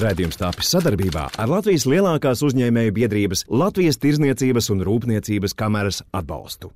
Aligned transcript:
Radījums 0.00 0.38
tapis 0.40 0.70
sadarbībā 0.72 1.26
ar 1.42 1.50
Latvijas 1.50 1.84
lielākās 1.84 2.40
uzņēmēju 2.46 2.92
biedrības 2.96 3.42
Latvijas 3.52 3.98
Tirzniecības 4.00 4.70
un 4.72 4.80
Rūpniecības 4.86 5.52
kameras 5.52 6.00
atbalstu. 6.16 6.70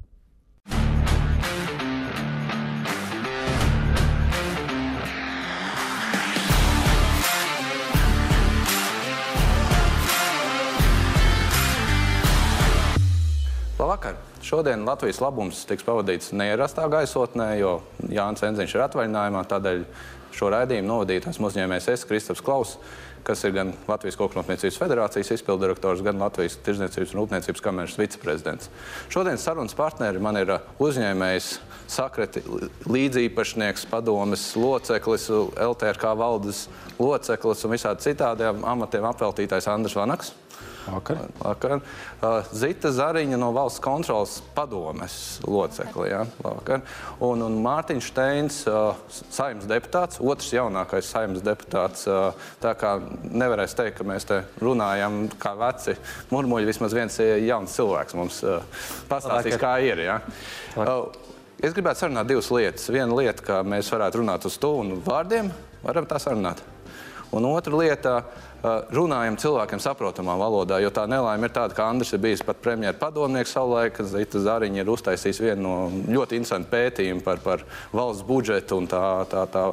Labvakar! 13.78 14.20
Šodien 14.44 14.84
Latvijas 14.84 15.22
labums 15.24 15.62
tiks 15.64 15.86
pavadīts 15.86 16.34
neierastā 16.36 16.84
gaisotnē, 16.92 17.54
jo 17.56 17.78
Jānis 18.12 18.44
Enziņš 18.44 18.76
ir 18.76 18.84
atvaļinājumā. 18.90 19.46
Tādēļ 19.48 19.86
šo 20.34 20.50
raidījumu 20.54 20.90
novadīja 20.90 21.30
esmu 21.30 21.50
uzņēmējs 21.50 21.90
es, 21.94 22.06
Kristaps 22.08 22.42
Klaus, 22.44 22.76
kas 23.24 23.40
ir 23.46 23.54
gan 23.56 23.72
Latvijas 23.88 24.18
Koknopniecības 24.20 24.76
federācijas 24.78 25.30
izpildirektors, 25.38 26.02
gan 26.04 26.20
Latvijas 26.20 26.58
Tirzniecības 26.66 27.14
un 27.14 27.22
Rūpniecības 27.22 27.64
kameras 27.64 27.96
viceprezidents. 27.98 28.68
Šodien 29.12 29.40
sarunas 29.40 29.76
partneri 29.78 30.20
man 30.22 30.36
ir 30.42 30.52
uzņēmējs, 30.82 31.50
sakreti 31.94 32.44
līdzīpašnieks, 32.90 33.88
padomes 33.88 34.50
loceklis, 34.60 35.30
LTRK 35.56 36.14
valdes 36.20 36.66
loceklis 37.00 37.64
un 37.64 37.76
visādi 37.76 38.10
citādiem 38.10 38.64
amatiem 38.74 39.08
apveltītais 39.08 39.68
Andris 39.72 39.96
Vanaks. 39.96 40.34
Vakar. 40.86 41.18
Vakar. 41.40 41.80
Zita 42.52 42.90
Zariņa 42.92 43.38
no 43.40 43.50
valsts 43.56 43.82
kontrolas 43.84 44.36
padomes 44.56 45.16
locekli. 45.46 46.10
Ja? 46.10 46.24
Vakar. 46.44 46.84
Un, 47.24 47.44
un 47.46 47.58
Mārtiņš 47.64 48.10
Steins, 48.12 48.60
saimnes 49.32 49.68
deputāts, 49.70 50.20
otrs 50.20 50.50
jaunākais 50.54 51.08
saimnes 51.08 51.44
deputāts. 51.44 52.06
Tā 52.62 52.74
kā 52.80 52.96
nevarēs 53.24 53.76
teikt, 53.78 53.98
ka 54.00 54.08
mēs 54.08 54.28
te 54.28 54.42
runājam 54.62 55.24
kā 55.40 55.54
veci 55.60 55.96
murmuļi, 56.32 56.68
vismaz 56.68 56.96
viens 56.96 57.20
jauns 57.20 57.78
cilvēks 57.78 58.18
mums 58.18 58.42
pastāstīs, 59.10 59.58
kā 59.60 59.76
ir. 59.84 60.04
Ja? 60.04 60.20
Uh, 60.76 61.08
es 61.62 61.74
gribētu 61.76 62.04
sarunāt 62.04 62.28
divas 62.30 62.50
lietas. 62.52 62.90
Viena 62.92 63.14
lieta, 63.16 63.44
ka 63.46 63.64
mēs 63.66 63.90
varētu 63.94 64.22
runāt 64.22 64.46
uz 64.48 64.60
to 64.60 64.76
un 64.82 64.96
vārdiem, 65.04 65.52
varam 65.84 66.08
tā 66.10 66.20
sarunāt. 66.22 66.62
Un 67.34 67.46
otra 67.48 67.74
lieta, 67.74 68.12
runājam 68.94 69.36
cilvēkiem 69.40 69.80
saprotamā 69.82 70.36
valodā, 70.38 70.78
jo 70.80 70.88
tā 70.94 71.02
nelaime 71.10 71.48
ir 71.48 71.52
tāda, 71.52 71.74
ka 71.76 71.88
Andris 71.90 72.14
ir 72.14 72.20
bijis 72.22 72.44
pat 72.46 72.60
premjeras 72.62 73.00
padomnieks 73.00 73.52
savulaik, 73.52 73.96
ka 73.96 74.06
Zita 74.08 74.40
Zariņa 74.40 74.80
ir 74.80 74.92
uztaisījis 74.92 75.40
vienu 75.42 75.64
no 75.64 75.74
ļoti 76.14 76.38
interesantu 76.38 76.70
pētījumu 76.72 77.24
par, 77.26 77.42
par 77.44 77.64
valsts 77.92 78.24
budžetu 78.28 78.78
un 78.78 78.88
tā, 78.88 79.02
tā, 79.32 79.44
tā 79.52 79.64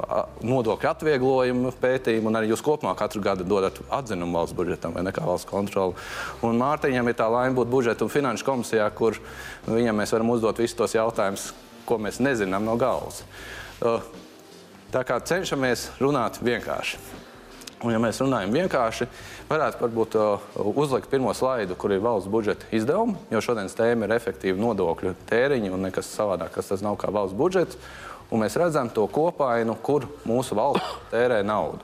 nodokļu 0.42 0.90
atvieglojumu 0.90 1.72
pētījumu, 1.80 2.32
un 2.32 2.40
arī 2.40 2.52
jūs 2.52 2.64
kopumā 2.66 2.96
katru 2.98 3.22
gadu 3.24 3.46
dodat 3.48 3.80
atzinumu 3.94 4.40
valsts 4.40 4.58
budžetam 4.58 4.98
vai 4.98 5.06
nekā 5.08 5.24
valsts 5.24 5.48
kontroli. 5.48 5.96
Un 6.44 6.60
Mārtiņam 6.60 7.08
ir 7.08 7.18
tā 7.22 7.30
laime 7.32 7.56
būt 7.56 7.72
budžeta 7.72 8.04
un 8.04 8.12
finanšu 8.12 8.48
komisijā, 8.50 8.90
kur 8.98 9.22
viņam 9.70 10.02
mēs 10.02 10.12
varam 10.18 10.34
uzdot 10.34 10.60
visus 10.60 10.76
tos 10.82 10.98
jautājumus, 10.98 11.52
ko 11.86 12.02
mēs 12.02 12.20
nezinām 12.20 12.66
no 12.66 12.76
galvas. 12.80 13.22
Tā 14.92 15.00
kā 15.08 15.16
cenšamies 15.24 15.92
runāt 16.02 16.42
vienkārši. 16.44 17.21
Un, 17.82 17.90
ja 17.90 17.98
mēs 17.98 18.20
runājam 18.22 18.52
vienkārši, 18.54 19.08
varētu 19.48 19.82
varbūt 19.82 20.14
uh, 20.14 20.42
uzlikt 20.78 21.10
pirmo 21.10 21.32
slaidu, 21.34 21.74
kur 21.74 21.90
ir 21.90 22.02
valsts 22.04 22.30
budžeta 22.30 22.68
izdevumi, 22.70 23.16
jo 23.32 23.40
šodienas 23.42 23.74
tēma 23.74 24.06
ir 24.06 24.14
efektīva 24.14 24.60
nodokļu 24.62 25.16
tēriņa 25.26 25.72
un 25.74 25.88
nekas 25.88 26.12
savādāk, 26.14 26.52
kas 26.54 26.70
tas 26.70 26.84
nav 26.84 26.94
kā 27.00 27.10
valsts 27.10 27.34
budžets. 27.38 27.80
Un 28.32 28.44
mēs 28.44 28.54
redzam 28.56 28.88
to 28.94 29.04
kopainu, 29.10 29.74
kur 29.82 30.06
mūsu 30.28 30.56
valsts 30.56 30.94
tērē 31.10 31.42
naudu. 31.44 31.82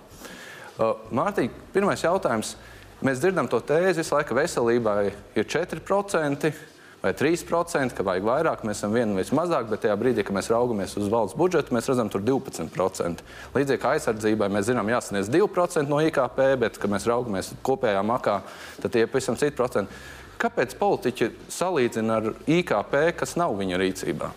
Uh, 0.78 0.94
Mārtiņ, 1.18 1.50
pirmais 1.74 2.06
jautājums. 2.06 2.54
Mēs 3.02 3.18
dzirdam 3.22 3.50
to 3.50 3.58
tēzi 3.62 4.00
visu 4.00 4.14
laiku, 4.14 4.32
ka 4.32 4.38
veselībai 4.38 5.00
ir 5.38 5.50
4% 5.50 6.52
vai 7.02 7.12
3%, 7.14 7.94
ka 7.94 8.06
vajag 8.06 8.26
vairāk, 8.26 8.64
mēs 8.66 8.80
esam 8.80 8.94
viena 8.96 9.14
vai 9.14 9.24
mazāk, 9.38 9.68
bet 9.70 9.84
tajā 9.84 9.94
brīdī, 10.00 10.24
kad 10.26 10.34
mēs 10.34 10.50
raugamies 10.50 10.96
uz 10.98 11.10
valsts 11.12 11.38
budžetu, 11.38 11.74
mēs 11.76 11.88
redzam 11.90 12.10
tur 12.10 12.24
12%. 12.26 13.24
Līdzīgi 13.54 13.82
kā 13.82 13.94
aizsardzībai 13.96 14.50
mēs 14.52 14.68
zinām, 14.70 14.90
jāsniedz 14.90 15.30
2% 15.30 15.86
no 15.90 16.02
IKP, 16.08 16.42
bet, 16.64 16.80
kad 16.82 16.90
mēs 16.90 17.06
raugamies 17.08 17.52
kopējā 17.66 18.02
makā, 18.06 18.40
tad 18.82 18.94
tie 18.94 19.06
ir 19.06 19.12
pavisam 19.12 19.38
citi 19.38 19.56
procenti. 19.58 19.94
Kāpēc 20.38 20.76
politiķi 20.78 21.32
salīdzina 21.50 22.18
ar 22.20 22.28
IKP, 22.46 23.00
kas 23.18 23.34
nav 23.38 23.56
viņa 23.58 23.80
rīcībā? 23.82 24.34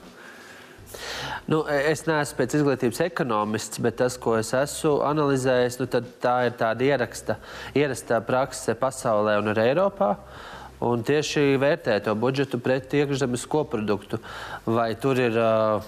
Nu, 1.49 1.61
es 1.65 2.03
neesmu 2.05 2.37
pēc 2.37 2.55
izglītības 2.59 3.01
ekonomists, 3.05 3.81
bet 3.83 3.97
tas, 4.01 4.17
ko 4.21 4.35
es 4.39 4.51
esmu 4.55 4.99
analizējis, 5.07 5.79
nu, 5.81 5.87
tā 6.23 6.35
ir 6.47 6.55
tāda 6.59 6.87
ieraksta, 6.87 7.37
ierastā 7.77 8.21
prakse 8.25 8.75
pasaulē 8.77 9.37
un 9.41 9.51
arī 9.53 9.71
Eiropā. 9.71 10.13
Un 10.81 11.05
tieši 11.05 11.59
vērtē 11.61 11.99
to 12.05 12.15
budžetu 12.17 12.57
pret 12.61 12.93
iekšzemes 12.97 13.45
koproduktu. 13.49 14.17
Vai 14.65 14.91
tur 14.97 15.19
ir 15.21 15.37
uh, 15.37 15.85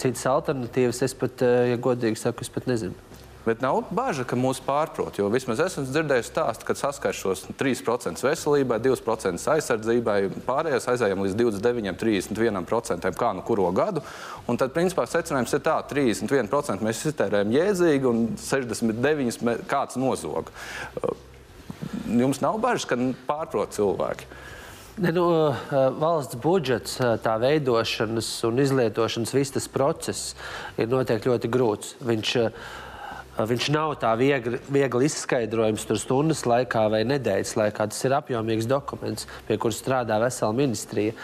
citas 0.00 0.24
alternatīvas? 0.30 1.02
Es 1.04 1.16
pat, 1.16 1.44
ja 1.44 1.76
godīgi 1.76 2.20
saku, 2.20 2.46
es 2.46 2.52
pat 2.52 2.68
nezinu. 2.70 2.96
Bet 3.44 3.62
nav 3.64 3.78
bažas, 3.96 4.26
ka 4.28 4.36
mūsu 4.36 4.60
pārprot. 4.66 5.16
Jo 5.16 5.30
vismaz 5.32 5.62
es 5.64 5.72
esmu 5.72 5.86
dzirdējis 5.88 6.28
stāstu, 6.28 6.66
kad 6.68 6.76
saskars 6.76 7.20
šos 7.22 7.44
3% 7.58 8.20
veselībai, 8.26 8.76
2% 8.84 9.46
aizsardzībai, 9.54 10.18
pārējais 10.44 10.88
aizējām 10.92 11.24
līdz 11.24 11.38
29, 11.40 11.96
31% 12.02 13.16
kā 13.16 13.32
nu 13.36 13.44
kuro 13.46 13.70
gadu. 13.72 14.04
Un 14.44 14.60
tad, 14.60 14.74
principā, 14.76 15.06
secinājums 15.08 15.56
ir 15.56 15.64
tā, 15.64 15.78
31% 15.88 16.84
mēs 16.84 17.00
iztērējam 17.08 17.56
jēdzīgi 17.56 18.12
un 18.12 18.22
69% 18.44 19.66
kāds 19.72 19.96
nozog. 20.00 20.52
Jums 22.10 22.42
nav 22.42 22.58
bažas, 22.62 22.88
ka 22.90 22.98
pārprot 23.28 23.76
cilvēki. 23.76 24.28
Ne, 25.00 25.12
nu, 25.16 25.24
eh, 25.48 25.88
valsts 25.96 26.36
budžets, 26.36 26.98
eh, 27.00 27.16
tā 27.22 27.38
veidošanas 27.40 28.28
un 28.44 28.58
izlietošanas 28.58 29.32
viss 29.32 29.54
tas 29.54 29.68
process 29.68 30.34
ir 30.76 30.88
noteikti 30.88 31.30
ļoti 31.30 31.48
grūts. 31.48 31.94
Viņš, 32.04 32.36
uh, 32.44 32.50
Viņš 33.46 33.68
nav 33.72 33.94
tā 34.02 34.10
viegli, 34.18 34.58
viegli 34.68 35.06
izskaidrojams 35.06 35.86
tur 35.88 35.98
stundas 36.00 36.42
laikā 36.48 36.82
vai 36.92 37.04
nedēļas 37.08 37.54
laikā. 37.56 37.86
Tas 37.92 38.04
ir 38.04 38.14
apjomīgs 38.16 38.66
dokuments, 38.68 39.28
pie 39.46 39.56
kura 39.60 39.76
strādā 39.76 40.18
vesela 40.20 40.52
ministrija. 40.56 41.14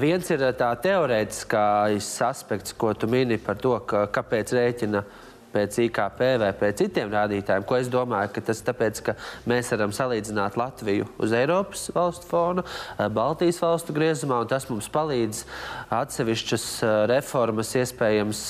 Viens 0.00 0.30
ir 0.32 0.42
tā 0.58 0.72
teorētiskais 0.82 2.08
aspekts, 2.26 2.74
ko 2.74 2.94
tu 2.94 3.06
mini 3.06 3.38
par 3.38 3.60
to, 3.62 3.76
ka, 3.86 4.06
kāpēc 4.10 4.54
rēķina 4.56 5.04
pēc 5.52 5.78
IKP 5.86 6.22
vai 6.42 6.50
pēc 6.58 6.82
citiem 6.84 7.12
rādītājiem, 7.12 7.66
ko 7.68 7.78
es 7.78 7.90
domāju, 7.92 8.32
ka 8.34 8.44
tas 8.48 8.62
tāpēc, 8.66 9.02
ka 9.06 9.16
mēs 9.50 9.72
varam 9.74 9.94
salīdzināt 9.94 10.56
Latviju 10.60 11.08
uz 11.22 11.34
Eiropas 11.36 11.88
valstu 11.94 12.28
fona, 12.30 12.64
Baltijas 13.12 13.60
valstu 13.62 13.94
griezumā, 13.96 14.42
un 14.42 14.50
tas 14.50 14.68
mums 14.70 14.88
palīdz 14.92 15.44
atsevišķas 15.92 16.66
reformas 17.12 17.74
iespējams 17.82 18.42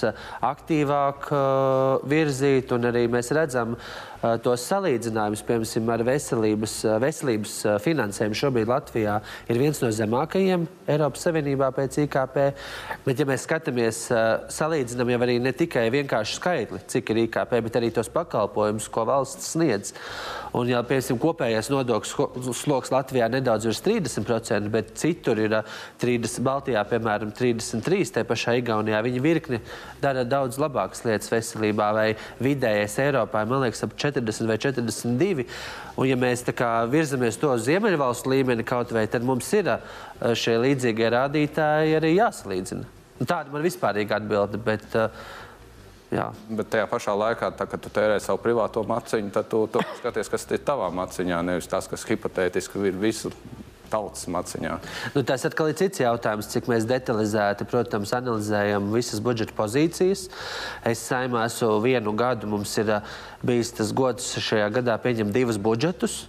aktīvāk 0.53 1.29
virzīt, 2.09 2.73
un 2.77 2.91
arī 2.93 3.07
mēs 3.13 3.33
redzam, 3.35 3.77
uh, 3.77 4.12
Eh, 4.12 4.12
tos 4.43 4.63
salīdzinājumus, 4.71 5.43
piemēram, 5.47 5.89
ar 5.91 6.03
veselības, 6.07 6.75
eh, 6.87 6.99
veselības 7.03 7.55
eh, 7.67 7.79
finansējumu 7.83 8.39
šobrīd 8.39 8.71
Latvijā 8.71 9.17
ir 9.51 9.59
viens 9.59 9.81
no 9.83 9.91
zemākajiem 9.91 10.67
Eiropas 10.87 11.27
Savienībā 11.27 11.73
pēc 11.75 11.99
IKP. 12.05 12.39
Bet, 13.03 13.19
ja 13.19 13.27
mēs 13.27 13.47
skatāmies, 13.49 14.05
salīdzinām 14.53 15.11
jau 15.11 15.19
arī 15.27 15.39
ne 15.43 15.53
tikai 15.53 15.89
vienkārši 15.91 16.39
skaitli, 16.39 16.79
cik 16.87 17.11
ir 17.11 17.25
IKP, 17.25 17.57
bet 17.67 17.79
arī 17.81 17.91
tos 17.95 18.11
pakalpojumus, 18.13 18.87
ko 18.93 19.07
valsts 19.09 19.57
sniedz. 19.57 19.91
Un, 20.53 20.69
ja, 20.69 20.83
piemēram, 20.85 21.19
kopējais 21.19 21.71
nodokļu 21.73 22.55
sloks 22.55 22.93
Latvijā 22.93 23.27
nedaudz 23.33 23.67
virs 23.71 23.83
30%, 23.83 24.69
bet 24.71 24.95
citur 25.01 25.41
ir 25.41 25.59
30, 26.03 26.43
Baltijā, 26.45 26.83
piemēram, 26.87 27.33
33%, 27.35 28.13
te 28.13 28.27
pašā 28.29 28.59
Igaunijā, 28.61 29.01
viņi 29.03 29.25
virkni 29.25 29.63
dara 30.03 30.27
daudz 30.29 30.61
labākas 30.61 31.07
lietas 31.09 31.33
veselībā 31.33 31.89
vai 31.97 32.09
vidējais 32.43 32.99
Eiropā, 33.03 33.47
man 33.49 33.65
liekas, 33.65 33.83
ap 33.87 33.97
40%. 33.97 34.12
40 34.13 34.51
vai 34.51 34.59
42. 34.61 35.47
Un, 35.97 36.09
ja 36.09 36.19
mēs 36.21 36.45
virzamies 36.93 37.41
to 37.41 37.53
Ziemeļvalstu 37.59 38.33
līmeni 38.33 38.67
kaut 38.69 38.93
vai, 38.93 39.07
tad 39.11 39.25
mums 39.27 39.51
ir 39.57 39.71
šie 40.21 40.59
līdzīgie 40.63 41.13
rādītāji 41.17 41.97
arī 41.99 42.17
jāsalīdzina. 42.17 42.89
Un 43.21 43.29
tāda 43.29 43.55
man 43.55 43.65
vispārīga 43.65 44.21
atbilde. 44.21 44.61
Bet, 44.63 45.01
Jā. 46.13 46.27
Bet 46.53 46.69
tajā 46.69 46.85
pašā 46.91 47.15
laikā, 47.17 47.49
tā, 47.57 47.65
kad 47.65 47.81
tu 47.81 47.89
tērē 47.89 48.19
savu 48.21 48.37
privāto 48.45 48.83
maciņu, 48.85 49.31
tad 49.33 49.47
tu, 49.49 49.63
tu 49.73 49.81
skaties, 49.97 50.29
kas 50.29 50.45
ir 50.53 50.61
tavā 50.61 50.91
maciņā, 50.93 51.39
nevis 51.49 51.71
tas, 51.73 51.89
kas 51.89 52.05
hipotētiski 52.05 52.83
ir 52.91 52.99
visu 53.01 53.31
tautas 53.93 54.27
maciņā. 54.33 54.79
Nu, 55.15 55.23
tas 55.29 55.45
atkal 55.49 55.71
ir 55.71 55.79
cits 55.79 56.03
jautājums, 56.03 56.49
cik 56.53 56.71
mēs 56.73 56.89
detalizēti, 56.89 57.69
protams, 57.69 58.15
analizējam 58.17 58.91
visas 58.95 59.23
budžeta 59.25 59.57
pozīcijas. 59.59 60.27
Es 60.89 61.05
saimā 61.07 61.47
esmu 61.51 61.77
vienu 61.85 62.17
gadu, 62.19 62.51
mums 62.51 62.73
ir 62.81 62.97
bijis 63.45 63.75
tas 63.79 63.93
gods 63.97 64.33
šajā 64.43 64.71
gadā 64.81 64.97
pieņemt 65.03 65.37
divus 65.37 65.61
budžetus. 65.63 66.25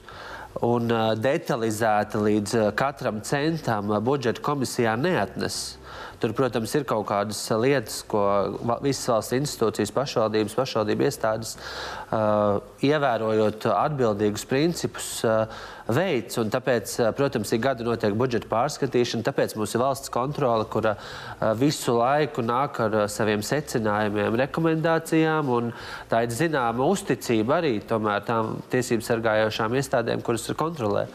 Un 0.64 0.92
detalizēti 1.18 2.20
līdz 2.22 2.58
katram 2.78 3.24
centam 3.26 3.90
budžeta 4.06 4.44
komisijā 4.46 4.94
neatnes. 5.00 5.64
Tur, 6.24 6.34
protams, 6.38 6.72
ir 6.80 6.88
kaut 6.88 7.06
kādas 7.12 7.44
lietas, 7.60 8.00
ko 8.08 8.24
visas 8.86 9.12
valsts 9.12 9.36
institūcijas, 9.36 9.92
pašvaldības, 9.94 10.56
pašvaldību 10.56 11.08
iestādes, 11.10 11.58
uh, 11.60 12.64
ievērojot 12.88 13.68
atbildīgus 13.76 14.48
principus, 14.48 15.10
uh, 15.28 15.46
veids. 15.88 16.38
Tāpēc, 16.54 16.96
protams, 17.18 17.52
ik 17.54 17.64
gadu 17.64 17.88
notiek 17.88 18.16
budžeta 18.18 18.48
pārskatīšana, 18.52 19.26
tāpēc 19.28 19.56
mums 19.60 19.76
ir 19.76 19.84
valsts 19.84 20.12
kontrole, 20.14 20.66
kura 20.72 20.96
visu 21.60 21.98
laiku 21.98 22.44
nāk 22.46 22.80
ar 22.86 22.98
saviem 23.12 23.44
secinājumiem, 23.44 24.38
rekomendācijām. 24.46 25.52
Tā 26.12 26.24
ir 26.24 26.36
zināma 26.36 26.88
uzticība 26.88 27.60
arī 27.60 27.78
tomēr 27.88 28.24
tām 28.28 28.60
tiesību 28.72 29.06
sargājošām 29.06 29.80
iestādēm, 29.80 30.24
kuras 30.26 30.48
ir 30.50 30.60
kontrolē. 30.60 31.08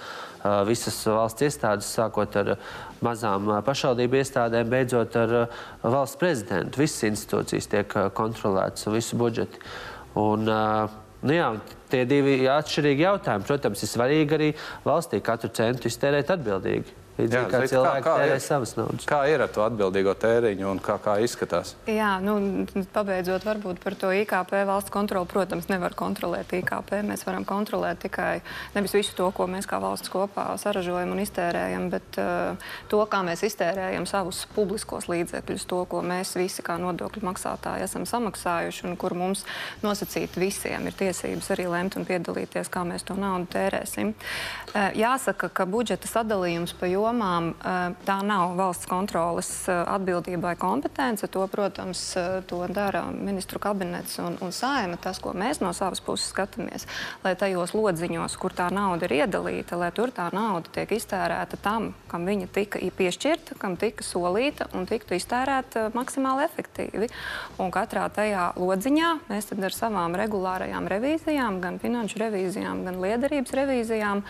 Visas 0.69 1.01
valsts 1.09 1.47
iestādes, 1.47 1.89
sākot 1.99 2.37
ar 2.39 2.53
mazām 3.05 3.51
pašvaldību 3.67 4.21
iestādēm, 4.21 4.71
beidzot 4.71 5.17
ar 5.19 5.35
valsts 5.83 6.21
prezidentu. 6.21 6.83
Visas 6.85 7.09
institūcijas 7.11 7.71
tiek 7.73 7.99
kontrolētas 8.15 8.87
un 8.87 8.99
visu 8.99 9.19
budžeti. 9.19 9.61
Un, 10.19 10.47
nu 10.47 11.35
jā, 11.35 11.51
tie 11.91 12.05
divi 12.09 12.41
atšķirīgi 12.51 13.07
jautājumi. 13.07 13.49
Protams, 13.51 13.83
ir 13.83 13.93
svarīgi 13.93 14.39
arī 14.39 14.49
valstī 14.87 15.23
katru 15.25 15.51
centu 15.59 15.91
iztērēt 15.91 16.31
atbildīgi. 16.37 16.97
Līdzīgi 17.19 17.51
kā 17.51 17.61
cilvēki 17.67 18.03
kā, 18.05 18.11
kā 18.13 18.13
tērē 18.21 18.35
ir, 18.37 18.43
savas 18.43 18.73
naudas. 18.79 19.07
Kā 19.09 19.19
ir 19.27 19.43
ar 19.43 19.51
to 19.51 19.65
atbildīgo 19.65 20.13
tēriņu 20.23 20.69
un 20.71 20.79
kā, 20.83 20.95
kā 21.03 21.17
izskatās? 21.25 21.73
Jā, 21.91 22.13
nu, 22.23 22.37
pabeidzot 22.95 23.43
varbūt 23.43 23.81
par 23.83 23.97
to 23.99 24.13
IKP 24.15 24.53
valsts 24.69 24.93
kontroli, 24.95 25.27
protams, 25.27 25.67
nevar 25.67 25.97
kontrolēt 25.99 26.55
IKP. 26.61 26.93
Mēs 27.09 27.27
varam 27.27 27.43
kontrolēt 27.49 28.05
tikai 28.05 28.39
nevis 28.77 28.95
visu 28.95 29.17
to, 29.19 29.33
ko 29.35 29.49
mēs 29.51 29.67
kā 29.67 29.81
valsts 29.83 30.13
kopā 30.13 30.45
saražojam 30.63 31.17
un 31.17 31.23
iztērējam, 31.25 31.89
bet 31.91 32.21
uh, 32.23 32.71
to, 32.93 33.03
kā 33.11 33.25
mēs 33.27 33.43
iztērējam 33.51 34.07
savus 34.07 34.45
publiskos 34.55 35.11
līdzekļus, 35.11 35.67
to, 35.67 35.83
ko 35.91 36.05
mēs 36.07 36.37
visi 36.39 36.63
kā 36.63 36.79
nodokļu 36.79 37.25
maksātāji 37.27 37.89
esam 37.89 38.07
samaksājuši 38.07 38.87
un 38.93 38.97
kur 39.01 39.19
mums 39.19 39.43
nosacīt 39.83 40.39
visiem 40.39 40.87
ir 40.87 40.95
tiesības 41.03 41.51
arī 41.57 41.67
lemt 41.75 41.99
un 41.99 42.07
piedalīties, 42.07 42.71
kā 42.71 42.87
mēs 42.87 43.11
to 43.11 43.19
naudu 43.19 43.51
tērēsim. 43.59 44.15
Uh, 44.15 44.95
jāsaka, 44.95 45.51
ka 45.51 45.67
budžeta 45.67 46.07
sadalījums 46.07 46.79
pa 46.79 46.87
jomu 46.87 47.08
jomām 47.09 47.53
eh, 47.53 47.97
tā 48.07 48.19
nav 48.27 48.55
valsts 48.59 48.89
kontroles 48.89 49.51
eh, 49.69 49.81
atbildība 49.89 50.51
vai 50.51 50.57
kompetence. 50.61 51.27
To, 51.33 51.47
protams, 51.51 52.03
eh, 52.17 52.41
to 52.49 52.61
dara 52.73 53.07
ministru 53.13 53.61
kabinets 53.63 54.19
un, 54.23 54.37
un 54.45 54.53
saima. 54.53 54.99
Tas, 55.01 55.21
ko 55.23 55.33
mēs 55.37 55.63
no 55.65 55.73
savas 55.77 56.03
puses 56.05 56.31
skatāmies, 56.33 56.87
lai 57.25 57.35
tajos 57.39 57.75
lodziņos, 57.77 58.37
kur 58.41 58.55
tā 58.57 58.69
nauda 58.75 59.09
ir 59.09 59.17
iedalīta, 59.23 59.79
lai 59.81 59.91
tur 59.97 60.13
tā 60.15 60.29
nauda 60.35 60.71
tiek 60.75 60.93
iztērēta 60.99 61.61
tam, 61.63 61.93
kam 62.11 62.27
viņa 62.29 62.51
tika 62.55 62.83
piešķirta, 62.99 63.59
kam 63.61 63.77
tika 63.81 64.05
solīta 64.05 64.69
un 64.77 64.87
tiktu 64.89 65.17
iztērēta 65.19 65.89
maksimāli 65.97 66.47
efektīvi. 66.49 67.11
Un 67.63 67.73
katrā 67.75 68.07
tajā 68.13 68.53
lodziņā 68.59 69.13
mēs 69.31 69.53
ar 69.59 69.75
savām 69.75 70.17
regulārajām 70.19 70.87
revīzijām, 70.91 71.61
gan 71.63 71.79
finanšu 71.83 72.21
revīzijām, 72.23 72.85
gan 72.87 73.01
liederības 73.03 73.55
revīzijām, 73.59 74.23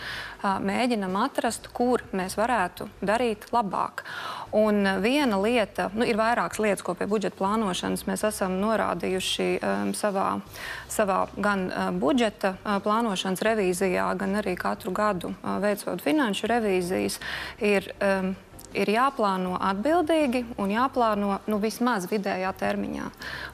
mēģinam 0.65 1.15
atrast, 1.19 1.69
kur 1.75 2.03
mēs 2.15 2.37
varētu 2.39 2.68
varētu 2.69 2.89
darīt 3.01 3.49
labāk. 3.51 4.03
Un 4.51 5.01
viena 5.01 5.39
lieta, 5.39 5.89
nu, 5.93 6.05
ir 6.05 6.17
vairākas 6.17 6.59
lietas, 6.59 6.83
ko 6.83 6.95
pie 6.95 7.07
budžeta 7.07 7.37
plānošanas 7.37 8.05
mēs 8.07 8.23
esam 8.23 8.59
norādījuši 8.61 9.59
um, 9.61 9.93
savā, 9.93 10.41
savā 10.89 11.27
gan 11.37 11.69
uh, 11.69 11.91
budžeta 11.91 12.55
uh, 12.63 12.79
plānošanas 12.81 13.41
revīzijā, 13.41 14.15
gan 14.17 14.39
arī 14.41 14.55
katru 14.57 14.91
gadu 14.91 15.33
uh, 15.33 15.59
veicot 15.61 16.01
finanšu 16.01 16.49
revīzijas. 16.49 17.19
Ir, 17.61 17.91
um, 18.01 18.35
ir 18.73 18.89
jāplāno 18.89 19.57
atbildīgi 19.57 20.45
un 20.57 20.73
jāplāno 20.73 21.39
nu, 21.49 21.59
vismaz 21.61 22.05
vidējā 22.09 22.51
termiņā. 22.57 23.09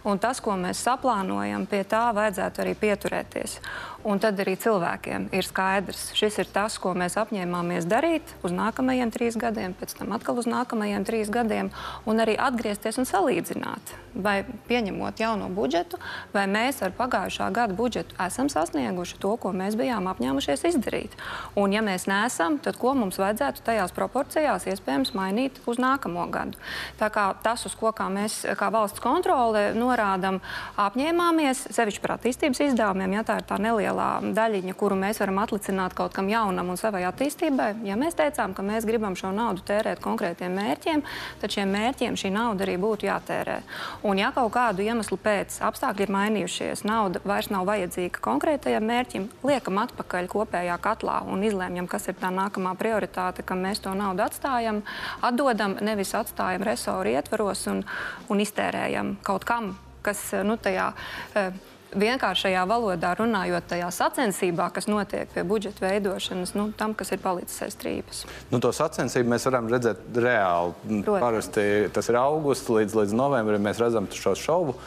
Un 0.08 0.20
tas, 0.20 0.40
ko 0.44 0.56
mēs 0.60 0.84
saplānojam, 0.84 1.68
pie 1.68 1.84
tā 1.88 2.08
vajadzētu 2.16 2.64
arī 2.64 2.76
pieturēties. 2.80 3.60
Un 4.06 4.20
tad 4.22 4.38
arī 4.38 4.54
cilvēkiem 4.62 5.32
ir 5.34 5.48
skaidrs, 5.48 6.12
šis 6.14 6.36
ir 6.44 6.50
tas, 6.54 6.76
ko 6.78 6.92
mēs 6.94 7.16
apņēmāmies 7.18 7.88
darīt 7.90 8.36
uz 8.46 8.54
nākamajiem 8.54 9.10
trīs 9.10 9.34
gadiem, 9.42 9.74
pēc 9.74 9.96
tam 9.98 10.12
atkal 10.14 10.38
uz 10.38 10.46
nākamajiem 10.46 11.02
trīs 11.08 11.32
gadiem, 11.34 11.72
un 12.06 12.22
arī 12.22 12.36
atgriezties 12.38 13.00
un 13.02 13.10
salīdzināt, 13.10 13.96
vai 14.14 14.36
pieņemot 14.70 15.24
jauno 15.24 15.48
budžetu, 15.50 15.98
vai 16.36 16.44
mēs 16.46 16.84
ar 16.86 16.94
pagājušā 16.94 17.48
gada 17.56 17.74
budžetu 17.74 18.14
esam 18.22 18.52
sasnieguši 18.54 19.18
to, 19.24 19.32
ko 19.42 19.56
mēs 19.58 19.74
bijām 19.80 20.06
apņēmušies 20.14 20.68
izdarīt. 20.70 21.18
Un, 21.58 21.74
ja 21.74 21.82
mēs 21.82 22.06
neesam, 22.06 22.60
tad 22.62 22.78
ko 22.78 22.94
mums 22.94 23.18
vajadzētu 23.18 23.66
tajās 23.66 23.96
proporcijās 23.98 24.70
iespējams 24.70 25.16
mainīt 25.18 25.58
uz 25.66 25.82
nākamo 25.82 26.28
gadu? 26.30 26.62
Tā 27.02 27.10
kā 27.10 27.26
tas, 27.42 27.66
uz 27.66 27.74
ko 27.74 27.90
kā 27.90 28.12
mēs, 28.14 28.44
kā 28.54 28.70
valsts 28.70 29.02
kontrole, 29.02 29.72
norādām, 29.74 30.44
apņēmāmies, 30.86 31.72
sevišķi 31.74 32.06
par 32.06 32.20
attīstības 32.20 32.66
izdevumiem, 32.70 33.18
ja 33.18 33.26
tā 33.26 33.42
ir 33.42 33.50
tā 33.50 33.58
neliela 33.58 33.95
nelielā 33.96 34.34
daļiņa, 34.36 34.76
kuru 34.76 34.96
mēs 34.96 35.20
varam 35.20 35.40
atlicināt 35.40 35.94
kaut 35.96 36.14
kam 36.14 36.28
jaunam 36.30 36.70
un 36.70 36.78
savai 36.78 37.06
attīstībai. 37.08 37.86
Ja 37.86 37.96
mēs 37.96 38.16
teicām, 38.16 38.54
ka 38.54 38.64
mēs 38.64 38.86
gribam 38.86 39.16
šo 39.16 39.32
naudu 39.32 39.62
tērēt 39.66 40.02
konkrētiem 40.02 40.52
mērķiem, 40.56 41.04
tad 41.42 41.52
šiem 41.52 41.72
mērķiem 41.72 42.16
šī 42.16 42.32
nauda 42.32 42.66
arī 42.66 42.78
būtu 42.78 43.08
jātērē. 43.08 43.62
Un 44.04 44.20
ja 44.20 44.32
kaut 44.36 44.52
kādu 44.54 44.84
iemeslu 44.84 45.18
pēc 45.18 45.60
apstākļi 45.62 46.06
ir 46.06 46.14
mainījušies, 46.16 46.84
nauda 46.86 47.22
vairs 47.24 47.50
nav 47.50 47.66
vajadzīga 47.70 48.20
konkrētajam 48.22 48.86
mērķim, 48.86 49.30
liekam 49.44 49.80
atpakaļ 49.86 50.30
kopējā 50.32 50.78
katlā 50.82 51.22
un 51.32 51.44
izlēmjam, 51.46 51.88
kas 51.88 52.10
ir 52.12 52.20
tā 52.20 52.32
nākamā 52.34 52.76
prioritāte, 52.80 53.46
kam 53.46 53.64
mēs 53.66 53.84
to 53.84 53.94
naudu 53.96 54.26
atstājam, 54.26 54.84
atdodam, 55.22 55.78
nevis 55.82 56.14
atstājam 56.18 56.66
resoru 56.66 57.16
ietvaros 57.16 57.68
un, 57.72 57.86
un 58.30 58.44
iztērējam 58.44 59.16
kaut 59.26 59.48
kam, 59.48 59.76
kas 60.06 60.28
nu, 60.46 60.60
tajā. 60.62 60.92
Uh, 61.36 61.74
vienkāršajā 62.00 62.66
valodā 62.70 63.14
runājot, 63.20 63.68
tajā 63.72 63.90
sacensībā, 63.94 64.70
kas 64.76 64.90
notiek 64.92 65.32
pie 65.34 65.46
budžeta 65.48 65.86
veidošanas, 65.88 66.54
nu, 66.58 66.70
tam, 66.78 66.94
kas 66.98 67.14
ir 67.16 67.24
palicis 67.24 67.64
aiz 67.66 67.78
strīpas. 67.78 68.26
Nu, 68.52 68.62
to 68.64 68.72
sacensību 68.76 69.36
mēs 69.36 69.48
varam 69.50 69.72
redzēt 69.72 70.06
reāli. 70.14 70.76
Protams. 70.86 71.24
Parasti 71.24 71.66
tas 71.96 72.12
ir 72.12 72.20
augusts 72.20 72.72
līdz, 72.72 73.00
līdz 73.02 73.18
novembrim. 73.18 73.64
Mēs 73.66 73.82
redzam 73.82 74.10
šo 74.12 74.36
šovu 74.40 74.78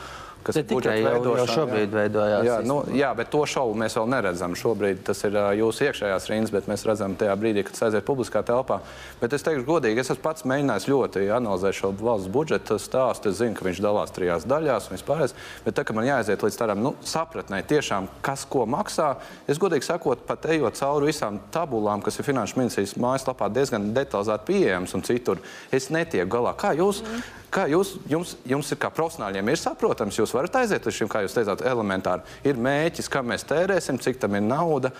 kas 0.46 0.58
ir 0.60 0.66
tikai 0.68 0.96
jau, 1.02 1.20
jau 1.38 1.46
šobrīd 1.50 1.86
jā. 1.88 1.94
veidojās. 1.94 2.46
Jā, 2.46 2.56
nu, 2.66 2.78
jā, 2.96 3.10
bet 3.18 3.30
to 3.32 3.42
šovu 3.48 3.76
mēs 3.78 3.96
vēl 3.98 4.08
neredzam. 4.12 4.56
Šobrīd 4.58 5.02
tas 5.08 5.22
ir 5.28 5.36
jūsu 5.58 5.88
iekšējās 5.88 6.28
rindas, 6.32 6.52
bet 6.54 6.68
mēs 6.70 6.84
redzam 6.88 7.16
tajā 7.18 7.36
brīdī, 7.40 7.64
kad 7.66 7.76
tas 7.76 7.88
aiziet 7.88 8.06
publiskā 8.08 8.42
telpā. 8.46 8.80
Bet 9.20 9.36
es 9.36 9.44
teikšu 9.46 9.66
godīgi, 9.68 10.02
es 10.02 10.12
esmu 10.12 10.24
pats 10.24 10.46
mēģinājis 10.48 10.88
ļoti 10.92 11.24
analizēt 11.38 11.78
šo 11.80 11.92
valsts 12.00 12.32
budžeta 12.32 12.78
stāstu. 12.82 13.32
Es 13.32 13.40
zinu, 13.40 13.56
ka 13.58 13.66
viņš 13.66 13.82
dalās 13.84 14.14
trijās 14.14 14.46
daļās 14.48 14.88
un 14.88 14.96
vispār. 14.98 15.26
Bet 15.64 15.78
tā, 15.78 15.84
ka 15.86 15.96
man 15.96 16.08
jāaiziet 16.08 16.44
līdz 16.44 16.60
tādam 16.60 16.84
nu, 16.84 16.94
sapratnē, 17.06 17.62
tiešām, 17.68 18.08
kas 18.24 18.46
ko 18.48 18.64
maksā, 18.70 19.14
es 19.50 19.60
godīgi 19.60 19.88
sakot, 19.88 20.24
pat 20.28 20.46
ejot 20.52 20.78
cauri 20.78 21.10
visām 21.10 21.40
tabulām, 21.54 22.04
kas 22.04 22.20
ir 22.20 22.28
Finanšu 22.28 22.60
ministrijas 22.60 22.96
mājaslapā 23.00 23.50
diezgan 23.52 23.90
detalizēti 23.96 24.48
pieejamas 24.52 24.94
un 24.96 25.04
citur, 25.06 25.42
es 25.74 25.90
netieku 25.94 26.38
galā. 26.38 26.54
Kā 26.58 26.74
jūs? 26.78 27.02
Mm. 27.04 27.26
Kā 27.48 27.62
jūs, 27.64 27.94
jums, 28.04 28.34
jums 28.44 28.68
ir 28.74 28.76
kā 28.76 28.90
profesionāļiem, 28.92 29.48
ir 29.48 29.56
saprotams, 29.56 30.18
jūs 30.20 30.27
varat 30.34 30.60
aiziet 30.62 30.86
uz 30.86 30.96
šiem, 30.96 31.10
kā 31.10 31.22
jūs 31.24 31.36
teicāt, 31.36 31.64
elementāri. 31.68 32.26
Ir 32.48 32.60
mēķis, 32.60 33.10
kam 33.12 33.30
mēs 33.32 33.46
tērēsim, 33.48 34.00
cik 34.02 34.20
tam 34.22 34.36
ir 34.38 34.44
nauda. 34.46 34.92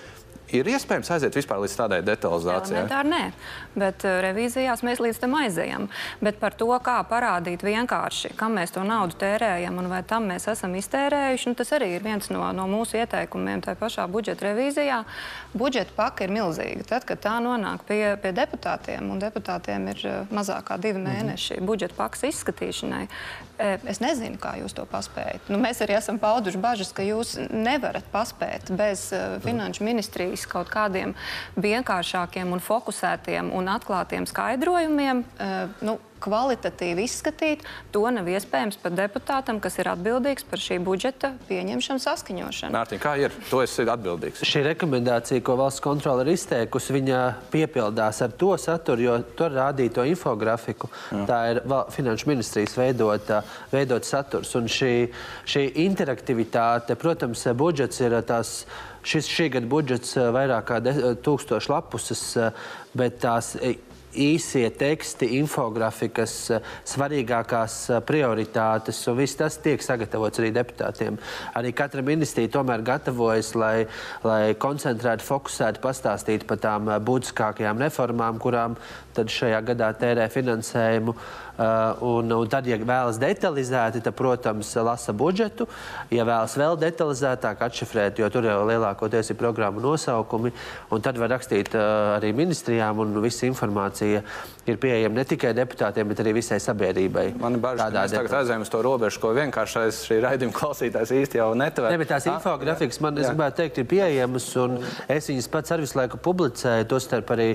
Ir 0.54 0.68
iespējams 0.70 1.10
aiziet 1.12 1.34
vispār 1.36 1.60
līdz 1.60 1.74
tādai 1.76 1.98
detalizācijai? 2.06 2.86
Tā 2.88 3.02
nē, 3.04 3.20
bet 3.76 4.04
uh, 4.06 4.18
revīzijās 4.24 4.80
mēs 4.86 5.02
līdz 5.04 5.20
tam 5.20 5.34
aizējam. 5.36 5.88
Bet 6.24 6.38
par 6.40 6.56
to, 6.56 6.70
kā 6.84 6.96
parādīt 7.08 7.64
vienkārši, 7.66 8.32
kam 8.38 8.56
mēs 8.56 8.72
to 8.72 8.84
naudu 8.86 9.18
tērējam 9.20 9.76
un 9.82 9.90
vai 9.92 10.00
tam 10.08 10.30
mēs 10.30 10.48
esam 10.48 10.72
iztērējuši, 10.78 11.50
nu, 11.50 11.58
tas 11.58 11.72
arī 11.76 11.90
ir 11.98 12.06
viens 12.06 12.30
no, 12.32 12.46
no 12.56 12.64
mūsu 12.70 12.96
ieteikumiem 13.02 13.60
tajā 13.66 13.80
pašā 13.80 14.06
budžeta 14.08 14.48
revīzijā. 14.48 15.02
Budžeta 15.52 15.92
paka 15.96 16.24
ir 16.24 16.32
milzīga. 16.32 16.86
Tad, 16.94 17.04
kad 17.08 17.20
tā 17.26 17.36
nonāk 17.44 17.84
pie, 17.88 18.00
pie 18.22 18.32
deputātiem, 18.36 19.12
un 19.12 19.20
deputātiem 19.20 19.90
ir 19.92 20.02
uh, 20.08 20.32
mazāk 20.32 20.70
kā 20.72 20.80
divi 20.80 21.02
mhm. 21.02 21.12
mēneši 21.12 21.58
mm 21.58 21.60
-hmm. 21.60 21.66
budžeta 21.66 21.94
pakas 21.98 22.24
izskatīšanai, 22.30 23.04
e, 23.58 23.78
es 23.84 24.00
nezinu, 24.00 24.36
kā 24.40 24.56
jūs 24.62 24.72
to 24.74 24.86
paspējat. 24.88 25.48
Nu, 25.48 25.58
mēs 25.58 25.82
arī 25.84 25.98
esam 25.98 26.18
pauduši 26.18 26.58
bažas, 26.58 26.92
ka 26.92 27.02
jūs 27.02 27.36
nevarat 27.50 28.04
paspēt 28.12 28.70
bez 28.70 29.12
finanšu 29.44 29.84
ministrijas 29.84 30.37
līdz 30.38 30.46
kaut 30.50 30.70
kādiem 30.70 31.14
vienkāršākiem 31.58 32.52
un 32.54 32.62
fokusētiem 32.62 33.50
un 33.54 33.68
atklātiem 33.68 34.26
skaidrojumiem. 34.26 35.24
Uh, 35.38 35.68
nu, 35.82 35.98
kvalitatīvi 36.22 37.04
izskatīt, 37.08 37.64
to 37.94 38.02
nav 38.12 38.28
iespējams 38.30 38.78
pat 38.82 38.96
deputātam, 38.98 39.60
kas 39.62 39.78
ir 39.80 39.90
atbildīgs 39.92 40.46
par 40.48 40.62
šī 40.62 40.80
budžeta 40.84 41.32
pieņemšanu, 41.48 42.02
saskaņošanu. 42.04 42.74
Mārtiņ, 42.74 43.02
kā 43.02 43.14
ir? 43.22 43.34
To 43.50 43.62
es 43.64 43.74
esmu 43.74 43.92
atbildīgs. 43.94 44.44
Šī 44.48 44.64
rekomendācija, 44.70 45.44
ko 45.44 45.58
valsts 45.60 45.84
kontrole 45.84 46.26
ir 46.26 46.32
izteikusi, 46.34 46.96
viņa 46.98 47.22
piepildās 47.52 48.22
ar 48.24 48.34
to 48.40 48.52
saturu, 48.60 49.06
jo 49.06 49.16
tur 49.38 49.54
rādīja 49.56 49.98
to 50.00 50.08
infografiku. 50.08 50.90
Jā. 51.12 51.24
Tā 51.28 51.40
ir 51.52 51.62
Finanšu 51.94 52.28
ministrijas 52.30 52.76
veidota, 52.78 53.42
veidot 53.72 54.06
saturs. 54.06 54.54
Un 54.58 54.68
šī, 54.72 54.92
šī 55.48 55.64
interaktivitāte, 55.86 56.98
protams, 56.98 57.46
budžets 57.58 58.00
ir 58.04 58.18
tās 58.28 58.60
Šis 59.08 59.28
šī 59.30 59.46
gada 59.54 59.68
budžets 59.70 60.16
vairāk 60.34 60.66
kā 60.68 60.78
eh, 60.90 60.98
tūkstoši 61.24 61.70
lapuses, 61.70 62.22
bet 62.98 63.20
tās 63.22 63.54
īsie 64.18 64.66
teksti, 64.74 65.30
infografikas, 65.38 66.34
svarīgākās 66.88 67.78
prioritātes, 68.08 69.00
un 69.10 69.18
viss 69.20 69.38
tas 69.38 69.58
tiek 69.62 69.82
sagatavots 69.84 70.42
arī 70.42 70.52
deputātiem. 70.56 71.18
Arī 71.58 71.72
katra 71.76 72.02
ministrija 72.04 72.52
tomēr 72.58 72.84
gatavojas, 72.86 73.54
lai, 73.58 73.86
lai 74.26 74.54
koncentrēti, 74.60 75.26
fokusēti 75.26 75.82
pastāstītu 75.84 76.48
par 76.48 76.62
tām 76.62 76.90
būtiskākajām 77.06 77.84
reformām, 77.86 78.40
kurām 78.42 78.78
tad 79.18 79.34
šajā 79.34 79.60
gadā 79.72 79.92
tērē 79.98 80.30
finansējumu. 80.32 81.16
Uh, 81.58 81.96
un, 82.06 82.30
un 82.30 82.46
tad, 82.46 82.68
ja 82.70 82.76
vēlas 82.78 83.16
detalizēti, 83.18 83.98
tad, 83.98 84.14
protams, 84.14 84.70
lasa 84.86 85.10
budžetu. 85.10 85.66
Ja 86.14 86.22
vēlas 86.22 86.54
vēl 86.54 86.76
detalizētāk 86.78 87.64
atšifrēt, 87.66 88.20
jo 88.22 88.28
tur 88.30 88.46
jau 88.46 88.60
lielākoties 88.68 89.32
ir 89.32 89.38
programmu 89.40 89.82
nosaukumi, 89.82 90.52
un 90.94 91.02
tad 91.02 91.18
var 91.18 91.32
rakstīt 91.34 91.74
uh, 91.74 92.14
arī 92.14 92.30
ministrijām, 92.36 93.02
un 93.02 93.18
visa 93.24 93.48
informācija 93.50 94.22
ir 94.70 94.78
pieejama 94.78 95.18
ne 95.18 95.24
tikai 95.26 95.50
deputātiem, 95.56 96.06
bet 96.12 96.22
arī 96.22 96.36
visai 96.36 96.60
sabiedrībai. 96.62 97.26
Man 97.40 97.58
ir 97.58 97.62
bažas, 97.64 97.88
ka 97.88 98.04
mēs 98.04 98.14
tagad 98.14 98.36
aizējām 98.42 98.62
uz 98.62 98.70
to 98.70 98.84
robežu, 98.84 99.22
ko 99.22 99.32
vienkāršais 99.34 100.00
šī 100.06 100.20
raidījuma 100.24 100.54
klausītājs 100.54 101.14
īsti 101.22 101.40
jau 101.40 101.48
netver. 101.58 101.90
Ne, 101.90 101.98
bet 102.04 102.12
tās 102.12 102.28
infografikas 102.30 103.00
man, 103.02 103.18
es 103.18 103.32
gribētu 103.32 103.62
teikt, 103.64 103.82
ir 103.82 103.88
pieejamas, 103.90 104.48
un 104.62 104.78
es 105.10 105.30
viņas 105.32 105.50
pats 105.52 105.74
ar 105.74 105.82
visu 105.82 105.98
laiku 105.98 106.22
publicēju, 106.22 106.86
tostarp 106.94 107.34
arī 107.34 107.48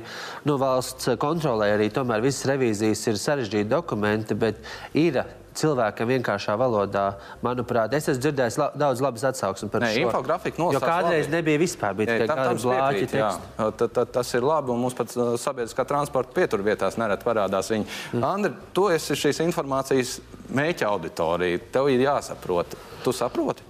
nu, 0.48 0.58
valsts 0.60 1.14
kontrolē 1.54 1.74
arī 1.78 1.90
tomēr 1.94 2.22
visas 2.24 2.46
revīzijas 2.50 3.02
ir 3.08 3.18
sarežģīti 3.22 3.70
dokumenti, 3.70 4.34
bet 4.36 4.58
ir 4.98 5.22
cilvēkam 5.54 6.10
vienkāršā 6.10 6.56
valodā, 6.58 7.14
manuprāt, 7.46 7.94
es 7.94 8.08
esmu 8.10 8.22
dzirdējis 8.24 8.58
la 8.58 8.72
daudz 8.74 9.02
labas 9.06 9.24
atsauksmes 9.30 9.70
par 9.70 9.84
šo. 9.86 10.00
infografika 10.08 10.58
nosauc 10.58 10.74
Jo 10.74 10.88
kādreiz 10.88 11.28
labi. 11.28 11.36
nebija 11.36 11.60
vispār, 11.62 11.94
bija 11.94 12.18
tikai 12.18 12.28
kādi 12.28 12.64
blāķi 12.64 13.94
ta- 13.94 14.06
Tas 14.06 14.34
ir 14.34 14.42
labi, 14.42 14.72
un 14.74 14.80
mums 14.82 14.94
pat 14.98 15.14
uh, 15.16 15.36
sabiedriskā 15.38 15.86
transporta 15.86 16.34
pieturvietās 16.34 16.98
nereti 16.98 17.24
parādās 17.24 17.70
viņi. 17.70 17.86
Mm. 18.14 18.24
Andri, 18.24 18.54
tu 18.74 18.88
esi 18.90 19.14
šīs 19.14 19.44
informācijas 19.46 20.20
mēķa 20.50 20.90
auditorija. 20.90 21.60
Tev 21.72 21.90
ir 21.94 22.00
jāsaprot. 22.08 22.74
Tu 23.04 23.12
saproti? 23.14 23.62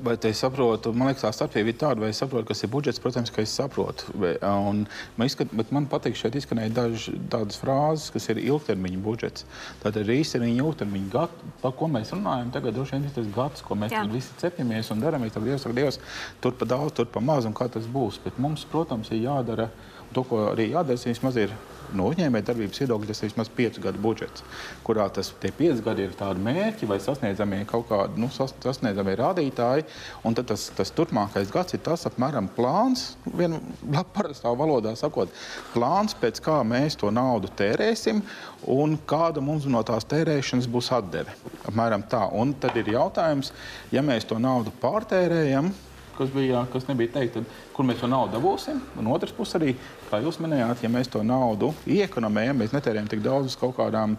Vai 0.00 0.14
es 0.28 0.38
saprotu, 0.38 0.92
man 0.94 1.08
liekas, 1.08 1.24
tā 1.24 1.30
starpība 1.34 1.72
ir 1.72 1.76
tāda, 1.80 1.98
vai 2.04 2.08
es 2.12 2.18
saprotu, 2.22 2.46
kas 2.46 2.62
ir 2.62 2.70
budžets. 2.70 3.00
Protams, 3.02 3.30
ka 3.34 3.42
es 3.42 3.50
saprotu. 3.58 4.04
Vai- 4.14 4.36
Un, 4.42 4.86
man, 5.16 5.26
izskat, 5.26 5.48
bet 5.52 5.72
man 5.74 5.86
patīk, 5.90 6.14
šeit 6.14 6.36
izskanēja 6.38 6.70
dažas 6.76 7.08
tādas 7.28 7.58
frāzes, 7.58 8.12
kas 8.14 8.28
ir 8.30 8.36
ilgtermiņa 8.38 9.00
budžets. 9.02 9.44
Tātad 9.82 10.04
ir 10.06 10.14
īstermiņa, 10.20 10.62
ilgtermiņa 10.62 11.10
gads, 11.10 11.32
par 11.62 11.72
ko 11.72 11.88
mēs 11.88 12.12
runājam. 12.14 12.52
Tagad 12.54 12.74
droši 12.78 12.92
vien 12.94 13.04
ir 13.04 13.10
tas 13.16 13.26
gads, 13.34 13.62
ko 13.66 13.74
mēs 13.74 13.90
visi 14.12 14.30
cepjamies 14.38 14.90
un 14.94 15.00
darām. 15.02 15.26
Tad 15.30 15.42
Dievs, 15.42 15.66
ak, 15.66 15.74
Dievs, 15.74 15.98
tur 16.40 16.52
pa 16.52 16.64
daudz, 16.64 16.92
tur 16.94 17.06
pa 17.06 17.20
maz 17.20 17.44
un 17.44 17.52
kā 17.54 17.68
tas 17.68 17.86
būs. 17.86 18.20
Bet 18.22 18.38
mums, 18.38 18.64
protams, 18.64 19.10
ir 19.10 19.24
jādara 19.26 19.68
to, 20.14 20.22
ko 20.22 20.52
arī 20.54 20.70
jādara. 20.70 20.94
Vismaz 21.08 21.36
ir 21.36 21.50
no 21.96 22.08
uzņēmēja 22.12 22.46
darbības 22.50 22.82
viedokļa, 22.82 23.08
tas 23.10 23.22
ir 23.22 23.30
vismaz 23.30 23.50
piecu 23.54 23.82
gadu 23.84 24.00
budžets, 24.02 24.44
kurā 24.86 25.08
tas 25.14 25.30
tie 25.42 25.50
pieci 25.54 25.84
gadi 25.84 26.04
ir 26.06 26.16
tādi 26.18 26.42
mērķi 26.44 26.88
vai 26.90 26.98
sasniedzamie 27.02 27.62
kaut 27.70 27.88
kādi 27.90 28.20
nu, 28.20 28.30
sas, 28.34 28.54
sasniedzamie 28.64 29.16
rādītāji. 29.20 29.86
Un 30.28 30.36
tad 30.38 30.50
tas, 30.52 30.68
tas 30.76 30.92
turpmākais 30.94 31.52
gads 31.54 31.76
ir 31.76 31.82
tas 31.86 32.06
apmēram 32.10 32.50
plāns, 32.56 33.10
vienu 33.26 33.60
parastā 34.14 34.52
valodā 34.58 34.94
sakot, 34.98 35.32
plāns, 35.74 36.16
pēc 36.18 36.42
kā 36.44 36.60
mēs 36.66 36.98
to 37.00 37.12
naudu 37.14 37.50
tērēsim 37.58 38.22
un 38.74 38.96
kāda 39.08 39.42
mums 39.44 39.68
no 39.70 39.82
tās 39.86 40.06
tērēšanas 40.08 40.68
būs 40.70 40.92
atdeve. 40.96 41.34
Apmēram 41.68 42.04
tā. 42.10 42.24
Un 42.34 42.54
tad 42.60 42.76
ir 42.80 42.90
jautājums, 42.94 43.52
ja 43.94 44.02
mēs 44.04 44.26
to 44.28 44.38
naudu 44.42 44.72
pārtērējam, 44.82 45.72
kas, 46.18 46.30
bija, 46.34 46.64
kas 46.72 46.88
nebija 46.88 47.12
teikt, 47.14 47.38
tad, 47.38 47.46
kur 47.76 47.86
mēs 47.88 48.00
to 48.02 48.10
naudu 48.10 48.34
dabūsim. 48.36 48.80
Un 48.98 49.08
otrs 49.14 49.32
puses 49.36 49.56
arī, 49.58 49.74
kā 50.10 50.20
jūs 50.24 50.40
minējāt, 50.42 50.82
ja 50.84 50.90
mēs 50.92 51.10
to 51.12 51.22
naudu 51.26 51.70
iekonomējam, 51.86 52.58
mēs 52.62 52.74
netērējam 52.74 53.08
tik 53.12 53.22
daudz 53.24 53.52
uz 53.52 53.56
kaut 53.60 53.76
kādām 53.78 54.16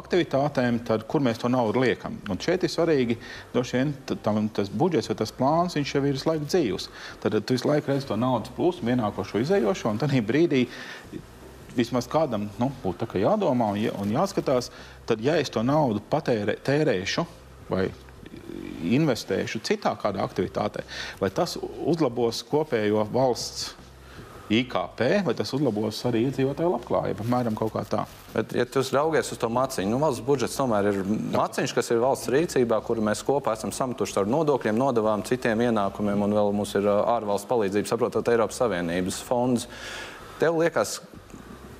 aktivitātēm, 0.00 0.80
tad 0.86 1.06
kur 1.10 1.24
mēs 1.24 1.40
to 1.42 1.50
naudu 1.52 1.82
liekam? 1.82 2.16
Un 2.30 2.40
šeit 2.42 2.64
ir 2.66 2.72
svarīgi, 2.72 3.18
droši 3.54 3.78
vien 3.80 3.94
tam, 4.22 4.46
tas 4.48 4.70
budžets 4.70 5.10
vai 5.10 5.18
tas 5.18 5.34
plāns, 5.34 5.76
viņš 5.78 5.94
jau 5.96 6.04
ir 6.04 6.18
visu 6.18 6.30
laiku 6.30 6.48
dzīvs. 6.48 6.88
Tad 7.22 7.38
tu 7.42 7.56
visu 7.56 7.68
laiku 7.68 7.92
redzi 7.92 8.08
to 8.10 8.18
naudas 8.20 8.52
plūsmu, 8.56 8.92
ienākošo, 8.94 9.42
izējošo, 9.42 9.90
un 9.92 10.02
tad 10.02 10.14
brīdī 10.26 10.66
vismaz 11.76 12.08
kādam 12.08 12.48
nu, 12.60 12.70
būtu 12.82 13.08
kā 13.10 13.20
jādomā 13.20 13.72
un, 13.74 13.80
jā- 13.80 13.94
un 14.00 14.14
jāskatās, 14.14 14.70
tad, 15.08 15.20
ja 15.20 15.36
es 15.36 15.52
to 15.52 15.62
naudu 15.66 16.00
patērē, 16.10 16.56
tērēšu 16.64 17.26
vai 17.68 17.90
investēšu 18.96 19.62
citā 19.66 19.94
kādā 20.00 20.22
aktivitātē, 20.24 20.84
vai 21.20 21.32
tas 21.34 21.56
uzlabos 21.62 22.44
kopējo 22.46 23.06
valsts 23.12 23.74
IKP, 24.46 25.00
vai 25.26 25.34
tas 25.34 25.50
uzlabos 25.56 25.98
arī 26.06 26.22
iedzīvotāju 26.28 26.70
labklājību, 26.70 27.24
apmēram 27.24 27.56
kaut 27.58 27.72
kā 27.74 27.82
tā. 27.90 28.04
Bet, 28.30 28.52
ja 28.54 28.66
tu 28.68 28.82
raugies 28.94 29.32
uz 29.34 29.40
to 29.42 29.48
maciņu, 29.50 29.90
nu, 29.90 29.98
valsts 29.98 30.22
budžets 30.22 30.54
tomēr 30.58 30.92
ir 30.92 31.00
maciņš, 31.34 31.74
kas 31.74 31.90
ir 31.90 32.02
valsts 32.04 32.30
rīcībā, 32.30 32.78
kuru 32.86 33.02
mēs 33.08 33.24
kopā 33.26 33.56
esam 33.58 33.74
sametuši 33.74 34.20
ar 34.22 34.30
nodokļiem, 34.30 34.78
nodevām, 34.78 35.26
citiem 35.26 35.66
ienākumiem, 35.66 36.22
un 36.28 36.38
vēl 36.38 36.54
mums 36.54 36.76
ir 36.78 36.86
ārvalstu 36.86 37.50
palīdzība, 37.50 37.90
saprotot, 37.90 38.30
Eiropas 38.30 38.62
Savienības 38.62 39.18
fonds. 39.26 39.66
Tev 40.38 40.60
liekas, 40.60 41.00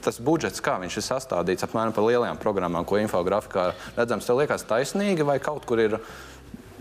tas 0.02 0.18
budžets, 0.22 0.62
kā 0.62 0.80
viņš 0.82 0.98
ir 0.98 1.06
sastādīts, 1.06 1.66
apmēram 1.66 1.94
par 1.94 2.06
lielajām 2.06 2.38
programmām, 2.42 2.86
ko 2.86 2.98
infografikā 2.98 3.72
redzams, 3.94 4.26
tev 4.26 4.40
liekas 4.40 4.66
taisnīgi 4.66 5.26
vai 5.26 5.38
kaut 5.42 5.66
kur 5.70 5.82
ir 5.82 6.00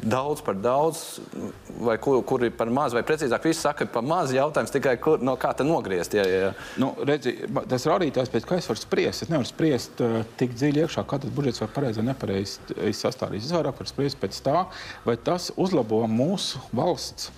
daudz 0.06 0.42
par 0.46 0.58
daudz, 0.62 1.20
vai 1.82 1.98
kur, 2.02 2.20
kur 2.28 2.44
ir 2.46 2.54
par 2.56 2.70
maz, 2.74 2.94
vai 2.96 3.04
precīzāk, 3.06 3.48
viss 3.50 3.64
saka, 3.66 3.88
par 3.90 4.06
maz 4.06 4.34
jautājums 4.36 4.74
tikai, 4.74 4.96
kur, 5.02 5.24
no 5.26 5.36
kā 5.42 5.52
te 5.58 5.66
nogriezt. 5.68 6.14
Ja, 6.18 6.26
ja. 6.30 6.52
Nu, 6.82 6.92
redzi, 7.08 7.36
tas 7.72 7.88
rādītājs, 7.90 8.32
pēc 8.34 8.48
kā 8.48 8.60
es 8.62 8.70
varu 8.70 8.82
spriest, 8.82 9.26
es 9.26 9.32
nevaru 9.34 9.50
spriest 9.50 10.04
uh, 10.06 10.20
tik 10.40 10.54
dziļi 10.58 10.86
iekšā, 10.86 11.06
kā 11.10 11.20
tas 11.24 11.34
budžets 11.36 11.64
var 11.64 11.74
pareizi 11.76 12.02
vai 12.02 12.10
nepareizi 12.12 12.94
sastādīts. 12.96 13.50
Es 13.50 13.56
vairāk 13.56 13.82
varu 13.82 13.92
spriest 13.92 14.22
pēc 14.22 14.40
tā, 14.46 14.68
vai 15.08 15.18
tas 15.18 15.52
uzlabo 15.58 16.04
mūsu 16.12 16.62
valsts 16.76 17.32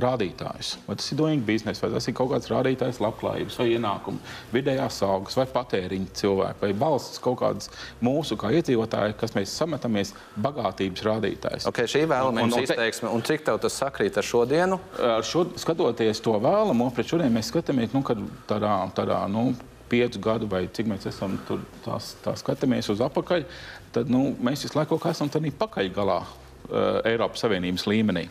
rādītājus. 0.00 0.74
Vai 0.86 0.96
tas 1.00 1.10
ir 1.10 1.18
doing 1.18 1.42
business, 1.46 1.82
vai 1.82 1.90
tas 1.90 2.06
ir 2.08 2.14
kaut 2.16 2.30
kāds 2.32 2.50
rādītājs 2.50 3.00
labklājības, 3.02 3.58
vai 3.60 3.66
ienākumu, 3.74 4.20
vidējās 4.54 5.00
algas, 5.06 5.38
vai 5.38 5.46
patēriņa 5.50 6.14
cilvēku, 6.20 6.62
vai 6.62 6.72
balsts 6.84 7.22
kaut 7.22 7.40
kādas 7.42 7.70
mūsu 8.04 8.38
kā 8.40 8.52
iedzīvotāji, 8.60 9.16
kas 9.20 9.34
mēs 9.36 9.56
sametamies 9.62 10.14
bagātības 10.40 11.06
rādītājs. 11.06 11.66
Okay, 11.70 11.90
šī 11.90 12.04
un 12.06 12.54
te- 12.54 12.62
izteiksme, 12.68 13.10
un 13.10 13.24
cik 13.26 13.44
tev 13.48 13.58
tas 13.62 13.80
sakrīt 13.82 14.20
ar 14.20 14.26
šodienu? 14.26 14.80
Ar 15.16 15.26
šo, 15.26 15.46
skatoties 15.60 16.22
to 16.22 16.36
vēlamo, 16.38 16.90
pret 16.94 17.10
šodien 17.10 17.34
mēs 17.34 17.50
skatāmies 17.50 17.94
nu, 17.96 18.04
kad 18.06 18.20
tādā, 18.50 18.76
tādā 18.94 19.24
nu, 19.30 19.50
piecu 19.90 20.22
gadu 20.22 20.46
vai 20.46 20.68
cik 20.70 20.86
mēs 20.86 21.08
esam 21.10 21.34
tur 21.48 21.64
tās, 21.84 22.14
tā 22.22 22.36
skatāmies 22.38 22.88
uz 22.92 23.02
apakaļ, 23.02 23.46
tad 23.94 24.10
nu, 24.12 24.36
mēs 24.38 24.62
visu 24.66 24.78
laiku 24.78 25.00
esam 25.10 25.30
tādā 25.32 25.50
pakaļgalā 25.58 26.20
uh, 26.22 27.00
Eiropas 27.10 27.42
Savienības 27.42 27.88
līmenī. 27.90 28.28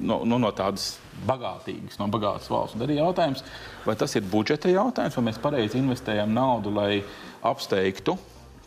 No, 0.00 0.22
nu, 0.24 0.38
no 0.40 0.48
tādas 0.56 0.94
bagātīgas, 1.28 1.98
no 2.00 2.06
bagātas 2.08 2.48
valsts. 2.48 2.78
Tad 2.80 2.88
ir 2.88 3.02
jautājums, 3.02 3.42
vai 3.84 3.94
tas 4.00 4.14
ir 4.16 4.24
budžeta 4.24 4.70
jautājums, 4.72 5.16
vai 5.18 5.26
mēs 5.28 5.40
pareizi 5.42 5.80
investējam 5.80 6.32
naudu, 6.32 6.72
lai 6.72 7.02
apsteigtu 7.44 8.16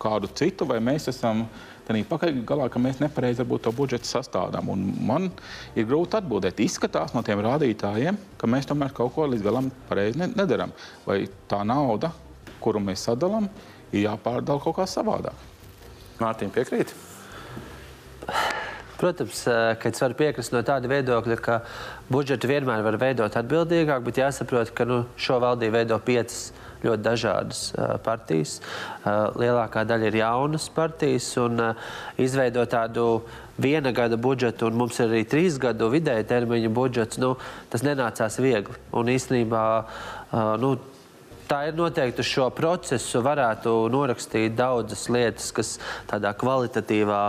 kādu 0.03 0.29
citu, 0.35 0.67
vai 0.69 0.79
mēs 0.83 1.07
esam 1.11 1.45
pakaļgalā, 1.87 2.69
ka 2.71 2.79
mēs 2.79 3.01
nepareizi 3.01 3.43
to 3.43 3.71
budžetu 3.75 4.07
sastādām. 4.07 4.69
Un 4.71 4.85
man 5.05 5.31
ir 5.75 5.85
grūti 5.85 6.19
atbildēt. 6.19 6.59
Izskatās 6.63 7.13
no 7.13 7.23
tiem 7.23 7.41
rādītājiem, 7.43 8.17
ka 8.37 8.47
mēs 8.47 8.67
tomēr 8.69 8.93
kaut 8.93 9.13
ko 9.15 9.27
līdz 9.27 9.43
galam 9.43 9.71
pareizi 9.89 10.19
ne- 10.19 10.31
nedarām. 10.33 10.71
Vai 11.05 11.27
tā 11.49 11.63
nauda, 11.65 12.11
kuru 12.61 12.79
mēs 12.79 13.03
sadalām, 13.09 13.49
ir 13.91 14.07
jāpārdala 14.07 14.61
kaut 14.61 14.77
kā 14.77 14.87
savādāk. 14.87 15.35
Mārtiņa 16.19 16.53
piekrīt. 16.55 16.93
Protams, 18.97 19.47
eh, 19.47 19.75
ka 19.79 19.89
es 19.89 20.01
varu 20.01 20.15
piekrist 20.17 20.53
no 20.53 20.61
tāda 20.65 20.89
viedokļa, 20.91 21.37
ka 21.41 21.61
budžetu 22.13 22.49
vienmēr 22.51 22.83
var 22.85 22.97
veidot 23.01 23.33
atbildīgāk, 23.39 24.03
bet 24.05 24.19
jāsaprot, 24.21 24.73
ka 24.75 24.85
nu, 24.85 25.03
šo 25.17 25.39
valdību 25.41 25.73
veido 25.73 25.97
piecas 25.97 26.51
ļoti 26.83 27.01
dažādas 27.01 27.61
uh, 27.73 27.95
partijas. 28.03 28.57
Uh, 28.59 29.31
lielākā 29.39 29.85
daļa 29.87 30.09
ir 30.09 30.17
jaunas 30.19 30.67
partijas 30.75 31.29
un 31.39 31.61
izveidot 32.19 32.69
tādu 32.69 33.23
viena 33.57 33.93
gada 33.95 34.17
budžetu, 34.19 34.67
un 34.67 34.77
mums 34.81 34.99
ir 34.99 35.07
arī 35.07 35.23
trīs 35.31 35.57
gadu 35.63 35.87
vidēja 35.93 36.27
termiņa 36.27 36.73
budžets. 36.75 37.21
Nu, 37.23 37.37
tas 37.71 37.85
nenācās 37.87 38.37
viegli. 38.43 38.75
Un 38.91 39.09
īstenībā 39.13 39.63
nu, 40.59 40.75
Tā 41.47 41.59
ir 41.67 41.75
noteikti 41.75 42.23
uz 42.23 42.29
šo 42.29 42.47
procesu 42.55 43.19
varētu 43.23 43.71
norakstīt 43.91 44.55
daudzas 44.55 45.05
lietas, 45.11 45.49
kas 45.55 45.75
tādā 46.09 46.31
kvalitatīvā 46.39 47.21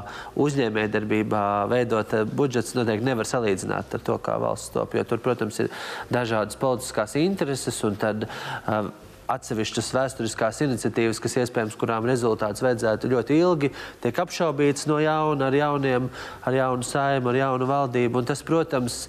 uzņēmējdarbībā 0.44 1.44
veidot 1.72 2.14
eh, 2.14 2.24
budžets 2.24 2.76
noteikti 2.78 3.08
nevar 3.08 3.28
salīdzināt 3.28 3.96
ar 3.98 4.04
to, 4.06 4.18
kā 4.22 4.36
valsts 4.40 4.74
top. 4.74 4.94
Jo 4.94 5.04
tur, 5.08 5.22
protams, 5.24 5.58
ir 5.64 5.72
dažādas 6.14 6.58
politiskās 6.60 7.16
intereses 7.18 7.80
un 7.86 7.98
tad 7.98 8.26
uh, 8.28 8.92
atsevišķas 9.30 9.90
vēsturiskās 9.96 10.60
iniciatīvas, 10.66 11.20
kas 11.22 11.38
iespējams, 11.42 11.78
kurām 11.80 12.06
rezultāts 12.08 12.62
vajadzētu 12.64 13.10
ļoti 13.12 13.38
ilgi, 13.40 13.70
tiek 14.04 14.20
apšaubīts 14.24 14.86
no 14.90 15.00
jauna 15.02 15.48
ar 15.48 15.56
jauniem, 15.58 16.10
ar 16.44 16.58
jaunu 16.58 16.86
saimu, 16.86 17.32
ar 17.32 17.40
jaunu 17.40 17.68
valdību. 17.70 18.20
Un 18.20 18.28
tas, 18.30 18.44
protams, 18.46 19.04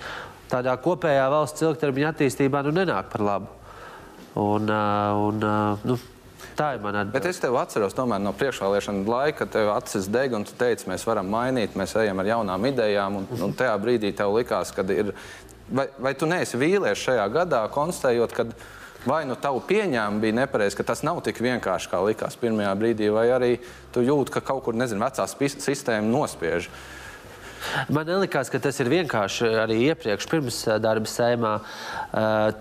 tādā 0.52 0.76
kopējā 0.82 1.28
valsts 1.34 1.68
ilgtermiņa 1.68 2.16
attīstībā 2.16 2.64
nu 2.66 2.74
nenāk 2.80 3.12
par 3.14 3.26
labu. 3.28 3.65
Un, 4.36 4.70
un, 4.70 5.48
nu, 5.88 5.98
Tā 6.56 6.70
ir 6.76 6.80
mana 6.84 7.02
atbilde. 7.04 7.18
Bet 7.18 7.28
es 7.28 7.40
tev 7.44 7.58
atceros 7.60 7.96
tomēr, 7.96 8.22
no 8.24 8.32
priekšvēlēšana 8.36 9.04
laika, 9.10 9.42
kad 9.42 9.52
tev 9.58 9.72
acis 9.74 10.08
deg 10.12 10.36
un 10.38 10.46
tu 10.48 10.56
teici, 10.56 10.88
mēs 10.88 11.04
varam 11.08 11.28
mainīt, 11.32 11.76
mēs 11.76 11.98
ejam 12.00 12.22
ar 12.24 12.30
jaunām 12.30 12.68
idejām. 12.70 13.20
Un, 13.20 13.28
un 13.48 13.56
tajā 13.58 13.74
brīdī 13.82 14.14
tev 14.16 14.36
likās, 14.38 14.72
ka 14.76 14.86
ir. 14.96 15.12
Vai, 15.66 15.88
vai 16.00 16.14
tu 16.14 16.30
neesi 16.30 16.60
vīlies 16.62 17.02
šajā 17.02 17.26
gadā, 17.34 17.64
konstatējot, 17.74 18.36
ka 18.38 18.46
vai 19.10 19.24
nu 19.26 19.36
tavu 19.40 19.64
pieņēmumu 19.66 20.22
bija 20.22 20.38
nepareizi, 20.44 20.78
ka 20.78 20.86
tas 20.92 21.02
nav 21.06 21.24
tik 21.26 21.42
vienkārši, 21.42 21.90
kā 21.92 22.02
likās 22.06 22.38
pirmajā 22.40 22.74
brīdī, 22.78 23.10
vai 23.14 23.26
arī 23.34 23.52
tu 23.94 24.04
jūti, 24.06 24.34
ka 24.36 24.44
kaut 24.46 24.64
kur, 24.68 24.78
nezinu, 24.78 25.02
vecā 25.02 25.26
sistēma 25.26 26.06
nospiež. 26.06 26.70
Man 27.90 28.10
liekas, 28.22 28.50
ka 28.54 28.60
tas 28.62 28.80
ir 28.82 28.90
vienkārši 28.92 29.50
arī 29.66 29.80
iepriekš, 29.90 30.30
pirms 30.32 30.62
darba 30.84 31.10
sējumā. 31.10 31.54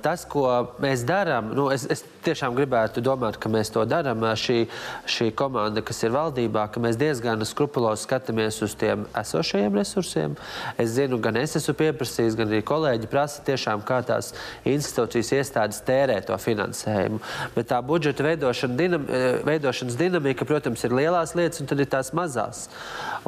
Tas, 0.05 0.25
ko 0.29 0.47
mēs 0.83 1.05
darām, 1.09 1.53
nu, 1.57 1.69
es, 1.75 1.87
es 1.91 2.05
tiešām 2.25 2.57
gribētu 2.57 3.03
domāt, 3.05 3.39
ka 3.41 3.51
mēs 3.53 3.71
to 3.75 3.85
darām. 3.89 4.25
Šī, 4.39 4.65
šī 5.11 5.31
komanda, 5.37 5.83
kas 5.85 6.01
ir 6.07 6.15
valdībā, 6.15 6.67
ka 6.73 6.83
mēs 6.83 6.99
diezgan 7.01 7.43
skrupulozi 7.47 8.07
skatāmies 8.07 8.61
uz 8.65 8.75
tiem 8.81 9.05
esošajiem 9.21 9.79
resursiem. 9.79 10.37
Es 10.81 10.95
zinu, 10.97 11.19
gan 11.23 11.39
es 11.41 11.57
esmu 11.61 11.77
pieprasījis, 11.79 12.39
gan 12.39 12.51
arī 12.51 12.63
kolēģi 12.67 13.11
prasa 13.13 13.45
tiešām, 13.47 13.85
kā 13.87 14.01
tās 14.07 14.33
institūcijas 14.69 15.33
iestādes 15.39 15.83
tērē 15.87 16.21
to 16.27 16.39
finansējumu. 16.41 17.21
Bet 17.55 17.71
tā 17.73 17.81
budžeta 17.85 18.27
veidošana, 18.27 18.79
dinam, 18.79 19.07
veidošanas 19.47 19.99
dinamika, 20.01 20.49
protams, 20.49 20.85
ir 20.87 20.97
lielās 20.97 21.37
lietas 21.39 21.63
un 21.63 21.71
tad 21.71 21.83
ir 21.85 21.91
tās 21.93 22.13
mazās. 22.17 22.67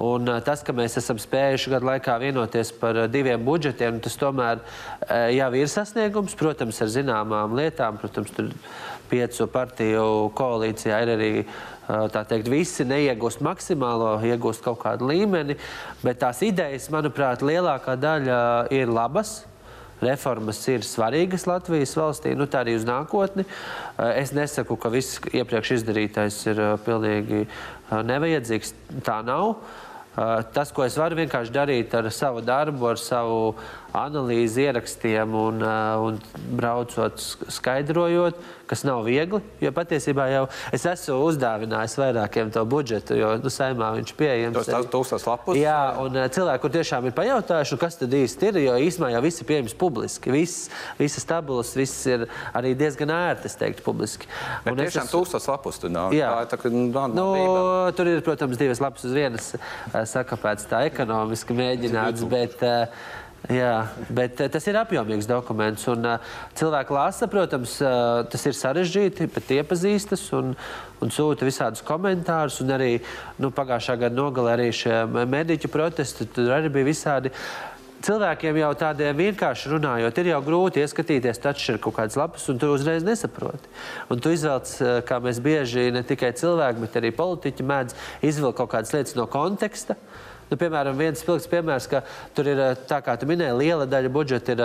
Un 0.01 0.29
tas, 0.45 0.65
ka 0.67 0.75
mēs 0.77 0.99
esam 1.01 1.21
spējuši 1.21 1.66
gadu 1.73 1.89
laikā 1.89 2.17
vienoties 2.23 2.73
par 2.81 2.99
diviem 3.13 3.43
budžetiem, 3.47 4.01
tas 4.05 4.19
tomēr 4.21 4.61
jau 5.35 5.49
ir 5.59 5.71
sasniegums, 5.71 6.37
protams, 6.39 6.83
ar 6.83 6.93
zināmām 6.93 7.57
lietām. 7.59 7.99
Protams, 8.03 8.35
tur 8.37 8.53
piecu 9.11 9.47
partiju 9.53 10.07
koalīcijā 10.37 11.01
ir 11.05 11.13
arī 11.15 11.33
tā 11.87 12.25
teikt, 12.27 12.49
visi 12.51 12.87
neiegūst 12.87 13.43
maksimālo, 13.47 14.17
iegūst 14.27 14.65
kaut 14.65 14.81
kādu 14.83 15.07
līmeni, 15.13 15.55
bet 16.03 16.19
tās 16.25 16.43
idejas, 16.43 16.89
manuprāt, 16.91 17.45
lielākā 17.47 17.95
daļa 18.01 18.41
ir 18.75 18.91
labas. 18.91 19.45
Reformas 19.97 20.59
ir 20.69 20.83
svarīgas 20.85 21.47
Latvijas 21.49 21.95
valstī, 21.97 22.35
nu 22.37 22.45
tā 22.45 22.61
arī 22.61 22.75
uz 22.77 22.83
nākotni. 22.85 23.47
Es 24.13 24.35
nesaku, 24.37 24.77
ka 24.77 24.91
viss 24.93 25.23
iepriekš 25.33 25.71
izdarītais 25.79 26.37
ir 26.51 26.61
pilnīgi 26.85 27.47
nevajadzīgs. 28.05 28.75
Tā 29.07 29.23
nav. 29.25 29.55
Tas, 30.17 30.71
ko 30.73 30.87
es 30.87 30.95
varu 30.97 31.19
vienkārši 31.19 31.53
darīt 31.53 31.93
ar 31.99 32.07
savu 32.15 32.41
darbu, 32.41 32.87
ar 32.89 33.01
savu 33.01 33.41
analīzi, 33.97 34.67
ierakstiem 34.67 35.35
un, 35.39 35.65
un 36.07 36.21
braucot, 36.59 37.21
skaidrojot, 37.53 38.39
kas 38.67 38.83
nav 38.87 39.05
viegli. 39.07 39.41
Jo 39.63 39.71
patiesībā 39.75 40.27
jau 40.33 40.45
es 40.75 40.85
esmu 40.89 41.19
uzdāvinājis 41.29 41.97
vairākiem 42.01 42.51
to 42.55 42.65
budžetu, 42.69 43.17
jo 43.19 43.33
nu, 43.43 43.53
saimā 43.53 43.93
viņš 43.97 44.13
ir 44.13 44.19
pieejams. 44.21 44.59
Tas 44.59 44.73
ir 44.73 44.91
tūkstoš 44.93 45.27
lapus. 45.31 45.61
Jā, 45.61 45.79
un 46.03 46.19
cilvēki, 46.35 46.63
kur 46.65 46.75
tiešām 46.75 47.09
ir 47.09 47.17
pajautājuši, 47.17 47.81
kas 47.81 48.01
tad 48.03 48.17
īsti 48.19 48.51
ir, 48.51 48.61
jo 48.67 48.77
īsumā 48.89 49.13
jau 49.15 49.23
viss 49.25 49.43
ir 49.43 49.51
pieejams 49.51 49.77
publiski. 49.79 50.35
Viss, 50.35 50.71
visas 51.01 51.29
tabulas, 51.29 51.73
viss 51.79 52.07
ir 52.11 52.27
arī 52.57 52.75
diezgan 52.79 53.13
ērti, 53.15 53.51
es 53.51 53.59
teiktu, 53.61 53.85
publiski. 53.87 54.31
Bet 54.65 54.75
un 54.75 54.83
tiešām 54.83 55.07
esmu... 55.07 55.21
tūkstoš 55.21 55.51
lapus 55.53 55.81
tur 55.83 55.95
nav. 55.95 56.17
Jā, 56.17 56.33
tā, 56.51 56.59
tā, 56.59 56.73
nu, 56.73 57.07
nu, 57.15 57.29
tur 57.97 58.11
ir, 58.11 58.25
protams, 58.27 58.59
divas 58.61 58.83
lapas 58.83 59.07
uz 59.07 59.15
vienas 59.17 59.53
sakapēts 60.11 60.67
tā 60.71 60.83
ekonomiski 60.91 61.55
mēģināts, 61.57 62.27
bet 62.31 62.59
uh, 62.67 63.07
Jā, 63.47 63.87
bet 64.11 64.41
tas 64.51 64.65
ir 64.67 64.75
apjomīgs 64.81 65.29
dokuments. 65.31 65.85
Un, 65.93 66.03
uh, 66.03 66.35
cilvēki 66.59 66.95
lasa, 66.97 67.29
protams, 67.31 67.77
uh, 67.79 68.25
tas 68.27 68.43
ir 68.49 68.57
sarežģīti, 68.59 69.29
bet 69.31 69.53
iepazīstas 69.61 70.25
un, 70.35 70.51
un 70.99 71.15
sūta 71.15 71.47
visādus 71.47 71.85
komentārus. 71.87 72.59
Un 72.65 72.75
arī 72.75 72.91
nu, 73.39 73.53
pagājušā 73.55 73.99
gada 74.03 74.19
nogalē 74.19 74.57
arī 74.57 74.73
šie 74.75 75.05
mediķu 75.31 75.71
protesti, 75.71 76.27
tur 76.27 76.51
arī 76.59 76.73
bija 76.75 76.91
visādi. 76.91 77.35
Cilvēkiem 78.07 78.59
jau 78.61 78.75
tādiem 78.79 79.17
vienkārši 79.19 79.71
runājot, 79.73 80.19
ir 80.21 80.29
jau 80.35 80.43
grūti 80.45 80.83
ieskatīties, 80.83 81.41
taču 81.43 81.73
ir 81.73 81.81
kaut 81.83 81.97
kādas 81.97 82.19
lapas, 82.19 82.45
un 82.51 82.59
tu 82.61 82.69
uzreiz 82.75 83.07
nesaproti. 83.07 83.71
Un 84.13 84.21
tu 84.23 84.35
izvelc, 84.35 84.75
kā 85.09 85.23
mēs 85.23 85.41
bieži 85.43 85.89
ne 85.95 86.03
tikai 86.07 86.35
cilvēki, 86.37 86.83
bet 86.83 86.99
arī 87.01 87.15
politiķi 87.17 87.67
mēdz 87.67 87.97
izvilkt 88.29 88.59
kaut 88.59 88.75
kādas 88.75 88.95
lietas 88.95 89.17
no 89.19 89.27
konteksta. 89.31 89.97
Nu, 90.51 90.59
piemēram, 90.61 90.99
viens 90.99 91.23
spilgts 91.23 91.49
piemērs, 91.51 91.89
ka 91.91 92.05
tur 92.37 92.53
ir, 92.53 92.63
tā 92.87 93.01
kā 93.03 93.17
tu 93.19 93.27
minēji, 93.27 93.59
liela 93.59 93.89
daļa 93.91 94.13
budžeta 94.15 94.55
ir 94.55 94.63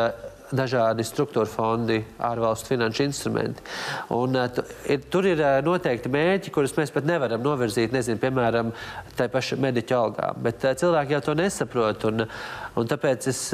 dažādi 0.51 1.05
struktūra 1.07 1.47
fondi, 1.49 2.01
ārvalstu 2.21 2.73
finanšu 2.73 3.05
instrumenti. 3.07 3.63
Un, 4.13 4.35
tu, 4.53 4.65
ir, 4.91 4.99
tur 5.11 5.27
ir 5.29 5.41
noteikti 5.65 6.11
mērķi, 6.11 6.51
kurus 6.53 6.75
mēs 6.77 6.91
pat 6.93 7.07
nevaram 7.07 7.43
novirzīt, 7.45 7.95
nezinu, 7.95 8.19
piemēram, 8.21 8.73
tai 9.17 9.29
pašai 9.31 9.59
mediķa 9.63 9.97
algām. 9.97 10.43
Bet 10.43 10.67
cilvēki 10.83 11.17
jau 11.17 11.23
to 11.29 11.37
nesaprot. 11.39 12.05
Un, 12.11 12.25
un 12.77 12.91
tāpēc 12.91 13.29
es 13.31 13.45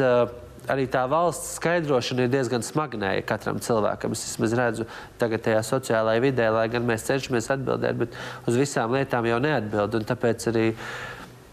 arī 0.68 0.88
tā 0.92 1.04
valsts 1.10 1.56
skaidrošana 1.62 2.26
ir 2.26 2.32
diezgan 2.34 2.66
smagnēja 2.66 3.26
katram 3.28 3.62
cilvēkam. 3.64 4.16
Es 4.18 4.26
vismaz 4.28 4.56
redzu 4.58 4.88
tagad 5.22 5.46
tajā 5.46 5.62
sociālajā 5.70 6.24
vidē, 6.24 6.50
lai 6.54 6.66
gan 6.74 6.88
mēs 6.88 7.08
cenšamies 7.08 7.52
atbildēt, 7.56 8.02
bet 8.02 8.18
uz 8.50 8.58
visām 8.60 8.96
lietām 8.98 9.30
jau 9.30 9.40
neatbild. 9.44 10.02
Tāpēc 10.10 10.50
arī 10.52 10.66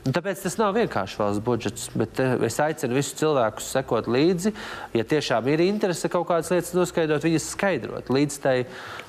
Un 0.04 0.12
tāpēc 0.12 0.42
tas 0.44 0.58
nav 0.60 0.74
vienkārši 0.76 1.16
valsts 1.16 1.42
budžets, 1.44 1.86
bet 1.96 2.18
eh, 2.20 2.34
es 2.44 2.58
aicinu 2.60 2.98
visus 2.98 3.16
cilvēkus 3.16 3.70
sekot 3.72 4.10
līdzi. 4.12 4.52
Ja 4.92 5.04
tiešām 5.08 5.48
ir 5.48 5.62
interese 5.64 6.10
kaut 6.12 6.26
kādas 6.28 6.52
lietas 6.52 6.74
noskaidrot, 6.76 7.24
viņas 7.24 7.46
skaidrot 7.54 8.10
līdz, 8.12 8.36
tai, 8.44 8.56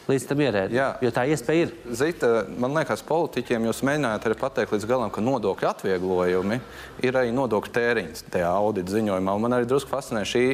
līdz 0.10 0.28
tam 0.30 0.44
ierēdnim. 0.46 1.02
Jo 1.06 1.12
tā 1.13 1.26
iespēja 1.32 1.68
ir. 1.68 1.74
Zita, 1.98 2.32
man 2.62 2.78
liekas, 2.78 3.04
politiķiem 3.08 3.68
jūs 3.70 3.84
mēģinājāt 3.88 4.30
arī 4.30 4.39
pateikt 4.39 4.76
līdz 4.76 4.88
galam, 4.89 5.12
ka 5.13 5.24
nodokļu 5.26 5.70
atvieglojumi 5.72 6.62
ir 7.06 7.20
arī 7.20 7.34
nodokļu 7.36 7.76
tēriņš 7.76 8.26
tajā 8.34 8.54
audita 8.54 8.98
ziņojumā. 8.98 9.36
Un 9.36 9.46
man 9.48 9.58
arī 9.58 9.70
drusku 9.70 9.94
fascinē 9.94 10.26
šī 10.30 10.46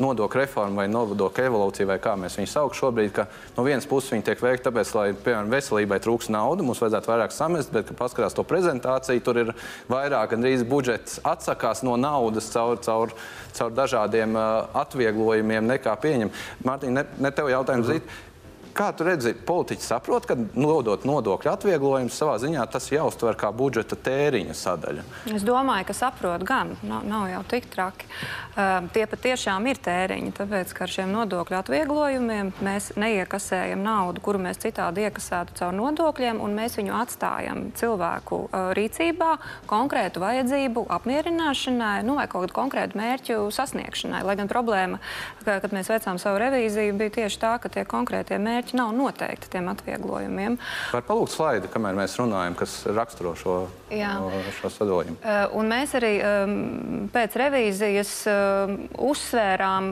nodokļu 0.00 0.40
reforma 0.40 0.82
vai 0.82 0.86
nodokļu 0.90 1.44
evolūcija, 1.44 1.88
vai 1.90 1.98
kā 2.02 2.14
mēs 2.16 2.38
viņu 2.38 2.48
saucam 2.48 2.78
šobrīd, 2.78 3.10
ka 3.16 3.26
no 3.56 3.64
vienas 3.66 3.88
puses 3.90 4.14
viņi 4.14 4.24
tiek 4.30 4.40
veikti 4.40 4.66
tāpēc, 4.68 4.92
lai, 4.96 5.06
piemēram, 5.12 5.50
veselībai 5.52 5.98
trūks 6.00 6.30
nauda, 6.32 6.64
mums 6.64 6.80
vajadzētu 6.80 7.10
vairāk 7.10 7.34
samest, 7.34 7.72
bet, 7.74 7.88
kad 7.90 7.98
paskatās 7.98 8.36
to 8.36 8.44
prezentāciju, 8.48 9.24
tur 9.26 9.42
ir 9.42 9.52
vairāk 9.90 10.32
gandrīz 10.32 10.64
budžets 10.68 11.20
atsakās 11.26 11.84
no 11.86 11.98
naudas 12.00 12.48
caur, 12.54 12.80
caur, 12.84 13.12
caur 13.56 13.76
dažādiem 13.76 14.38
uh, 14.38 14.70
atvieglojumiem 14.84 15.68
nekā 15.74 15.96
pieņem. 16.00 16.32
Mārtiņ, 16.64 16.96
ne, 16.96 17.06
ne 17.20 17.34
tev 17.34 17.52
jautājums, 17.52 17.90
mm 17.90 18.00
-hmm. 18.00 18.28
Kā 18.76 18.90
tu 18.96 19.04
redzi, 19.06 19.32
politiķi 19.34 19.84
saprot, 19.84 20.26
ka 20.28 20.36
nodot 20.54 21.04
nodokļu 21.08 21.50
atvieglojumus 21.50 22.16
savā 22.16 22.36
ziņā 22.42 22.64
tas 22.70 22.86
jāuztver 22.92 23.36
kā 23.38 23.50
budžeta 23.54 23.98
tēriņa 23.98 24.54
sadaļa? 24.56 25.04
Es 25.34 25.44
domāju, 25.46 25.88
ka 25.88 25.96
saprot 25.96 26.44
gan. 26.46 26.76
Nav, 26.86 27.04
nav 27.08 27.26
jau 27.32 27.42
tik 27.50 27.66
traki. 27.72 28.08
Uh, 28.50 28.86
tie 28.94 29.06
patiešām 29.10 29.66
ir 29.70 29.80
tēriņi, 29.82 30.32
tāpēc, 30.36 30.74
ka 30.76 30.84
ar 30.86 30.92
šiem 30.92 31.12
nodokļu 31.14 31.58
atvieglojumiem 31.60 32.52
mēs 32.64 32.90
neiekasējam 33.00 33.82
naudu, 33.84 34.22
kuru 34.24 34.42
mēs 34.42 34.60
citādi 34.62 35.06
iekasētu 35.06 35.56
caur 35.60 35.74
nodokļiem, 35.76 36.40
un 36.42 36.56
mēs 36.58 36.78
viņu 36.80 36.96
atstājam 37.00 37.66
cilvēku 37.78 38.40
uh, 38.46 38.70
rīcībā 38.76 39.30
konkrētu 39.70 40.22
vajadzību 40.22 40.86
apmierināšanai 40.96 42.02
nu, 42.06 42.16
vai 42.20 42.26
kaut 42.30 42.46
kādu 42.46 42.58
konkrētu 42.60 43.00
mērķu 43.00 43.40
sasniegšanai. 43.54 44.22
Lai 44.26 44.36
gan 44.38 44.50
problēma, 44.50 45.00
ka, 45.44 45.58
kad 45.62 45.74
mēs 45.74 45.90
veicām 45.92 46.20
savu 46.22 46.40
revīziju, 46.42 46.96
bija 47.00 47.16
tieši 47.20 47.40
tā, 47.42 47.54
ka 47.62 47.70
tie 47.72 47.86
konkrētie 47.88 48.38
mērķi 48.40 48.59
mērķi 48.60 48.76
nav 48.76 48.92
noteikti 48.92 49.48
tiem 49.54 49.68
atvieglojumiem. 49.72 50.58
Var 50.92 51.04
palūgt 51.06 51.32
slaidu, 51.32 51.68
kamēr 51.72 51.96
mēs 51.96 52.16
runājam, 52.20 52.56
kas 52.58 52.74
raksturo 52.92 53.32
šo, 53.38 53.54
Jā. 53.92 54.12
šo 54.58 54.70
sadalījumu. 54.74 55.16
Un 55.56 55.70
mēs 55.70 55.94
arī 55.96 56.12
pēc 57.14 57.36
revīzijas 57.40 58.12
uzsvērām 59.00 59.90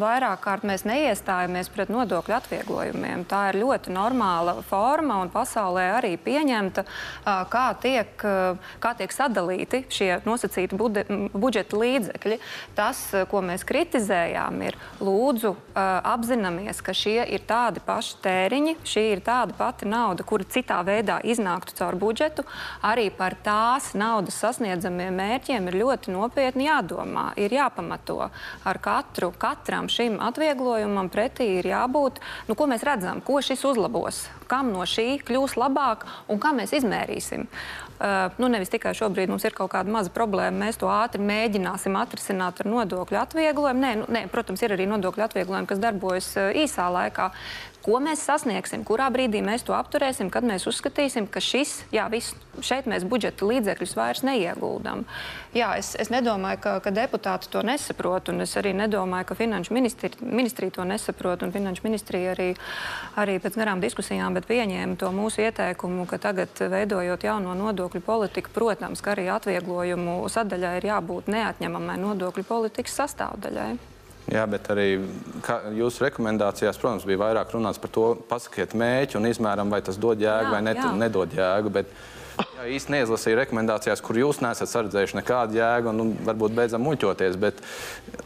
vairāk 0.00 0.44
kārt, 0.44 0.66
mēs 0.68 0.86
neiestājamies 0.86 1.70
pret 1.74 1.90
nodokļu 1.90 2.36
atvieglojumiem. 2.38 3.26
Tā 3.30 3.48
ir 3.50 3.60
ļoti 3.64 3.94
normāla 3.94 4.60
forma 4.68 5.18
un 5.24 5.32
pasaulē 5.34 5.88
arī 5.98 6.14
pieņemta, 6.20 6.86
kā, 7.50 7.66
tiek, 7.82 8.14
kā 8.80 8.94
tiek 8.98 9.14
sadalīti 9.14 9.82
šie 9.90 10.12
nosacīti 10.28 10.78
bude, 10.78 11.04
budžeta 11.34 11.80
līdzekļi. 11.80 12.40
Tas, 12.78 13.02
ko 13.30 13.42
mēs 13.44 13.66
kritizējām, 13.66 14.62
ir 14.68 14.78
lūdzu 15.02 15.56
apzināmies, 15.74 16.82
ka 16.84 16.94
šie 16.96 17.24
ir 17.34 17.44
tādi 17.48 17.79
tādi 17.80 17.86
paši 17.86 18.16
tēriņi, 18.22 18.76
šī 18.84 19.02
ir 19.14 19.20
tāda 19.24 19.54
pati 19.56 19.86
nauda, 19.86 20.22
kura 20.24 20.44
citā 20.44 20.82
veidā 20.84 21.20
iznāktu 21.24 21.74
caur 21.76 21.96
budžetu. 21.96 22.44
Arī 22.82 23.10
par 23.10 23.34
tās 23.42 23.94
naudas 23.94 24.38
sasniedzamiem 24.40 25.14
mērķiem 25.14 25.68
ir 25.68 25.78
ļoti 25.80 26.12
nopietni 26.12 26.68
jādomā, 26.68 27.32
ir 27.36 27.50
jāpamato. 27.50 28.30
Ar 28.64 28.78
katru, 28.78 29.32
katram 29.32 29.88
šim 29.88 30.20
atvieglojumam 30.20 31.10
pretī 31.10 31.58
ir 31.60 31.66
jābūt, 31.66 32.20
nu, 32.48 32.54
ko 32.54 32.66
mēs 32.66 32.84
redzam, 32.84 33.20
ko 33.20 33.40
šis 33.40 33.64
uzlabos, 33.64 34.28
kam 34.48 34.72
no 34.72 34.84
šī 34.84 35.22
kļūs 35.24 35.56
labāk 35.56 36.06
un 36.28 36.40
kā 36.40 36.52
mēs 36.52 36.74
izmērīsim. 36.80 37.48
Uh, 38.00 38.32
nu, 38.40 38.48
nevis 38.48 38.70
tikai 38.72 38.94
šobrīd 38.96 39.28
mums 39.28 39.44
ir 39.44 39.52
kaut 39.52 39.74
kāda 39.74 39.92
maza 39.92 40.08
problēma, 40.14 40.56
mēs 40.62 40.78
to 40.80 40.88
ātri 40.88 41.20
mēģināsim 41.20 41.98
atrisināt 42.00 42.62
ar 42.62 42.70
nodokļu 42.72 43.18
atvieglojumu. 43.20 43.82
Nē, 43.84 43.90
nu, 44.00 44.06
nē, 44.08 44.22
protams, 44.32 44.62
ir 44.64 44.72
arī 44.72 44.86
nodokļu 44.88 45.26
atvieglojumi, 45.26 45.68
kas 45.68 45.82
darbojas 45.82 46.30
uh, 46.40 46.48
īsā 46.62 46.86
laikā. 46.88 47.28
Ko 47.80 47.96
mēs 47.96 48.20
sasniegsim, 48.28 48.82
kurā 48.84 49.06
brīdī 49.08 49.40
mēs 49.40 49.62
to 49.64 49.72
apturēsim, 49.72 50.28
kad 50.32 50.44
mēs 50.44 50.66
uzskatīsim, 50.68 51.24
ka 51.32 51.40
šis, 51.40 51.78
jā, 51.94 52.04
viss, 52.12 52.34
šeit 52.60 52.84
mēs 52.90 53.06
budžeta 53.08 53.46
līdzekļus 53.48 53.94
vairs 53.96 54.20
neieguldam. 54.26 55.06
Jā, 55.56 55.70
es, 55.80 55.94
es 55.96 56.10
nedomāju, 56.12 56.60
ka, 56.60 56.74
ka 56.84 56.92
deputāti 56.92 57.48
to 57.48 57.62
nesaprot, 57.64 58.28
un 58.28 58.44
es 58.44 58.52
arī 58.60 58.74
nedomāju, 58.76 59.30
ka 59.30 59.38
finanšu 59.38 59.72
ministri, 59.72 60.12
ministrija 60.20 60.76
to 60.76 60.84
nesaprot, 60.84 61.40
un 61.46 61.54
finanšu 61.56 61.86
ministrija 61.86 62.34
arī, 62.34 62.50
arī 63.22 63.38
pēc 63.40 63.56
garām 63.56 63.80
diskusijām 63.80 64.36
pieņēma 64.36 64.98
to 65.00 65.08
mūsu 65.16 65.46
ieteikumu, 65.46 66.04
ka 66.10 66.20
tagad, 66.20 66.52
veidojot 66.60 67.24
jauno 67.24 67.56
nodokļu 67.56 68.04
politiku, 68.04 68.52
protams, 68.52 69.00
ka 69.00 69.14
arī 69.14 69.30
atvieglojumu 69.32 70.20
sadaļai 70.28 70.76
ir 70.82 70.90
jābūt 70.92 71.32
neatņemamai 71.32 71.96
nodokļu 72.04 72.44
politikas 72.44 73.00
sastāvdaļai. 73.00 73.89
Jā, 74.30 74.44
bet 74.46 74.68
arī 74.70 74.86
jūsu 75.74 76.04
rekomendācijās, 76.04 76.78
protams, 76.78 77.06
bija 77.08 77.18
vairāk 77.18 77.50
runāts 77.54 77.80
par 77.82 77.90
to, 77.90 78.06
pasakiet 78.30 78.76
mēķi 78.78 79.18
un 79.18 79.26
izmēram, 79.26 79.72
vai 79.72 79.80
tas 79.82 79.98
dod 79.98 80.22
jēgu 80.22 80.46
jā, 80.46 80.52
vai 80.54 80.60
net, 80.62 80.78
nedod 81.00 81.34
jēgu. 81.34 81.72
Bet 81.80 81.90
Jā, 82.40 82.66
īsti 82.76 82.94
neizlasīju 82.94 83.38
rekomendācijās, 83.40 84.02
kur 84.04 84.18
jūs 84.20 84.40
nesat 84.44 84.70
sardzējuši 84.70 85.18
nekādu 85.20 85.58
jēgu, 85.58 85.92
un 85.92 86.00
nu, 86.00 86.06
varbūt 86.26 86.54
beidzam 86.56 86.84
muļķoties. 86.86 87.38
Bet, 87.40 87.60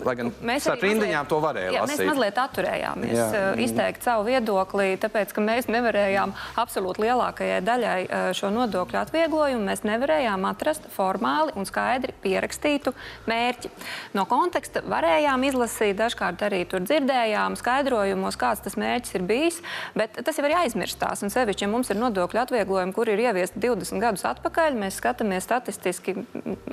lai 0.07 0.15
gan 0.19 0.33
mēs 0.45 0.69
ar 0.71 0.81
rindiņām 0.83 1.29
to 1.31 1.39
varējām. 1.45 1.77
Jā, 1.77 1.85
mēs 1.91 2.03
mazliet 2.09 2.41
atturējāmies 2.43 3.15
jā. 3.15 3.43
Izteikt 3.65 4.07
savu 4.07 4.27
viedokli, 4.29 4.95
tāpēc, 5.03 5.35
ka 5.35 5.45
mēs 5.45 5.69
nevarējām 5.73 6.35
absolūti 6.61 7.05
lielākajai 7.05 7.61
daļai 7.65 7.99
šo 8.37 8.51
nodokļu 8.55 9.01
atvieglojumu. 9.03 9.65
Mēs 9.69 9.85
nevarējām 9.87 10.47
atrast 10.51 10.89
formāli 10.95 11.55
un 11.59 11.69
skaidri 11.69 12.15
pierakstītu 12.25 12.95
mērķi. 13.31 13.71
No 14.17 14.27
konteksta 14.31 14.85
varējām 14.89 15.47
izlasīt, 15.49 15.97
dažkārt 15.99 16.45
arī 16.47 16.65
tur 16.69 16.85
dzirdējām 16.85 17.59
skaidrojumos, 17.61 18.39
kāds 18.41 18.65
tas 18.65 18.79
mērķis 18.81 19.19
ir 19.19 19.27
bijis, 19.29 19.61
bet 19.97 20.19
tas 20.25 20.39
jau 20.39 20.47
ir 20.49 20.57
aizmirstās. 20.65 21.25
Un 21.25 21.33
sevišķi, 21.33 21.67
ja 21.67 21.71
mums 21.73 21.91
ir 21.93 22.01
nodokļu 22.01 22.43
atvieglojumi, 22.45 22.95
kur 22.97 23.11
ir 23.13 23.23
ieviesti 23.27 23.63
20 23.63 24.04
gadus 24.05 24.25
atpakaļ. 24.29 24.77
Mēs 24.79 24.99
skatāmies 25.01 25.47
statistiski, 25.47 26.17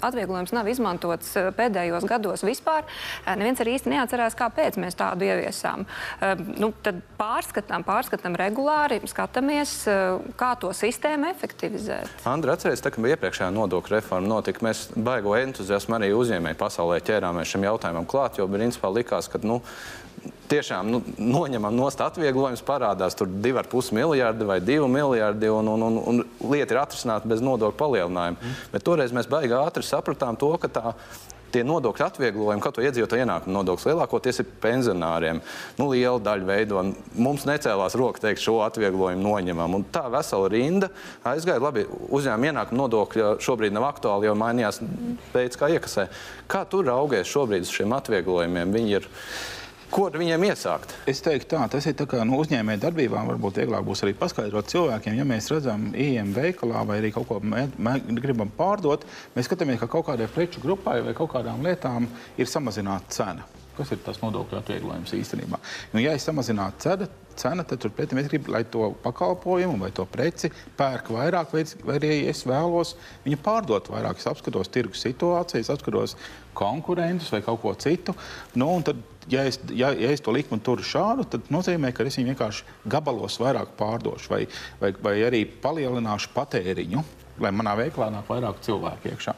atvieglojums 0.04 0.54
nav 0.56 0.70
izmantots 0.72 1.34
eh, 1.40 1.50
pēdējos 1.56 2.08
gados 2.10 2.46
vispār. 2.48 2.86
Eh, 3.26 3.34
neviens 3.40 3.62
arī 3.64 3.78
īsti 3.78 3.94
neatcerās, 3.94 4.38
kāpēc 4.40 4.80
mēs 4.82 4.98
tādu 5.00 5.28
ieviesām. 5.30 5.86
Eh, 6.20 6.36
nu, 6.62 6.72
tad 6.86 7.02
pārskatām, 7.20 7.86
pārskatām 7.88 8.36
regulāri, 8.40 9.02
skatāmies, 9.10 9.74
kā 10.40 10.52
to 10.62 10.72
sistēmu 10.76 11.30
efektivizēt. 11.32 12.26
Andra, 12.30 12.56
atcerieties, 12.58 12.84
tā, 12.84 12.94
ka 12.94 13.04
iepriekšējā 13.14 13.52
nodokļu 13.56 13.98
reforma 13.98 14.34
notika, 14.36 14.66
mēs 14.66 14.88
baigo 14.96 15.36
entuziasmu 15.38 15.98
arī 15.98 16.12
uzņēmēju 16.18 16.60
pasaulē 16.60 17.02
ķērāmies 17.06 17.54
šim 17.54 17.68
jautājumam 17.68 18.08
klāt, 18.10 18.40
jo 18.42 18.50
principā 18.52 18.92
likās, 18.94 19.30
ka, 19.32 19.42
nu, 19.46 19.62
tiešām 20.52 20.92
nu, 20.92 21.02
noņemam 21.18 21.76
nost 21.76 22.02
atvieglojums, 22.04 22.64
parādās 22.68 23.18
tur 23.18 23.30
2,5 23.32 23.96
miljardi 23.98 24.48
vai 24.48 24.60
2 24.64 24.88
miljardi, 24.92 25.52
un, 25.52 25.74
un, 25.74 25.88
un, 25.88 26.00
un 26.12 26.24
lieta 26.52 26.76
ir 26.76 26.84
atrisināta 26.84 27.30
bez 27.32 27.44
nodokļu 27.46 27.80
palielinājuma. 27.80 28.40
Mm. 28.40 28.64
Bet 28.74 28.88
toreiz 28.88 29.16
mēs 29.16 29.30
baigi 29.32 29.56
ātri 29.58 29.86
sapratām 29.88 30.40
to, 30.40 30.54
ka 30.62 30.72
tā 30.72 30.96
tie 31.52 31.64
nodokļu 31.68 32.06
atvieglojumi, 32.06 32.64
kā 32.64 32.72
to 32.74 32.84
iedzīvotāju 32.86 33.26
ienākumu 33.26 33.56
nodoklis, 33.58 33.88
lielākoties 33.90 34.42
ir 34.42 34.50
pensionāriem. 34.64 35.42
Nu, 35.80 35.90
liela 35.92 36.22
daļa 36.24 36.48
veido. 36.48 36.84
Mums 37.20 37.46
necēlās 37.50 37.96
roka 38.00 38.24
teikt, 38.24 38.44
šo 38.44 38.62
atvieglojumu 38.66 39.24
noņemam. 39.26 39.78
Un 39.78 39.86
tā 39.94 40.06
vesela 40.14 40.50
rinda 40.52 40.92
aizgāja. 41.28 41.62
Labi, 41.64 41.86
uzņēmuma 42.10 42.52
ienākuma 42.52 42.84
nodokļa 42.86 43.34
šobrīd 43.44 43.76
nav 43.76 43.90
aktuāli, 43.92 44.30
jo 44.30 44.36
mainījās 44.40 44.82
veids, 45.34 45.60
kā 45.60 45.72
iekasē. 45.76 46.08
Kā 46.52 46.64
tur 46.70 46.88
raugies 46.88 47.32
šobrīd 47.32 47.68
uz 47.68 47.74
šiem 47.76 47.98
atvieglojumiem? 48.00 48.78
Viņi 48.78 49.00
ir 49.02 49.10
Ko 49.92 50.06
viņiem 50.08 50.46
iesākt? 50.48 50.94
Es 51.10 51.20
teiktu, 51.20 51.50
tā, 51.52 51.66
tas 51.72 51.84
ir 51.90 51.98
tā 52.00 52.06
kā 52.08 52.22
no 52.22 52.30
nu, 52.30 52.38
uzņēmēja 52.46 52.80
darbībām. 52.86 53.28
Varbūt 53.34 53.60
vieglāk 53.60 53.84
būs 53.84 54.06
arī 54.06 54.14
paskaidrot 54.16 54.70
cilvēkiem, 54.72 55.18
ja 55.20 55.26
mēs 55.28 55.50
redzam, 55.52 55.90
ejam 56.00 56.32
veikalā 56.36 56.86
vai 56.88 57.02
arī 57.02 57.12
kaut 57.12 57.28
ko 57.28 57.42
gribam 58.24 58.54
pārdot, 58.56 59.04
mēs 59.36 59.50
skatāmies, 59.50 59.82
ka 59.82 59.92
kaut 59.92 60.08
kādai 60.08 60.30
preču 60.32 60.64
grupai 60.64 61.02
vai 61.04 61.16
kaut 61.18 61.34
kādām 61.36 61.60
lietām 61.68 62.08
ir 62.40 62.48
samazināta 62.48 63.18
cena. 63.18 63.50
Kas 63.76 63.92
ir 63.92 64.00
tas 64.06 64.20
nodokļu 64.24 64.62
atvieglojums 64.62 65.12
īstenībā? 65.16 65.60
Nu, 65.92 66.00
ja 66.00 66.16
es 66.16 66.24
samazinātu 66.28 66.84
cenu, 66.86 67.12
cena, 67.40 67.68
tad 67.68 67.84
turpretī 67.84 68.16
mēs 68.16 68.32
gribam, 68.32 68.56
lai 68.56 68.64
to 68.72 68.94
pakalpojumu 69.04 69.80
vai 69.84 69.92
to 69.96 70.08
preci 70.08 70.52
pērk 70.80 71.12
vairāk, 71.16 71.52
vai, 71.52 71.68
arī 71.98 72.18
es 72.32 72.46
vēlos 72.48 72.96
viņu 73.26 73.44
pārdot 73.44 73.92
vairāk. 73.92 74.24
Es 74.24 74.32
apskatos 74.32 74.72
tirgus 74.72 75.04
situāciju, 75.04 75.64
es 75.64 75.72
apskatos 75.72 76.16
konkurentus 76.56 77.32
vai 77.36 77.44
kaut 77.44 77.64
ko 77.64 77.76
citu. 77.80 78.16
Nu, 78.60 78.74
tad 78.86 79.00
ja 79.30 79.46
es, 79.48 79.60
ja, 79.76 79.92
ja 79.94 80.12
es 80.12 80.24
to 80.24 80.34
likmi 80.34 80.60
turu 80.64 80.86
šādu, 80.86 81.28
tad 81.30 81.50
nozīmē, 81.54 81.92
ka 81.94 82.06
es 82.08 82.18
viņu 82.20 82.34
vienkārši 82.34 82.78
gabalos 82.90 83.38
vairāk 83.42 83.76
pārdošu 83.80 84.34
vai, 84.34 84.44
vai, 84.82 84.94
vai 85.04 85.16
arī 85.28 85.44
palielināšu 85.64 86.32
patēriņu 86.36 87.04
lai 87.44 87.52
manā 87.56 87.74
veiklā 87.80 88.10
nāk 88.14 88.30
vairāk 88.30 88.62
cilvēku 88.66 89.12
iekšā. 89.12 89.34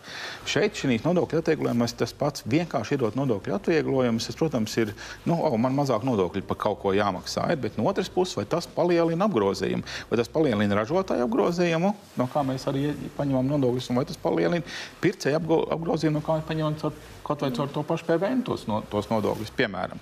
Šeit, 0.49 0.75
šīs 0.77 1.05
nodokļu 1.05 1.41
atvieglojumos, 1.41 1.95
tas 1.99 2.13
pats 2.17 2.45
vienkārši 2.49 2.97
iedot 2.97 3.17
nodokļu 3.19 3.55
atvieglojumus. 3.57 4.27
Tas, 4.29 4.39
protams, 4.39 4.75
ir, 4.81 4.93
nu, 5.29 5.37
oh, 5.37 5.57
man 5.61 5.75
mazāk 5.77 6.05
nodokļu 6.07 6.43
par 6.49 6.59
kaut 6.65 6.81
ko 6.83 6.93
jāmaksā, 6.95 7.47
ir, 7.53 7.61
bet 7.63 7.79
no 7.79 7.87
otras 7.89 8.11
puses, 8.13 8.35
vai 8.39 8.45
tas 8.49 8.67
palielina 8.69 9.27
apgrozījumu, 9.29 9.87
vai 10.11 10.19
tas 10.19 10.31
palielina 10.31 10.79
ražotāju 10.81 11.27
apgrozījumu, 11.27 11.93
no 12.19 12.29
kā 12.33 12.45
mēs 12.47 12.67
arī 12.71 12.91
paņemam 13.17 13.55
nodokļus, 13.55 13.89
un 13.91 14.01
vai 14.01 14.07
tas 14.09 14.19
palielina 14.21 14.77
pircēju 15.03 15.41
apgrozījumu, 15.75 16.19
no 16.19 16.25
kā 16.25 16.39
mēs 16.39 16.49
paņemam 16.49 16.79
caur 16.81 17.01
kaut 17.23 17.41
vai 17.41 17.51
caur 17.55 17.71
to 17.71 17.83
pašu 17.87 18.05
PVN 18.07 18.43
tos, 18.43 18.65
no, 18.67 18.81
tos 18.91 19.07
nodokļus, 19.11 19.53
piemēram. 19.55 20.01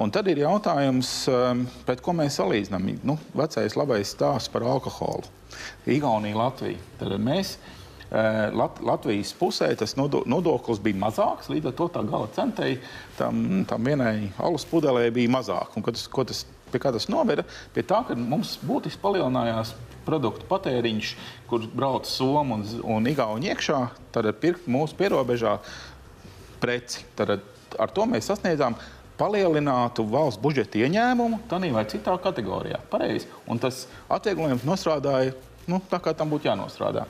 Un 0.00 0.12
tad 0.14 0.28
ir 0.32 0.40
jautājums, 0.44 1.12
um, 1.28 1.64
pret 1.84 2.00
ko 2.04 2.16
mēs 2.16 2.40
salīdzinām. 2.40 2.88
Nu, 3.04 3.18
vecais 3.36 3.76
labais 3.76 4.14
stāsts 4.16 4.52
par 4.52 4.64
alkoholu. 4.66 5.28
Igaunija, 5.90 6.36
Latvija. 6.38 6.80
Tad 7.00 7.14
mēs 7.22 7.56
uh, 7.58 7.72
Lat 8.54 8.80
Latvijas 8.84 9.32
pusē 9.38 9.70
tas 9.78 9.96
nodoklis 9.96 10.82
bija 10.82 11.00
mazāks, 11.06 11.48
līdz 11.50 11.70
ar 11.70 11.76
to 11.78 11.88
tā 11.96 12.04
gala 12.06 12.28
centei 12.36 12.76
tam, 13.18 13.64
tam 13.68 13.88
vienai 13.88 14.30
alus 14.38 14.66
pudelē 14.70 15.08
bija 15.14 15.32
mazāk. 15.34 15.74
Un, 15.74 15.86
tas, 15.88 16.06
tas, 16.06 16.44
pie 16.70 16.82
kā 16.82 16.92
tas 16.94 17.08
noveda? 17.10 17.46
Pie 17.74 17.82
tā, 17.82 18.04
ka 18.06 18.14
mums 18.18 18.56
būtiski 18.62 19.02
palielinājās 19.02 19.74
produktu 20.04 20.46
patēriņš, 20.50 21.14
kurš 21.48 21.70
brauc 21.72 22.06
Somu 22.06 22.58
un, 22.58 22.64
un 22.96 23.08
Igauni 23.10 23.50
iekšā, 23.50 23.80
tad 24.14 24.28
pirkt 24.42 24.68
mūsu 24.70 24.94
pierobežā 25.00 25.56
preci. 26.62 27.02
Tad 27.16 27.38
ar 27.80 27.90
to 27.94 28.06
mēs 28.08 28.28
sasniedzām 28.30 28.76
palielinātu 29.18 30.06
valsts 30.10 30.42
budžeta 30.42 30.80
ieņēmumu 30.82 31.44
tādā 31.50 31.70
vai 31.74 31.84
citā 31.90 32.16
kategorijā. 32.20 32.80
Pareizi. 32.90 33.28
Un 33.50 33.60
tas 33.62 33.84
atvieglojums 34.12 34.66
nostrādāja 34.66 35.34
nu, 35.70 35.80
tā, 35.90 36.00
kā 36.02 36.14
tam 36.16 36.32
būtu 36.34 36.50
jānostrādā. 36.50 37.06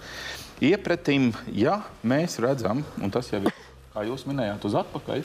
Iepratim, 0.64 1.32
ja 1.50 1.80
mēs 2.06 2.38
redzam, 2.42 2.84
un 3.02 3.12
tas 3.12 3.32
jau 3.32 3.42
ir 3.42 3.63
kā 3.94 4.02
jūs 4.08 4.24
minējāt, 4.26 4.64
uz 4.66 4.74
atpakaļ, 4.80 5.20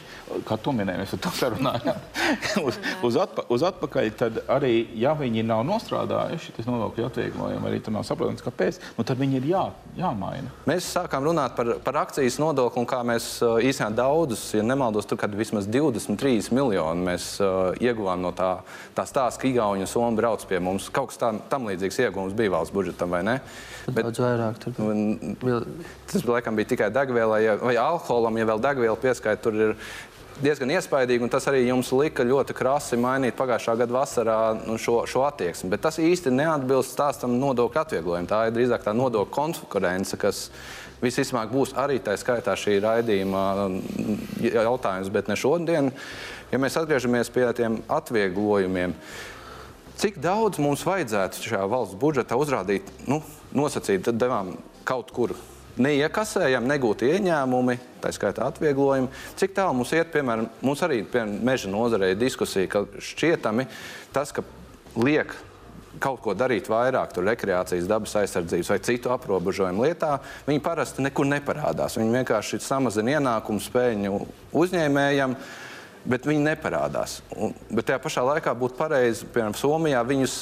kā 0.45 0.55
to 0.61 0.71
minējām, 0.77 1.01
mēs 1.01 1.13
ar 1.15 1.21
to 1.23 1.29
sarunājām, 1.33 2.01
uz, 2.67 2.75
uz, 3.07 3.15
atpa, 3.17 3.45
uz 3.49 3.63
atpakaļ, 3.65 4.09
tad 4.19 4.35
arī, 4.45 4.73
ja 5.01 5.15
viņi 5.17 5.41
nav 5.49 5.63
nostrādājuši, 5.65 6.53
tas 6.53 6.69
nodokļu 6.69 7.07
atvieglojumi, 7.07 7.65
arī 7.65 7.79
tur 7.81 7.95
nav 7.95 8.05
saprotams, 8.05 8.43
kāpēc, 8.45 8.77
nu 8.99 9.05
tad 9.09 9.17
viņi 9.17 9.39
ir 9.39 9.47
jā, 9.49 9.63
jāmaina. 9.97 10.53
Mēs 10.69 10.91
sākām 10.93 11.25
runāt 11.25 11.55
par, 11.57 11.71
par 11.81 11.97
akcijas 12.03 12.37
nodokli 12.41 12.83
un 12.83 12.89
kā 12.89 13.01
mēs 13.09 13.31
īstenībā 13.41 14.03
daudzus, 14.03 14.45
ja 14.53 14.61
nemaldos, 14.61 15.09
tur 15.09 15.17
kad 15.17 15.33
vismaz 15.33 15.65
23 15.65 16.53
miljoni 16.53 17.07
mēs 17.09 17.31
uh, 17.41 17.73
ieguvām 17.81 18.21
no 18.21 18.35
tā, 18.37 18.51
tā 18.93 19.07
stāsta, 19.09 19.41
ka 19.41 19.49
Igauni 19.49 19.87
un 19.87 19.89
Somi 19.89 20.19
brauc 20.19 20.45
pie 20.45 20.61
mums. 20.61 20.91
Kaut 20.93 21.09
kas 21.09 21.17
tam, 21.17 21.41
tam 21.49 21.65
līdzīgs 21.71 22.03
ieguvums 22.05 22.37
bija 22.37 22.53
valsts 22.59 22.75
budžetam, 22.75 23.17
vai 23.17 23.25
ne? 23.25 23.39
Bet, 23.89 24.03
daudz 24.05 24.21
vairāk. 24.21 24.61
Tur. 24.61 24.77
Un, 24.85 25.33
tas, 26.11 26.25
laikam, 26.25 26.57
bija 26.57 26.73
tikai 26.73 26.89
degvielai 26.93 27.41
vai 27.61 27.75
alkoholam, 27.79 28.37
ja 28.39 28.47
vēl 28.49 28.63
degvielu 28.63 28.97
pieskaita, 28.99 29.41
tur 29.43 29.57
ir 29.57 29.75
diezgan 30.43 30.71
iespaidīgi, 30.71 31.23
un 31.25 31.31
tas 31.31 31.47
arī 31.51 31.65
jums 31.67 31.91
lika 31.95 32.23
ļoti 32.27 32.55
krasi 32.55 32.99
mainīt 32.99 33.37
pagājušā 33.39 33.75
gada 33.81 33.95
vasarā 33.95 34.39
nu, 34.61 34.77
šo, 34.79 35.01
šo 35.09 35.25
attieksmi. 35.27 35.69
Bet 35.73 35.83
tas 35.83 35.99
īsti 36.01 36.31
neatbilst 36.33 36.95
stāstam 36.95 37.35
nodokļu 37.41 37.81
atvieglojumu. 37.81 38.29
Tā 38.29 38.45
ir 38.47 38.55
drīzāk 38.55 38.85
tā 38.85 38.93
nodokļu 38.95 39.33
konkurence, 39.35 40.19
kas 40.19 40.47
visticamāk 41.03 41.51
būs 41.51 41.75
arī 41.79 41.99
tā 42.03 42.15
skaitā 42.19 42.55
šī 42.59 42.79
raidījuma 42.83 43.43
mm, 43.67 44.21
jautājums, 44.47 45.11
bet 45.13 45.31
ne 45.31 45.37
šodien. 45.39 45.91
Ja 46.53 46.61
mēs 46.61 46.79
atgriežamies 46.79 47.31
pie 47.33 47.45
tiem 47.57 47.79
atvieglojumiem, 47.91 48.95
cik 49.99 50.17
daudz 50.23 50.61
mums 50.63 50.85
vajadzētu 50.87 51.45
šajā 51.45 51.67
valsts 51.69 51.99
budžetā 51.99 52.39
uzrādīt, 52.39 52.89
nu, 53.11 53.21
nosacīt, 53.55 54.07
tad 54.07 54.19
devām 54.21 54.55
kaut 54.87 55.11
kur 55.13 55.35
neiekasējam, 55.79 56.67
negūti 56.69 57.09
ieņēmumi, 57.15 57.77
tā 58.03 58.11
skaitā 58.15 58.47
atvieglojumi. 58.51 59.11
Cik 59.39 59.55
tālu 59.57 59.79
mums 59.79 59.93
iet, 59.95 60.11
piemēram, 60.13 60.49
mums 60.65 60.83
arī 60.85 61.01
piemēram, 61.03 61.37
meža 61.47 61.71
nozarē 61.71 62.11
ir 62.13 62.19
diskusija, 62.19 62.69
ka 62.71 62.83
šķietami 63.11 63.67
tas, 64.15 64.33
ka 64.35 64.43
liek 64.99 65.35
kaut 65.99 66.21
ko 66.23 66.35
darīt 66.37 66.69
vairāk, 66.71 67.13
tur 67.15 67.25
rekreācijas, 67.27 67.87
dabas 67.89 68.13
aizsardzības 68.21 68.69
vai 68.71 68.77
citu 68.85 69.11
aprobežojumu 69.13 69.87
lietā, 69.87 70.17
viņi 70.47 70.61
parasti 70.63 71.03
nekur 71.03 71.27
neparādās. 71.27 71.97
Viņi 71.99 72.21
vienkārši 72.21 72.61
samazina 72.63 73.17
ienākumu 73.17 73.63
spēļu 73.63 74.21
uzņēmējiem. 74.61 75.35
Bet 76.07 76.23
viņi 76.23 76.45
neparādās. 76.45 77.17
Un, 77.35 77.51
bet 77.75 77.89
tajā 77.89 77.99
pašā 77.99 78.21
laikā 78.23 78.53
būtu 78.55 78.77
pareizi, 78.77 79.27
piemēram, 79.33 79.55
Somijā 79.59 79.99
viņus, 80.07 80.35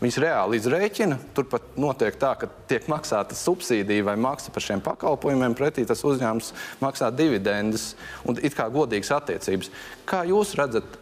viņus 0.00 0.18
reāli 0.24 0.58
izrēķina. 0.58 1.20
Turpat 1.36 1.78
notiek 1.80 2.18
tā, 2.18 2.32
ka 2.40 2.48
tiek 2.70 2.88
maksāta 2.90 3.38
subsīdija 3.38 4.08
vai 4.08 4.16
maksa 4.18 4.50
par 4.54 4.66
šiem 4.66 4.82
pakalpojumiem, 4.84 5.54
pretī 5.54 5.86
tas 5.86 6.02
uzņēmums 6.04 6.50
maksā 6.82 7.12
dividendes 7.14 7.92
un 8.26 8.42
it 8.42 8.58
kā 8.58 8.66
godīgas 8.74 9.14
attiecības. 9.20 9.70
Kā 10.10 10.24
jūs 10.26 10.56
redzat, 10.58 10.98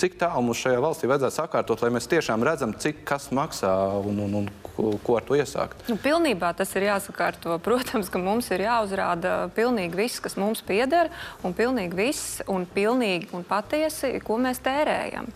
cik 0.00 0.16
tālu 0.22 0.46
mums 0.48 0.64
šajā 0.64 0.80
valstī 0.82 1.12
vajadzētu 1.12 1.36
sakārtot, 1.36 1.84
lai 1.84 1.92
mēs 1.92 2.08
tiešām 2.10 2.48
redzam, 2.48 2.72
cik 2.72 3.04
kas 3.08 3.28
maksā 3.36 3.72
un, 4.00 4.24
un, 4.24 4.40
un 4.40 4.50
ko, 4.76 4.92
ko 5.04 5.16
ar 5.18 5.26
to 5.28 5.38
iesākt? 5.38 5.82
Nu, 5.90 5.96
pilnībā 6.00 6.52
tas 6.58 6.72
ir 6.78 6.88
jāsakārto. 6.88 7.58
Protams, 7.64 8.10
ka 8.12 8.20
mums 8.22 8.50
ir 8.54 8.66
jāuzrāda 8.66 9.34
pilnīgi 9.56 9.98
viss, 9.98 10.22
kas 10.22 10.38
mums 10.40 10.64
pieder, 10.66 11.12
un 11.46 11.56
pilnīgi 11.56 11.98
viss 11.98 12.40
un 12.50 12.66
pilnīgi 12.68 13.32
un 13.36 13.46
patiesi, 13.48 14.14
ko 14.24 14.40
mēs 14.42 14.62
tērējam. 14.64 15.30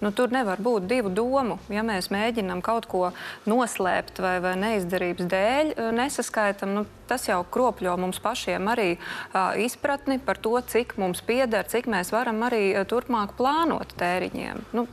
Nu, 0.00 0.08
tur 0.16 0.32
nevar 0.32 0.60
būt 0.64 0.86
divu 0.88 1.10
domu. 1.12 1.58
Ja 1.68 1.82
mēs 1.84 2.08
mēģinām 2.12 2.62
kaut 2.64 2.86
ko 2.88 3.10
noslēpt 3.48 4.22
vai, 4.24 4.38
vai 4.40 4.54
neizdarības 4.60 5.28
dēļ 5.28 5.74
eh, 5.74 5.90
nesaskaitam, 5.96 6.72
nu, 6.78 6.86
tas 7.10 7.26
jau 7.28 7.42
kropļo 7.52 7.96
mums 7.98 8.20
pašiem 8.22 8.68
arī 8.70 8.92
uh, 8.94 9.56
izpratni 9.58 10.20
par 10.22 10.38
to, 10.38 10.54
cik 10.62 10.94
mums 11.00 11.18
pieder, 11.26 11.66
cik 11.66 11.88
mēs 11.90 12.12
varam 12.14 12.38
arī 12.46 12.68
uh, 12.70 12.84
turpmāk 12.86 13.34
plānot 13.38 13.96
tēriņiem. 13.98 14.62
Nu, 14.78 14.86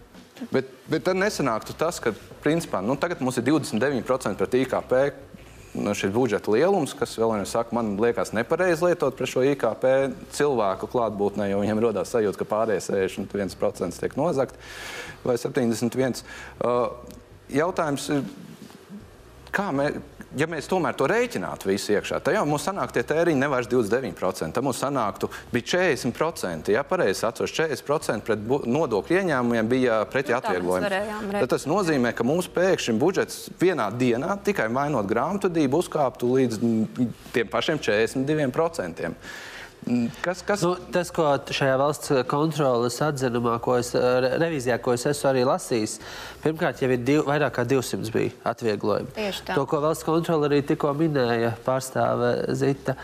Bet, 0.51 0.69
bet 0.89 1.05
tad 1.07 1.17
nesanāktu 1.17 1.73
tas, 1.77 2.01
ka 2.03 2.13
principā, 2.43 2.81
nu, 2.85 2.97
tagad 2.99 3.23
mums 3.25 3.39
ir 3.39 3.47
29% 3.47 4.37
pret 4.37 4.59
IKP, 4.61 4.99
Nu, 5.77 5.91
šis 5.93 6.09
budžeta 6.09 6.49
lielums, 6.49 6.93
kas 6.97 7.11
vēl 7.19 7.35
viens 7.35 7.51
saka, 7.53 7.75
man 7.75 7.91
liekas 8.01 8.31
nepareizi 8.33 8.87
lietot 8.87 9.13
pret 9.17 9.29
šo 9.29 9.43
IKP 9.45 9.83
cilvēku 10.33 10.89
klātbūtnē, 10.89 11.51
jo 11.51 11.59
viņiem 11.61 11.81
radās 11.83 12.13
sajūta, 12.15 12.39
ka 12.39 12.47
pārējais 12.49 12.89
61% 12.89 13.99
tiek 14.01 14.15
nozagt 14.17 14.57
vai 15.27 15.35
71%. 15.37 16.23
Uh, 16.65 16.87
jautājums 17.53 18.07
ir, 18.15 18.23
kā 19.53 19.69
mēs 19.75 19.99
ja 20.35 20.47
mēs 20.49 20.67
tomēr 20.69 20.95
to 20.97 21.07
rēķinātu 21.09 21.69
visu 21.69 21.93
iekšā, 21.95 22.19
tad 22.23 22.35
jau 22.35 22.43
mums 22.49 22.65
sanāk 22.67 22.91
tie 22.95 23.03
tēriņi 23.07 23.39
nevairs 23.39 23.69
29%. 23.71 24.51
Tad 24.55 24.65
mums 24.65 24.81
sanāktu, 24.83 25.29
bija 25.53 25.69
40%. 25.77 26.71
Ja 26.73 26.83
pareizi 26.87 27.25
atceros, 27.27 27.53
40% 27.55 28.25
pret 28.27 28.47
nodokļu 28.67 29.21
ieņēmumiem 29.21 29.71
bija 29.71 29.99
preti 30.11 30.33
nu, 30.33 30.39
atvieglojumi. 30.41 31.35
Tad 31.37 31.51
tas 31.55 31.67
nozīmē, 31.69 32.13
ka 32.17 32.27
mums 32.27 32.49
pēkšņi 32.51 32.97
budžets 32.99 33.43
vienā 33.61 33.89
dienā, 33.95 34.35
tikai 34.43 34.67
mainot 34.73 35.07
grāmatvedību, 35.09 35.83
uzkāptu 35.85 36.33
līdz 36.35 36.63
tiem 37.35 37.53
pašiem 37.53 37.79
42%. 37.83 39.13
Kas, 40.21 40.41
kas... 40.43 40.63
Nu, 40.65 40.73
tas, 40.91 41.11
ko 41.15 41.25
šajā 41.53 41.77
valsts 41.79 42.11
kontrolas 42.29 42.97
atzinumā, 43.03 43.57
ko 43.63 43.77
es, 43.79 43.93
revīzijā, 43.95 44.79
ko 44.83 44.95
es 44.97 45.05
esmu 45.09 45.29
arī 45.31 45.45
lasījis, 45.47 45.97
pirmkārt, 46.43 46.81
jau 46.83 46.91
ir 46.91 47.03
div, 47.07 47.23
vairāk 47.29 47.55
kā 47.59 47.65
200 47.67 48.11
bija 48.13 48.33
atvieglojumi. 48.51 49.13
Tieši 49.15 49.47
tā. 49.47 49.55
To, 49.55 49.65
ko 49.69 49.81
valsts 49.85 50.07
kontrola 50.07 50.49
arī 50.49 50.61
tikko 50.67 50.91
minēja 50.97 51.53
pārstāve 51.65 52.33
Zita, 52.57 52.97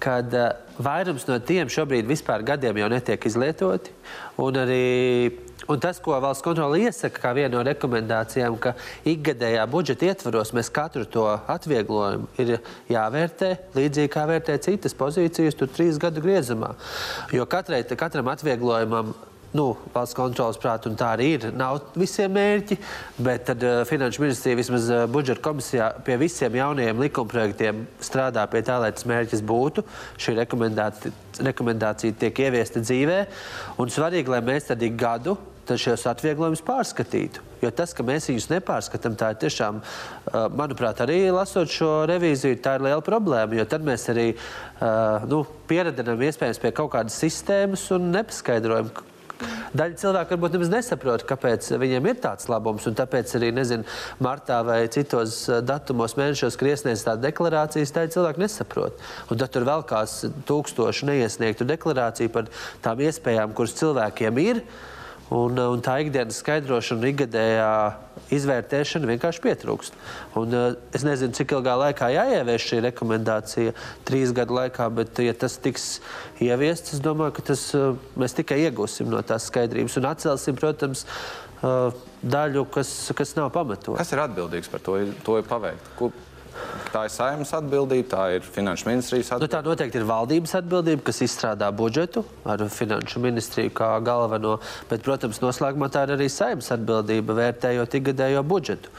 kad 0.00 0.34
uh, 0.36 0.52
vairums 0.80 1.26
no 1.28 1.36
tiem 1.44 1.70
šobrīd 1.72 2.08
vispār 2.08 2.44
gadiem 2.46 2.78
jau 2.80 2.88
netiek 2.92 3.26
izlietoti. 3.28 3.92
Un 4.40 4.62
arī 4.62 4.84
Un 5.68 5.80
tas, 5.80 5.98
ko 6.00 6.16
valsts 6.22 6.44
kontrole 6.44 6.80
iesaka, 6.80 7.20
kā 7.20 7.32
viena 7.36 7.52
no 7.58 7.64
rekomendācijām, 7.66 8.56
ka 8.62 8.72
ikgadējā 9.08 9.66
budžeta 9.70 10.08
ietvaros 10.08 10.54
mēs 10.56 10.72
katru 10.72 11.04
to 11.04 11.26
atvieglojumu 11.52 12.30
ir 12.40 12.56
jāvērtē 12.90 13.50
līdzīgi 13.76 14.12
kā 14.14 14.24
vērtē 14.30 14.56
citas 14.64 14.96
pozīcijas, 14.96 15.58
tur 15.58 15.68
trīs 15.68 16.00
gadu 16.00 16.22
griezumā. 16.24 16.72
Jo 17.36 17.44
katrai, 17.50 17.82
katram 17.84 18.32
atvieglojumam 18.32 19.12
nu, 19.56 19.66
valsts 19.94 20.14
kontrolas 20.14 20.58
prātā, 20.62 20.90
un 20.90 20.96
tā 20.98 21.10
arī 21.16 21.26
ir. 21.34 21.46
Nav 21.58 21.80
visiem 21.98 22.30
mērķi, 22.34 22.78
bet 23.18 23.48
tad 23.48 23.64
uh, 23.66 23.80
Finanšu 23.88 24.22
ministrija 24.22 24.58
vismaz 24.58 24.86
uh, 24.92 25.04
budžeta 25.10 25.42
komisijā 25.42 25.90
pie 26.06 26.16
visiem 26.20 26.54
jaunajiem 26.60 27.02
likumprojektiem 27.02 27.84
strādā 28.04 28.46
pie 28.50 28.62
tā, 28.66 28.78
lai 28.82 28.92
tas 28.94 29.08
mērķis 29.10 29.42
būtu. 29.46 29.84
Šī 30.22 30.36
rekomendācija 30.38 32.18
tiek 32.20 32.44
ieviesta 32.46 32.82
dzīvē, 32.84 33.24
un 33.82 33.90
svarīgi, 33.90 34.30
lai 34.30 34.44
mēs 34.46 34.70
tad 34.70 34.86
ik 34.86 34.98
gadu 35.00 35.36
šos 35.78 36.06
atvieglojumus 36.10 36.64
pārskatītu. 36.66 37.44
Jo 37.60 37.70
tas, 37.76 37.92
ka 37.94 38.06
mēs 38.06 38.30
viņus 38.30 38.48
nepārskatām, 38.54 39.18
tā 39.20 39.34
ir 39.34 39.40
tiešām, 39.42 39.82
manuprāt, 40.56 41.02
arī 41.04 41.20
lasot 41.34 41.70
šo 41.70 41.90
revīziju, 42.08 42.58
tā 42.64 42.78
ir 42.78 42.86
liela 42.88 43.04
problēma. 43.04 43.58
Jo 43.58 43.68
tad 43.68 43.84
mēs 43.86 44.08
arī 44.12 44.30
nu, 45.30 45.44
pieredzinām 45.70 46.24
iespējams 46.30 46.62
pie 46.62 46.72
kaut 46.74 46.94
kādas 46.96 47.20
sistēmas 47.20 47.84
un 47.94 48.10
nepaskaidrojam, 48.16 48.90
Daļa 49.70 49.96
cilvēku 50.00 50.34
varbūt 50.34 50.56
nemaz 50.56 50.70
nesaprot, 50.72 51.24
kāpēc 51.28 51.70
viņiem 51.80 52.08
ir 52.10 52.18
tāds 52.20 52.48
labums. 52.50 52.88
Tāpēc 52.96 53.32
arī, 53.38 53.50
nezinu, 53.56 53.86
martā 54.22 54.60
vai 54.66 54.82
citos 54.92 55.44
datumos, 55.64 56.16
mēnešos, 56.18 56.58
kad 56.60 56.72
iesniedz 56.72 57.04
tādu 57.06 57.24
deklarācijas, 57.28 57.94
tā 57.94 58.04
cilvēki 58.12 58.44
nesaprot. 58.44 59.00
Un 59.30 59.40
tad 59.40 59.54
tur 59.54 59.68
vēl 59.68 59.84
kāds 59.88 60.24
tūkstoši 60.48 61.08
neiesniegtu 61.12 61.68
deklarāciju 61.70 62.34
par 62.34 62.50
tām 62.84 63.04
iespējām, 63.06 63.54
kuras 63.56 63.76
cilvēkiem 63.80 64.42
ir. 64.44 64.64
Un, 65.30 65.58
un 65.62 65.82
tā 65.84 66.00
ikdienas 66.02 66.40
skaidrošana 66.42 67.10
ikgadējā 67.12 67.72
izvērtēšana 68.34 69.10
vienkārši 69.12 69.42
pietrūkst. 69.44 69.98
Un, 70.40 70.56
uh, 70.56 70.78
es 70.96 71.04
nezinu, 71.06 71.34
cik 71.38 71.54
ilgā 71.54 71.76
laikā 71.84 72.08
jāievieš 72.14 72.66
šī 72.72 72.80
rekomendācija, 72.88 73.74
trīs 74.08 74.34
gadu 74.34 74.58
laikā, 74.58 74.88
bet, 74.96 75.20
ja 75.22 75.34
tas 75.38 75.54
tiks 75.62 75.86
ieviests, 76.42 76.96
es 76.96 77.04
domāju, 77.04 77.36
ka 77.38 77.46
tas, 77.52 77.68
uh, 77.78 77.94
mēs 78.18 78.34
tikai 78.40 78.58
iegūsim 78.66 79.10
no 79.12 79.22
tās 79.26 79.46
skaidrības 79.52 80.00
un 80.00 80.10
atcelsim, 80.10 80.58
protams, 80.58 81.06
daļu, 81.60 82.64
kas, 82.72 82.90
kas 83.16 83.34
nav 83.36 83.50
pamatota. 83.52 83.98
Kas 84.00 84.14
ir 84.14 84.22
atbildīgs 84.22 84.70
par 84.72 84.80
to, 84.80 84.96
to 85.26 85.36
paveikt? 85.44 85.90
Kur 85.98 86.14
Tā 86.90 87.04
ir 87.06 87.12
saimnes 87.14 87.52
atbildība, 87.54 88.08
tā 88.10 88.22
ir 88.34 88.46
finanšu 88.46 88.88
ministrijas 88.88 89.28
atbildība. 89.30 89.46
Nu, 89.46 89.52
tā 89.52 89.60
noteikti 89.66 90.00
ir 90.00 90.06
valdības 90.08 90.54
atbildība, 90.58 91.04
kas 91.06 91.20
izstrādā 91.26 91.68
budžetu 91.74 92.24
ar 92.44 92.64
finanšu 92.74 93.22
ministriju 93.22 93.72
kā 93.78 93.92
galveno. 94.04 94.56
Bet, 94.90 95.04
protams, 95.06 95.38
noslēgumā 95.44 95.90
tā 95.94 96.02
ir 96.06 96.14
arī 96.16 96.26
saimnes 96.32 96.72
atbildība, 96.74 97.36
vērtējot 97.38 97.94
ikgadējo 98.00 98.42
budžetu. 98.50 98.90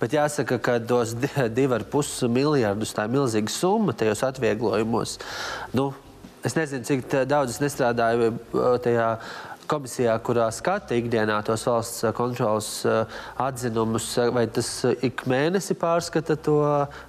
Bet 0.00 0.16
jāsaka, 0.16 0.58
ka 0.58 0.80
tos 0.82 1.14
2,5 1.22 2.32
miljardus 2.34 2.96
tā 2.96 3.06
ir 3.06 3.14
milzīga 3.14 3.54
summa 3.54 3.94
tajos 3.94 4.24
atvieglojumos. 4.26 5.20
Nu, 5.76 5.92
es 6.46 6.58
nezinu, 6.58 6.86
cik 6.86 7.06
daudz 7.30 7.56
es 7.56 7.62
nestrādāju 7.62 8.34
tajā 8.82 9.10
komisijā, 9.70 10.14
kurā 10.24 10.46
skata 10.54 10.96
ikdienā 10.98 11.36
tos 11.46 11.66
valsts 11.68 12.06
kontrolas 12.16 12.70
eh, 12.88 13.18
atzinumus, 13.42 14.08
vai 14.34 14.46
tas 14.46 14.70
eh, 14.88 15.06
ik 15.10 15.26
mēnesi 15.30 15.76
pārskata 15.78 16.38
to, 16.48 16.58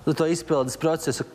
nu, 0.06 0.16
to 0.18 0.28
izpildes 0.30 0.78
procesu, 0.82 1.26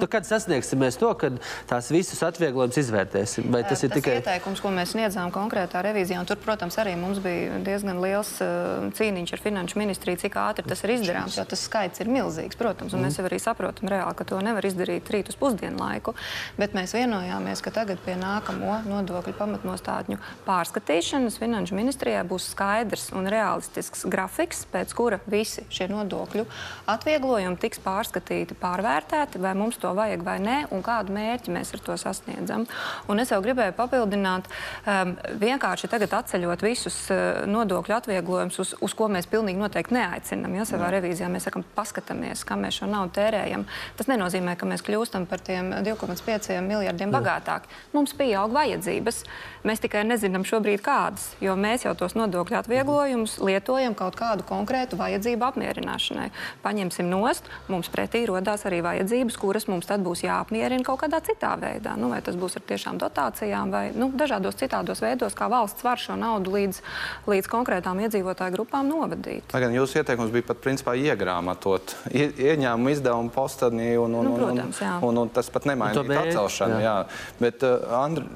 Nu, 0.00 0.08
kad 0.10 0.26
sasniegsim 0.26 0.80
mēs 0.80 0.98
to, 1.00 1.10
kad 1.20 1.36
tās 1.70 1.90
visas 1.92 2.22
atvieglojumus 2.26 2.78
izvērtēsim? 2.80 3.50
Vai 3.52 3.62
tas 3.68 3.82
ir 3.84 3.92
tas 3.92 4.00
tikai 4.00 4.16
ieteikums, 4.20 4.62
ko 4.64 4.72
mēs 4.74 4.94
sniedzām 4.94 5.32
konkrētā 5.34 5.82
revīzijā? 5.84 6.22
Tur, 6.28 6.40
protams, 6.40 6.78
arī 6.80 6.96
mums 6.98 7.20
bija 7.22 7.58
diezgan 7.64 8.00
liels 8.02 8.32
uh, 8.44 8.88
cīniņš 8.96 9.34
ar 9.36 9.44
finanšu 9.44 9.80
ministriju, 9.80 10.20
cik 10.24 10.38
ātri 10.40 10.66
tas 10.68 10.84
ir 10.86 10.94
izdarāms, 10.96 11.36
jo 11.38 11.44
tas 11.50 11.64
skaits 11.68 12.02
ir 12.02 12.10
milzīgs, 12.12 12.58
protams, 12.60 12.94
un 12.94 13.02
mm. 13.02 13.08
mēs 13.08 13.20
jau 13.20 13.26
arī 13.28 13.40
saprotam 13.42 13.90
reāli, 13.92 14.16
ka 14.18 14.26
to 14.28 14.40
nevar 14.44 14.66
izdarīt 14.66 15.10
rīt 15.12 15.30
uz 15.32 15.38
pusdienu 15.40 15.80
laiku, 15.80 16.14
bet 16.60 16.76
mēs 16.76 16.94
vienojāmies, 16.96 17.62
ka 17.64 17.72
tagad 17.74 18.00
pie 18.04 18.16
nākamo 18.20 18.80
nodokļu 18.88 19.36
pamatnostādņu 19.38 20.20
pārskatīšanas 20.46 21.38
finanšu 21.40 21.76
ministrijā 21.78 22.22
būs 22.28 22.50
skaidrs 22.54 23.10
un 23.16 23.28
realistisks 23.30 24.06
grafiks, 24.10 24.64
pēc 24.70 24.94
kura 24.96 25.20
visi 25.30 25.66
šie 25.72 25.90
nodokļu 25.92 26.46
atvieglojumi 26.90 27.60
tiks 27.60 27.82
pārskatīti, 27.84 28.58
pārvērtēti, 28.60 29.40
vai 29.42 29.54
mums 29.58 29.78
to 29.80 29.89
to 29.90 29.96
vajag 29.98 30.22
vai 30.22 30.38
nē, 30.38 30.56
un 30.70 30.82
kādu 30.86 31.14
mērķi 31.14 31.52
mēs 31.54 31.74
ar 31.74 31.82
to 31.82 31.96
sasniedzam. 31.98 32.66
Un 33.10 33.22
es 33.22 33.32
jau 33.32 33.40
gribēju 33.42 33.74
papildināt, 33.74 34.46
um, 34.86 35.16
vienkārši 35.40 35.90
tagad 35.90 36.14
atceļot 36.20 36.62
visus 36.62 36.98
uh, 37.10 37.42
nodokļu 37.50 37.96
atvieglojumus, 37.96 38.58
uz, 38.62 38.74
uz 38.80 38.94
ko 38.94 39.08
mēs 39.10 39.26
pilnīgi 39.30 39.58
noteikti 39.60 39.96
neaicinām. 39.96 40.54
Ja 40.54 40.66
savā 40.68 40.92
revīzijā 40.94 41.30
mēs 41.32 41.48
sakām, 41.48 41.64
paskatāmies, 41.74 42.44
kā 42.46 42.58
mēs 42.60 42.80
šo 42.80 42.90
naudu 42.90 43.16
tērējam. 43.18 43.66
Tas 43.98 44.10
nenozīmē, 44.10 44.54
ka 44.58 44.68
mēs 44.70 44.84
kļūstam 44.86 45.26
par 45.30 45.42
tiem 45.42 45.72
2,5 45.86 46.60
miljardiem 46.66 47.14
bagātāki. 47.14 47.70
Mums 47.96 48.14
pieaug 48.18 48.54
vajadzības. 48.54 49.24
Mēs 49.66 49.82
tikai 49.82 50.06
nezinām 50.08 50.46
šobrīd 50.48 50.80
kādas, 50.84 51.34
jo 51.42 51.52
mēs 51.58 51.84
jau 51.84 51.92
tos 51.98 52.14
nodokļu 52.16 52.62
atvieglojumus 52.62 53.36
lietojam 53.44 53.96
kaut 53.98 54.16
kādu 54.16 54.46
konkrētu 54.48 54.96
vajadzību 55.00 55.50
apmierināšanai. 55.50 56.30
Paņemsim 56.64 57.10
nost, 57.10 57.50
mums 57.68 57.90
pretī 57.92 58.22
rodās 58.30 58.64
arī 58.68 58.80
vajadzības, 58.86 59.36
kuras 59.40 59.68
mums 59.70 59.88
tad 59.88 60.02
būs 60.04 60.24
jāapmierina 60.26 60.84
kaut 60.86 61.00
kādā 61.04 61.20
citā 61.24 61.54
veidā. 61.60 61.94
Nu, 62.00 62.10
vai 62.12 62.20
tas 62.26 62.36
būs 62.38 62.58
ar 62.58 62.64
tiešām 62.68 62.98
dotācijām 63.00 63.72
vai 63.72 63.84
nu, 63.96 64.10
dažādos 64.18 64.58
citādos 64.60 65.00
veidos, 65.04 65.36
kā 65.38 65.48
valsts 65.52 65.86
var 65.86 66.00
šo 66.02 66.18
naudu 66.20 66.52
līdz, 66.56 66.82
līdz 67.30 67.50
konkrētām 67.50 68.02
iedzīvotāju 68.04 68.56
grupām 68.58 68.90
novadīt. 68.90 69.54
Lai 69.54 69.62
gan 69.64 69.74
jūsu 69.78 70.02
ieteikums 70.02 70.34
bija 70.34 70.50
pat 70.50 70.60
principā 70.64 70.96
iegrāmatot 70.98 71.96
ie, 72.10 72.28
ieņēmumu 72.50 72.94
izdevumu 72.96 73.32
postenī, 73.34 73.92
un, 74.00 74.14
un, 74.18 74.28
Nu, 74.30 74.34
un, 74.34 74.38
protams, 74.42 74.82
jā. 74.82 74.96
un, 75.00 75.14
un, 75.14 75.24
un 75.24 75.34
tas 75.34 75.48
pat 75.50 75.66
nemainīja 75.70 76.24
atcelšanu. 76.26 76.80
jā. 76.82 76.90
Jā. 76.90 77.36
Bet, 77.40 77.62
uh, 77.66 77.86
Andri, 78.00 78.26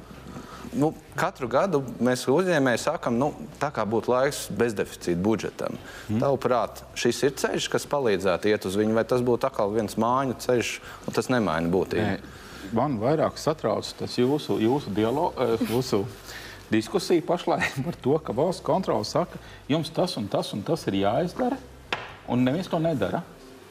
nu, 0.79 0.91
katru 1.19 1.49
gadu 1.51 1.81
mēs 2.03 2.25
uzņēmēji 2.31 2.83
sakām, 2.85 3.17
nu, 3.21 3.31
tā 3.61 3.71
kā 3.75 3.85
būtu 3.89 4.13
laiks 4.13 4.45
bezdeficīta 4.55 5.21
budžetam. 5.25 5.79
Mm. 6.09 6.21
Tavuprāt, 6.23 6.83
šis 6.99 7.23
ir 7.29 7.35
ceļš, 7.41 7.69
kas 7.73 7.89
palīdzētu 7.91 8.51
iet 8.51 8.69
uz 8.69 8.79
viņu, 8.81 8.97
vai 8.97 9.05
tas 9.09 9.25
būtu 9.25 9.49
atkal 9.49 9.75
viens 9.75 9.99
māju 10.01 10.37
ceļš, 10.45 10.73
un 11.07 11.17
tas 11.17 11.31
nemaina 11.33 11.71
būtību? 11.73 12.07
Nē, 12.07 12.73
man 12.77 12.99
vairāk 13.03 13.39
satrauc 13.41 13.91
tas 13.99 14.17
jūsu, 14.19 14.59
jūsu, 14.63 14.95
dialo, 14.95 15.31
eh, 15.39 15.67
jūsu 15.71 16.05
diskusija 16.73 17.23
pašlaik 17.27 17.79
par 17.87 18.01
to, 18.03 18.17
ka 18.19 18.35
valsts 18.37 18.65
kontrole 18.65 19.07
saka, 19.09 19.41
jums 19.71 19.93
tas 19.95 20.17
un 20.21 20.29
tas 20.33 20.53
un 20.57 20.65
tas 20.67 20.87
ir 20.91 21.03
jāizdara, 21.05 21.61
un 22.29 22.45
neviens 22.47 22.71
to 22.71 22.81
nedara. 22.83 23.23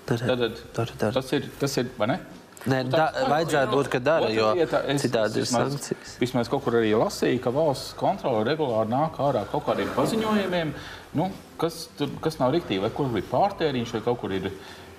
Dara. 0.03 0.19
Tad, 0.27 0.39
Dara, 0.75 0.91
dara. 0.99 1.13
tas 1.15 1.29
ir, 1.31 1.45
tas 1.59 1.77
ir, 1.79 1.87
vai 1.97 2.09
ne? 2.11 2.17
Nē, 2.63 2.78
da, 2.88 3.10
vajadzētu 3.28 3.73
būt, 3.76 3.89
ka 3.91 3.99
dara, 3.99 4.30
jo 4.32 4.54
lieta, 4.56 4.80
es- 4.88 5.02
citādi 5.04 5.41
ir 5.41 5.43
vismaz- 5.43 5.73
sankcijas. 5.73 6.13
Vismaz 6.21 6.47
kaut 6.49 6.63
kur 6.63 6.73
arī 6.80 6.93
lasīju, 6.95 7.41
ka 7.43 7.52
valsts 7.52 7.93
kontrole 7.99 8.45
regulāri 8.47 8.88
nāk 8.88 9.17
ārā 9.19 9.45
kaut 9.52 9.65
kādiem 9.65 9.89
paziņojumiem, 9.97 10.71
nu, 11.19 11.30
kas, 11.58 11.89
tur- 11.97 12.13
kas 12.21 12.39
nav 12.39 12.54
rīktīgi, 12.54 12.80
vai 12.82 12.89
kur 12.89 13.06
ir 13.17 13.23
pārtēriņš, 13.32 13.91
vai 13.97 14.02
kaut 14.02 14.19
kur 14.21 14.32
ir. 14.32 14.52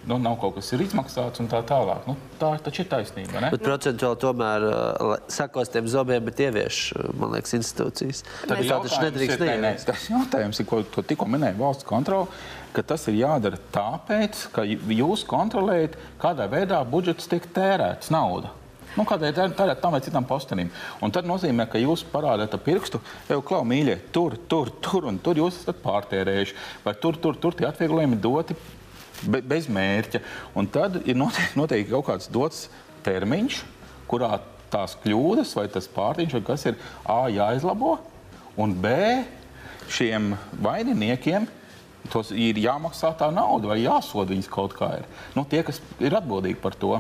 Nu, 0.04 0.18
nav 0.20 0.36
kaut 0.40 0.58
kas 0.58 0.68
izmaksāts 0.76 1.40
un 1.40 1.46
tā 1.48 1.62
tālāk. 1.64 2.04
Nu, 2.08 2.16
tā 2.40 2.50
taču 2.64 2.82
ir 2.82 2.88
taisnība. 2.90 3.40
ne? 3.40 3.50
Bet 3.54 3.62
procentuāli 3.64 4.20
tomēr 4.20 4.66
uh, 4.68 5.14
sakos 5.32 5.72
tiem 5.72 5.88
zobiem, 5.88 6.24
bet 6.26 6.42
ievieš, 6.44 6.80
uh, 6.92 7.06
man 7.20 7.32
liekas, 7.32 7.54
institūcijas. 7.56 8.20
Tad 8.44 8.60
Tā 8.60 8.80
taču 8.84 9.00
nedrīkst 9.06 9.40
neieviest. 9.40 9.88
Tas 9.88 10.04
jautājums 10.10 10.60
ir, 10.60 10.68
ko 10.68 10.82
tu 10.84 11.04
tikko 11.08 11.28
minēji, 11.32 11.56
valsts 11.60 11.88
kontrole, 11.88 12.28
ka 12.76 12.84
tas 12.84 13.08
ir 13.08 13.16
jādara 13.22 13.60
tāpēc, 13.72 14.44
ka 14.52 14.66
jūs 14.68 15.24
kontrolējat, 15.30 15.96
kādā 16.20 16.50
veidā 16.52 16.82
budžets 16.84 17.30
tiek 17.30 17.48
tērēts 17.56 18.12
nauda. 18.12 18.52
Nu, 18.94 19.02
kādai 19.08 19.32
tērēt 19.34 19.80
tam 19.82 19.96
vai 19.96 20.02
citam 20.04 20.26
postenim. 20.28 20.68
Un 21.02 21.10
tad 21.14 21.26
nozīmē, 21.26 21.66
ka 21.70 21.80
jūs 21.80 22.04
parādāt 22.12 22.52
ar 22.54 22.60
pirkstu, 22.62 23.00
jau 23.26 23.40
klau 23.42 23.64
mīļie, 23.66 23.96
tur, 24.14 24.36
tur, 24.50 24.70
tur 24.84 25.08
un 25.10 25.18
tur 25.18 25.40
jūs 25.40 25.64
esat 25.64 25.80
pārtērējuši. 25.82 26.56
Vai 26.84 26.94
tur, 27.02 27.18
tur, 27.18 27.40
tur 27.40 27.56
tie 27.58 27.66
atvieglojumi 27.66 28.20
doti 28.22 28.54
be, 29.28 29.40
bez 29.44 29.68
mērķa. 29.70 30.20
Un 30.58 30.68
tad 30.70 31.00
ir 31.04 31.18
noteikti, 31.18 31.58
noteikti 31.62 31.92
kaut 31.92 32.08
kāds 32.10 32.30
dots 32.32 32.66
termiņš, 33.06 33.62
kurā 34.10 34.38
tās 34.72 34.96
kļūdas 35.02 35.54
vai 35.58 35.68
tas 35.72 35.88
pārtiņš, 35.94 36.38
vai 36.38 36.46
kas 36.46 36.66
ir 36.70 36.78
A 37.06 37.24
jāizlabo, 37.32 37.98
un 38.60 38.74
B 38.80 38.94
šiem 39.92 40.34
vaininiekiem. 40.64 41.46
Tos 42.12 42.34
ir 42.36 42.58
jāmaksā 42.60 43.14
tā 43.16 43.30
nauda, 43.32 43.70
vai 43.70 43.78
jāsoda 43.80 44.34
viņus 44.34 44.50
kaut 44.52 44.74
kā. 44.76 44.90
Ir. 45.00 45.06
Nu, 45.32 45.46
tie, 45.48 45.62
kas 45.64 45.78
ir 46.04 46.12
atbildīgi 46.12 46.58
par 46.60 46.76
to, 46.76 46.98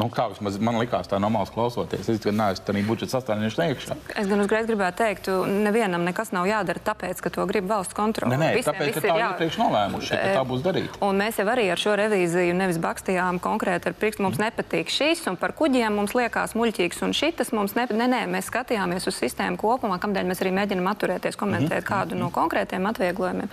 nu, 0.00 0.08
tā 0.14 0.26
vismaz 0.32 0.58
man 0.58 0.78
likās, 0.80 1.08
tā 1.10 1.18
normāli 1.22 1.52
klausoties. 1.54 2.08
Es 2.10 2.22
gan 2.24 2.36
neesmu 2.40 2.66
tādā 2.66 2.82
budžeta 2.88 3.16
sastāvdaļā 3.16 3.68
iekšā. 3.72 3.96
Es 4.20 4.28
gan 4.30 4.42
uzreiz 4.42 4.66
gribētu 4.68 5.00
teikt, 5.02 5.24
tu 5.28 5.36
nevienam 5.48 6.04
nekas 6.06 6.32
nav 6.34 6.48
jādara, 6.50 6.82
tāpēc, 6.84 7.20
ka 7.24 7.32
to 7.34 7.46
grib 7.50 7.68
valsts 7.70 7.96
kontrole. 7.96 8.34
Nē, 8.34 8.40
nē 8.40 8.50
Visiem 8.58 8.74
tāpēc, 8.74 8.92
ka 8.94 9.00
ir 9.00 9.06
tā 9.06 9.16
jā- 9.18 9.30
iepriekš 9.32 9.58
nolēmuši, 9.62 10.10
ka 10.10 10.34
tā 10.38 10.44
būs 10.50 10.64
darīta. 10.66 11.00
Un 11.06 11.20
mēs 11.22 11.38
jau 11.40 11.46
arī 11.54 11.66
ar 11.72 11.80
šo 11.80 11.96
revīziju 12.00 12.54
nevis 12.58 12.78
bakstījām 12.82 13.40
konkrēti 13.44 13.90
ar 13.92 13.94
pirkstu. 13.94 14.24
Mums 14.24 14.38
nepatīk 14.40 14.90
šis, 14.90 15.26
un 15.30 15.36
par 15.36 15.52
kuģiem 15.52 15.94
mums 15.94 16.14
liekas 16.14 16.54
muļķīgs, 16.58 17.02
un 17.04 17.12
šitas 17.12 17.52
mums 17.52 17.74
nepatīk. 17.78 18.00
Nē, 18.00 18.08
nē, 18.10 18.22
mēs 18.30 18.50
skatījāmies 18.50 19.06
uz 19.06 19.18
sistēmu 19.20 19.58
kopumā, 19.60 20.00
kamdēļ 20.02 20.26
mēs 20.30 20.40
arī 20.42 20.54
mēģinām 20.58 20.90
atturēties, 20.94 21.36
komentēt 21.36 21.84
kādu 21.86 22.18
no 22.18 22.30
konkrētiem 22.34 22.86
atvieglojumiem. 22.90 23.50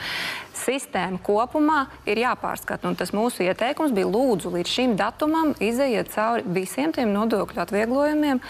Sistēma 0.62 1.18
kopumā 1.26 1.88
ir 2.06 2.18
jāpārskata, 2.22 2.88
un 2.88 2.96
tas 2.96 3.12
mūsu 3.16 3.44
ieteikums 3.48 3.94
bija 3.96 4.06
lūdzu 4.06 4.52
līdz 4.54 4.70
šim 4.70 4.96
datumam 5.00 5.56
izejiet 5.60 6.12
cauri 6.14 6.31
visiem 6.46 6.94
tiem 6.96 7.12
nodokļu 7.16 7.64
atvieglojumiem. 7.64 8.42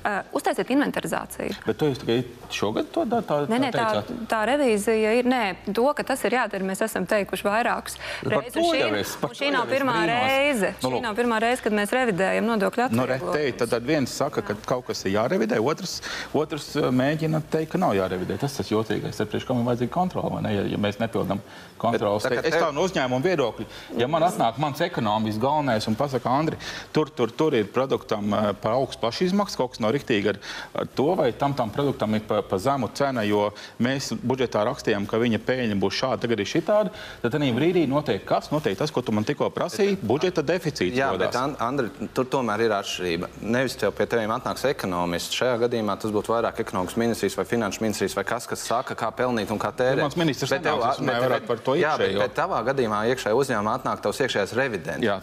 Uh, 0.00 0.22
uztaisiet 0.32 0.70
inventarizāciju. 0.72 1.52
Bet 1.66 1.76
to 1.76 1.90
jūs 1.90 1.98
tikai 2.00 2.22
šogad 2.48 2.86
to 2.94 3.02
da- 3.04 3.18
tā, 3.20 3.42
Nē, 3.50 3.58
nē, 3.60 3.68
tā, 3.74 4.02
tā 4.30 4.38
revīzija 4.48 5.10
ir. 5.18 5.26
Nē, 5.28 5.56
to, 5.76 5.84
ka 5.92 6.02
tas 6.08 6.22
ir 6.24 6.30
jādara, 6.38 6.64
mēs 6.64 6.80
esam 6.86 7.04
teikuši 7.04 7.44
vairākas 7.44 7.98
Par 8.24 8.32
reizes. 8.40 8.64
šī, 8.64 8.80
es- 8.96 9.16
šī 9.36 9.50
nav 9.52 9.66
pirmā 9.68 9.98
reize. 10.08 10.72
Nu, 10.82 10.90
Šī 10.94 11.02
nav 11.04 11.14
pirmā 11.18 11.36
reize, 11.44 11.60
kad 11.60 11.72
mēs 11.76 11.92
revidējam 11.92 12.48
nodokļu 12.48 12.86
Nu, 12.96 13.02
atvieglojumus. 13.04 13.34
retēji, 13.36 13.56
tad, 13.58 13.68
tad 13.74 13.82
viens 13.84 14.08
saka, 14.10 14.40
ka 14.40 14.54
kaut 14.64 14.86
kas 14.86 15.04
ir 15.04 15.12
jārevidē, 15.18 15.60
otrs, 15.60 16.00
otrs 16.32 16.70
uh, 16.76 16.88
mēģina 16.90 17.42
teikt, 17.52 17.72
ka 17.72 17.78
nav 17.78 17.92
jārevidē. 17.92 18.38
Tas 18.40 18.56
tas 18.56 18.72
jotīgais. 18.72 19.20
Tad 19.20 19.28
priekš 19.28 19.44
kam 19.46 19.60
ir 19.60 19.68
vajadzīga 19.68 19.90
kontrola, 19.92 20.30
vai 20.32 20.42
ne? 20.48 20.54
Ja, 20.56 20.62
ja 20.62 20.78
mēs 20.80 20.96
nepildām 20.96 21.40
kontrolas. 21.76 22.22
Bet 22.24 22.38
tā 22.38 22.42
kā 22.42 22.46
Es 22.48 22.54
tā 22.56 22.72
no 22.72 22.80
uzņēmuma 22.88 23.20
viedokļa, 23.20 23.66
ja 24.00 24.06
man 24.08 24.22
atnāk 24.22 24.56
mans 24.58 24.80
ekonomists 24.80 25.38
galvenais 25.38 25.86
un 25.88 25.94
pasaka, 25.94 26.24
Andri, 26.40 26.56
tur, 26.90 27.10
tur, 27.10 27.28
tur 27.30 27.52
ir 27.54 27.64
produktam 27.68 28.32
uh, 28.32 28.52
par 28.56 28.72
augstu 28.80 29.00
pašizmaksas, 29.04 29.56
kaut 29.60 29.70
kas 29.76 29.80
nav 29.90 29.96
riktīgi 29.98 30.28
ar, 30.32 30.38
ar 30.74 30.86
to, 30.94 31.08
vai 31.18 31.32
tam, 31.32 31.54
tam 31.58 31.70
produktam 31.74 32.14
ir 32.14 32.22
pa, 32.28 32.40
pa 32.46 32.58
zemu 32.58 32.88
cena, 32.94 33.22
jo 33.26 33.50
mēs 33.82 34.12
budžetā 34.22 34.62
rakstījām, 34.68 35.06
ka 35.10 35.18
viņa 35.20 35.40
peļņa 35.46 35.78
būs 35.82 35.98
šāda, 36.00 36.20
tagad 36.24 36.40
ir 36.40 36.46
šitāda, 36.50 36.92
tad 37.22 37.34
tajā 37.34 37.52
brīdī 37.56 37.86
notiek 37.90 38.24
kas? 38.28 38.50
Notiek 38.54 38.76
tas, 38.78 38.90
ko 38.94 39.02
tu 39.02 39.12
man 39.12 39.24
tikko 39.24 39.50
prasīji, 39.50 39.98
budžeta 40.02 40.42
deficīts. 40.46 40.96
Jā, 40.96 41.10
rodās. 41.12 41.30
bet 41.30 41.36
An- 41.40 41.56
Andri, 41.60 41.90
tur 42.14 42.24
tomēr 42.30 42.60
ir 42.66 42.74
atšķirība. 42.76 43.28
Nevis 43.42 43.76
tev 43.80 43.92
pie 43.96 44.06
tevis 44.06 44.30
atnāks 44.30 44.64
ekonomists. 44.68 45.34
Šajā 45.40 45.56
gadījumā 45.64 45.96
tas 46.00 46.12
būtu 46.14 46.32
vairāk 46.34 46.60
ekonomikas 46.62 46.96
ministrijas 47.00 47.36
vai 47.38 47.44
finanšu 47.48 47.80
ministrijas 47.84 48.16
vai 48.18 48.24
kas, 48.28 48.46
kas 48.46 48.64
saka, 48.66 48.94
kā 48.94 49.10
pelnīt 49.16 49.50
un 49.50 49.58
kā 49.58 49.72
tērēt. 49.72 49.96
Nu, 50.02 50.08
mans 50.08 50.16
ministrs 50.20 50.50
Bet 50.50 50.62
tev- 50.66 50.80
vairāk 50.80 51.46
par 51.48 51.58
to 51.64 51.74
Jā, 51.78 51.96
bet, 51.98 52.10
iekšējo. 52.10 52.20
bet 52.20 52.34
tavā 52.36 52.60
gadījumā 52.70 53.00
iekšējā 53.14 53.34
uzņēmumā 53.40 53.74
atnāk 53.80 54.02
tavs 54.04 54.20
iekšējais 54.20 54.54
revidents. 54.58 55.04
Jā, 55.04 55.18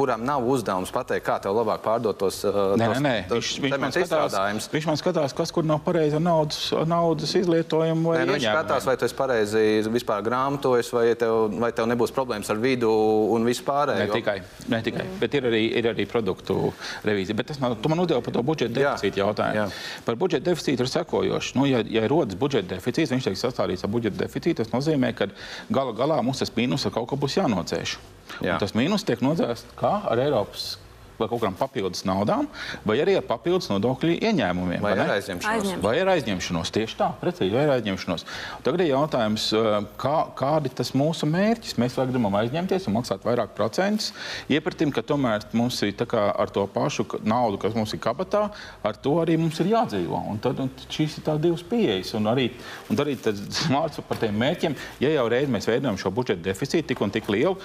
Kuram 0.00 0.22
nav 0.24 0.44
uzdevums 0.48 0.90
pateikt, 0.94 1.26
kā 1.26 1.40
tev 1.42 1.52
labāk 1.56 1.82
pārdot 1.84 2.16
tos, 2.18 2.42
uh, 2.44 2.74
Nē, 2.78 2.86
tos, 2.88 2.98
nē, 2.98 3.02
nē. 3.04 3.28
tos 3.28 3.36
Viņš, 3.40 3.60
viņš, 3.64 3.78
man 3.80 3.92
skatās, 4.10 4.68
viņš 4.72 4.88
man 4.90 4.98
skatās, 5.00 5.34
kas 5.36 5.52
kur 5.54 5.66
nav 5.66 5.80
pareizi 5.84 6.18
ar 6.18 6.24
naudas, 6.24 6.58
naudas 6.90 7.34
izlietojumu. 7.38 8.14
Nē, 8.16 8.26
nu, 8.28 8.36
viņš 8.36 8.46
skatās, 8.46 8.88
vai 8.88 8.96
tu 9.00 9.06
esi 9.06 9.16
pareizi 9.18 9.62
vispār 9.92 10.24
grāmatojas, 10.26 10.90
vai 10.94 11.06
tev, 11.18 11.54
vai 11.62 11.70
tev 11.76 11.88
nebūs 11.90 12.14
problēmas 12.16 12.50
ar 12.52 12.60
vidu 12.62 12.90
un 13.34 13.46
vispār. 13.48 13.94
Ne 14.00 14.08
tikai, 14.12 14.36
ne 14.72 14.82
tikai. 14.86 15.06
Mm. 15.06 15.20
bet 15.22 15.38
ir 15.38 15.48
arī, 15.50 15.62
ir 15.80 15.90
arī 15.92 16.06
produktu 16.10 16.72
revīzija. 17.06 17.38
Bet 17.38 17.50
tas 17.52 17.62
nav, 17.62 17.78
tu 17.80 17.92
man 17.92 18.02
uzdevi 18.04 18.24
par 18.26 18.36
to 18.36 18.44
budžeta 18.46 18.76
deficītu 18.76 19.22
jautājumu. 19.22 19.62
Jā. 19.62 20.04
Par 20.06 20.20
budžeta 20.20 20.50
deficītu 20.50 20.86
ir 20.86 20.92
sekojoši. 20.92 21.56
Nu, 21.58 21.66
ja, 21.70 21.82
ja 21.86 22.04
rodas 22.10 22.38
budžeta 22.40 22.74
deficīts, 22.76 23.14
viņš 23.14 23.30
tiek 23.30 23.40
sastādīts 23.40 23.86
ar 23.86 23.92
budžeta 23.92 24.24
deficītu, 24.24 24.60
tas 24.62 24.74
nozīmē, 24.74 25.14
ka 25.16 25.30
gala 25.72 25.96
galā 25.96 26.20
mums 26.24 26.42
tas 26.42 26.52
mīnus 26.56 26.86
ar 26.86 26.94
kaut 26.96 27.10
ko 27.10 27.20
būs 27.20 27.38
jānocēš. 27.40 27.96
Jā. 28.40 28.54
Un 28.54 28.62
Tas 28.62 28.76
mīnus 28.78 29.06
tiek 29.06 29.22
nocēsts 29.24 29.74
kā 29.80 29.96
ar 30.06 30.22
Eiropas 30.22 30.74
vai 31.20 31.28
kaut 31.30 31.42
kādām 31.42 31.56
papildus 31.58 32.04
naudām, 32.08 32.48
vai 32.88 32.96
arī 33.02 33.16
ar 33.20 33.26
papildus 33.28 33.68
nodokļu 33.70 34.16
ieņēmumiem. 34.18 34.80
Vai 34.84 34.94
ne? 34.96 35.04
ar 35.04 35.14
aizņemšanos? 35.18 35.60
Aizņem. 35.60 35.82
Vai 35.84 35.94
ir 36.00 36.10
aizņemšanos? 36.14 36.72
Tieši 36.74 36.98
tā, 36.98 37.10
precīzi, 37.20 37.54
vai 37.54 37.64
ir 37.66 37.72
aizņemšanos. 37.76 38.24
Tagad 38.66 38.84
ir 38.84 38.92
jautājums, 38.94 39.46
uh, 39.56 39.70
kā, 40.00 40.16
kādi 40.38 40.72
tas 40.80 40.92
mūsu 40.96 41.28
mērķis? 41.30 41.76
Mēs 41.80 41.98
vai 42.00 42.06
gribam 42.10 42.38
aizņemties 42.40 42.88
un 42.90 42.96
maksāt 42.98 43.26
vairāk 43.26 43.54
procentus, 43.58 44.10
iepratim, 44.50 44.92
ka 44.94 45.04
tomēr 45.06 45.44
mums 45.56 45.80
ir 45.86 45.94
tā 46.00 46.08
kā 46.10 46.26
ar 46.32 46.52
to 46.54 46.64
pašu 46.70 47.06
naudu, 47.22 47.60
kas 47.62 47.76
mums 47.76 47.92
ir 47.96 48.02
kabatā, 48.02 48.46
ar 48.86 48.96
to 48.96 49.16
arī 49.22 49.36
mums 49.40 49.60
ir 49.62 49.72
jādzīvo. 49.74 50.22
Un 50.30 50.40
tad 50.42 50.60
un 50.64 50.72
šīs 50.88 51.18
ir 51.20 51.26
tās 51.28 51.40
divas 51.42 51.64
pieejas. 51.66 52.14
Un 52.18 52.30
arī, 52.32 52.48
un 52.90 53.00
arī 53.04 53.16
tas 53.20 53.40
vārds 53.74 54.00
par 54.08 54.20
tiem 54.22 54.36
mērķiem, 54.40 54.76
ja 55.04 55.12
jau 55.14 55.28
reiz 55.32 55.50
mēs 55.52 55.68
veidojam 55.70 55.98
šo 56.00 56.12
budžeta 56.14 56.48
deficītu 56.48 56.92
tik 56.92 57.04
un 57.04 57.12
tik 57.14 57.28
lielu, 57.32 57.56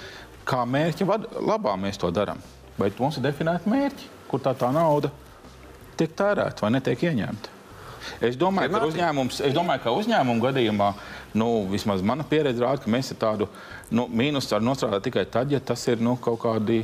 kā 0.46 0.62
mērķa 0.68 1.08
vad- 1.08 1.26
labā 1.42 1.74
mēs 1.80 1.98
to 1.98 2.10
darām. 2.14 2.38
Vai 2.76 2.90
mums 2.98 3.16
ir 3.16 3.24
definēti 3.24 3.70
mērķi, 3.72 4.08
kur 4.30 4.42
tā, 4.44 4.52
tā 4.58 4.68
nauda 4.74 5.12
tiek 5.96 6.12
tērēta 6.16 6.66
vai 6.66 6.74
netiek 6.76 7.06
ieņemta? 7.08 7.54
Es 8.22 8.36
domāju, 8.38 8.70
ka 8.70 8.86
uzņēmums, 8.86 9.40
es 9.48 9.54
domāju, 9.56 9.82
ka 9.82 9.94
uzņēmumu 9.96 10.44
gadījumā, 10.44 10.90
nu, 11.40 11.48
vismaz 11.72 12.04
mana 12.06 12.24
pieredze 12.28 12.62
rāda, 12.62 12.84
ka 12.84 12.92
mēs 12.92 13.10
ar 13.14 13.18
tādu 13.22 13.48
nu, 13.94 14.06
mīnusu 14.10 14.54
varam 14.54 14.66
nostrādāt 14.70 15.04
tikai 15.06 15.24
tad, 15.30 15.52
ja 15.52 15.60
tas 15.62 15.82
ir 15.90 16.00
nu, 16.02 16.16
kaut 16.22 16.40
kādi 16.42 16.80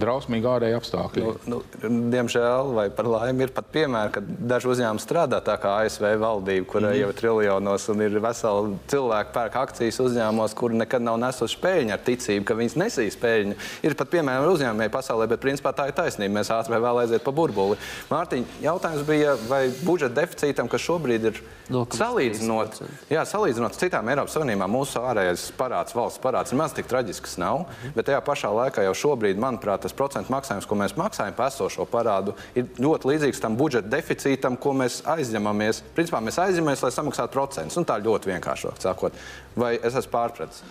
drausmīgi 0.00 0.48
ārēji 0.50 0.78
apstākļi. 0.78 1.24
Nu, 1.50 1.60
nu, 1.82 2.00
diemžēl, 2.12 2.72
vai 2.76 2.86
par 2.94 3.08
laimi, 3.10 3.46
ir 3.46 3.54
pat 3.56 3.70
piemēri, 3.74 4.12
ka 4.14 4.22
daži 4.22 4.70
uzņēmumi 4.74 5.02
strādā 5.02 5.40
tā 5.44 5.56
kā 5.62 5.76
ASV 5.84 6.06
valdība, 6.22 6.68
kurai 6.70 6.92
mm. 6.92 7.00
jau 7.00 7.10
ir 7.10 7.18
triljonos, 7.20 7.88
un 7.94 8.04
ir 8.06 8.18
veseli 8.24 8.78
cilvēki 8.92 9.34
pērk 9.34 9.58
akcijas 9.64 10.00
uzņēmumos, 10.04 10.56
kuri 10.58 10.80
nekad 10.82 11.04
nav 11.04 11.18
nesuši 11.22 11.60
peļņu 11.64 11.96
ar 11.96 12.04
ticību, 12.06 12.46
ka 12.48 12.58
viņas 12.58 12.78
nesīs 12.84 13.18
peļņu. 13.22 13.58
Ir 13.88 13.98
pat 13.98 14.12
piemēram 14.14 14.52
uzņēmēji 14.52 14.94
pasaulē, 14.94 15.28
bet 15.32 15.42
principā 15.42 15.74
tā 15.76 15.88
ir 15.90 15.98
taisnība. 15.98 16.38
Mēs 16.38 16.52
ātri 16.54 16.76
vai 16.76 16.82
vēl 16.84 17.02
aiziet 17.04 17.24
pa 17.24 17.34
burbuli. 17.34 17.78
Mārtiņ, 18.12 18.46
jautājums 18.64 19.06
bija, 19.08 19.34
vai 19.50 19.66
budžeta 19.84 20.20
deficītam 20.20 20.70
kas 20.70 20.84
šobrīd 20.84 21.28
ir 21.30 21.40
0,3%. 21.70 21.96
salīdzinot, 21.98 22.80
jā, 23.12 23.22
salīdzinot 23.28 23.78
citām 23.80 24.08
Eiropas 24.12 24.34
Savienībām, 24.36 24.72
mūsu 24.74 25.00
ārējais 25.00 25.46
parāds, 25.58 25.94
valsts 25.96 26.20
parāds 26.22 26.43
ir 26.52 26.58
maz 26.60 26.74
tik 26.76 26.88
traģisks 26.90 27.36
nav. 27.40 27.64
Bet 27.94 28.08
tajā 28.08 28.20
pašā 28.26 28.50
laikā 28.54 28.84
jau 28.86 28.94
šobrīd, 29.04 29.40
manuprāt, 29.40 29.84
tas 29.84 29.96
procentu 29.96 30.32
maksājums, 30.34 30.66
ko 30.68 30.78
mēs 30.80 30.96
maksājam 31.00 31.36
par 31.38 31.52
esošo 31.52 31.86
parādu, 31.90 32.34
ir 32.58 32.68
ļoti 32.80 33.12
līdzīgs 33.12 33.42
tam 33.44 33.56
budžeta 33.60 33.90
deficītam, 33.94 34.58
ko 34.60 34.74
mēs 34.76 35.00
aizņemamies. 35.14 35.84
Principā 35.96 36.20
mēs 36.24 36.40
aizņemamies, 36.42 36.84
lai 36.84 36.92
samaksātu 36.98 37.36
procentus. 37.36 37.78
Un 37.80 37.88
tā 37.88 38.00
ļoti 38.02 38.34
vienkāršāk 38.34 38.82
sakot. 38.82 39.16
Vai 39.56 39.76
es 39.78 39.94
esmu 39.94 40.12
pārpratis? 40.12 40.64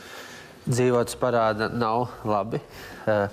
Dzīvotas 0.64 1.18
parāda 1.20 1.68
nav 1.68 2.06
labi 2.24 2.62
uh, 2.62 3.26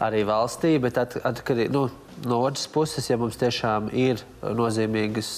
arī 0.00 0.22
valstī, 0.28 0.78
bet 0.80 0.96
atkarīgi. 1.00 1.68
Nu, 1.74 1.88
no 2.24 2.40
otras 2.44 2.66
puses, 2.68 3.08
ja 3.10 3.16
mums 3.20 3.38
tiešām 3.40 3.90
ir 3.96 4.20
nozīmīgas 4.42 5.30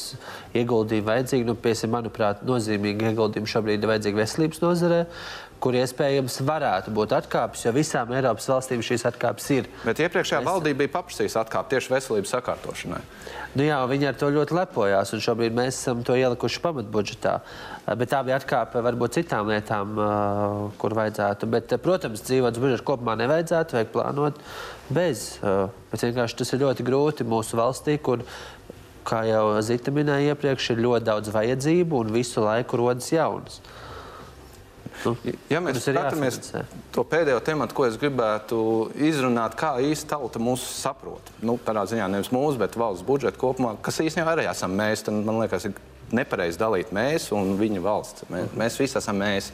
ieguldījumi 0.59 1.07
vajadzīgi, 1.07 1.47
nu, 1.47 1.55
piemēram, 1.59 1.95
manuprāt, 1.97 2.43
nozīmīgi 2.47 3.11
ieguldījumi 3.13 3.53
šobrīd 3.53 3.83
ir 3.83 3.93
vajadzīgi 3.93 4.19
veselības 4.19 4.63
nozarē, 4.65 5.03
kur 5.63 5.77
iespējams 5.79 6.41
varētu 6.47 6.93
būt 6.95 7.15
atkāpes, 7.15 7.63
jo 7.67 7.73
visām 7.77 8.11
Eiropas 8.17 8.49
valstīm 8.51 8.83
šīs 8.83 9.07
atkāpes 9.13 9.49
ir. 9.55 9.69
Bet 9.87 10.01
iepriekšējā 10.03 10.41
es... 10.43 10.47
valdība 10.49 10.83
bija 10.83 10.95
paprasījusi 10.97 11.39
atkāpi 11.39 11.77
tieši 11.77 11.93
veselības 11.93 12.33
sakārtošanai. 12.35 13.03
Nu 13.55 13.67
jā, 13.67 13.79
viņi 13.89 14.09
ar 14.09 14.17
to 14.19 14.31
ļoti 14.33 14.57
lepojās, 14.57 15.13
un 15.15 15.23
šobrīd 15.23 15.55
mēs 15.55 15.77
esam 15.77 16.01
to 16.07 16.17
ielikuši 16.19 16.63
pamatbudžetā. 16.65 17.35
Bet 17.99 18.11
tā 18.11 18.23
bija 18.27 18.39
atkāpe 18.41 18.83
varbūt 18.83 19.19
citām 19.19 19.51
lietām, 19.53 19.93
kur 20.81 20.97
vajadzētu. 20.99 21.51
Bet, 21.53 21.77
protams, 21.85 22.25
dzīvot 22.27 22.59
budžetu 22.63 22.87
kopumā 22.89 23.15
nevajadzētu, 23.21 23.77
vajag 23.77 23.93
plānot 23.93 24.41
bez. 24.91 25.27
Bet 25.43 26.07
vienkārši 26.09 26.41
tas 26.41 26.55
ir 26.55 26.65
ļoti 26.65 26.87
grūti 26.89 27.29
mūsu 27.29 27.61
valstī, 27.61 27.99
kur 28.03 28.25
kā 29.07 29.23
jau 29.29 29.45
Zita 29.67 29.93
minēja 29.95 30.33
iepriekš, 30.33 30.73
ir 30.73 30.85
ļoti 30.87 31.09
daudz 31.11 31.33
vajadzību 31.35 32.03
un 32.05 32.13
visu 32.15 32.45
laiku 32.45 32.81
rodas 32.81 33.11
jaunas. 33.13 33.61
Nu, 35.05 35.14
ja 35.51 35.61
mēs 35.64 35.80
skatāmies 35.82 36.38
to 36.95 37.05
pēdējo 37.09 37.40
tematu, 37.45 37.76
ko 37.76 37.86
es 37.88 37.99
gribētu 38.01 38.59
izrunāt, 39.09 39.57
kā 39.59 39.74
īsti 39.82 40.11
tauta 40.12 40.43
mūs 40.43 40.64
saprot, 40.78 41.32
nu, 41.43 41.57
tādā 41.64 41.84
ziņā 41.90 42.09
nevis 42.12 42.32
mūsu, 42.34 42.61
bet 42.61 42.78
valsts 42.78 43.07
budžetu 43.07 43.40
kopumā, 43.40 43.74
kas 43.82 44.03
īstenībā 44.05 44.36
arī 44.36 44.47
esam 44.51 44.76
mēs, 44.78 45.07
tad 45.07 45.18
man 45.26 45.40
liekas, 45.43 45.66
ir 45.68 45.78
nepareizi 46.12 46.61
dalīt 46.61 46.93
mēs 46.95 47.30
un 47.34 47.57
viņa 47.61 47.82
valsts. 47.82 48.28
Mēs, 48.32 48.55
mēs 48.59 48.78
visi 48.80 48.99
esam 49.01 49.18
mēs. 49.22 49.51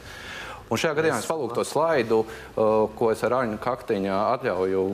Un 0.69 0.77
šajā 0.77 0.99
gadījumā 0.99 1.17
es 1.23 1.29
palūku 1.29 1.55
to 1.57 1.65
slaidu, 1.65 2.21
uh, 2.21 2.85
ko 2.99 3.09
es 3.09 3.23
ar 3.25 3.39
Aņu 3.39 3.57
Kaktiņu 3.63 4.13
atļauju 4.13 4.85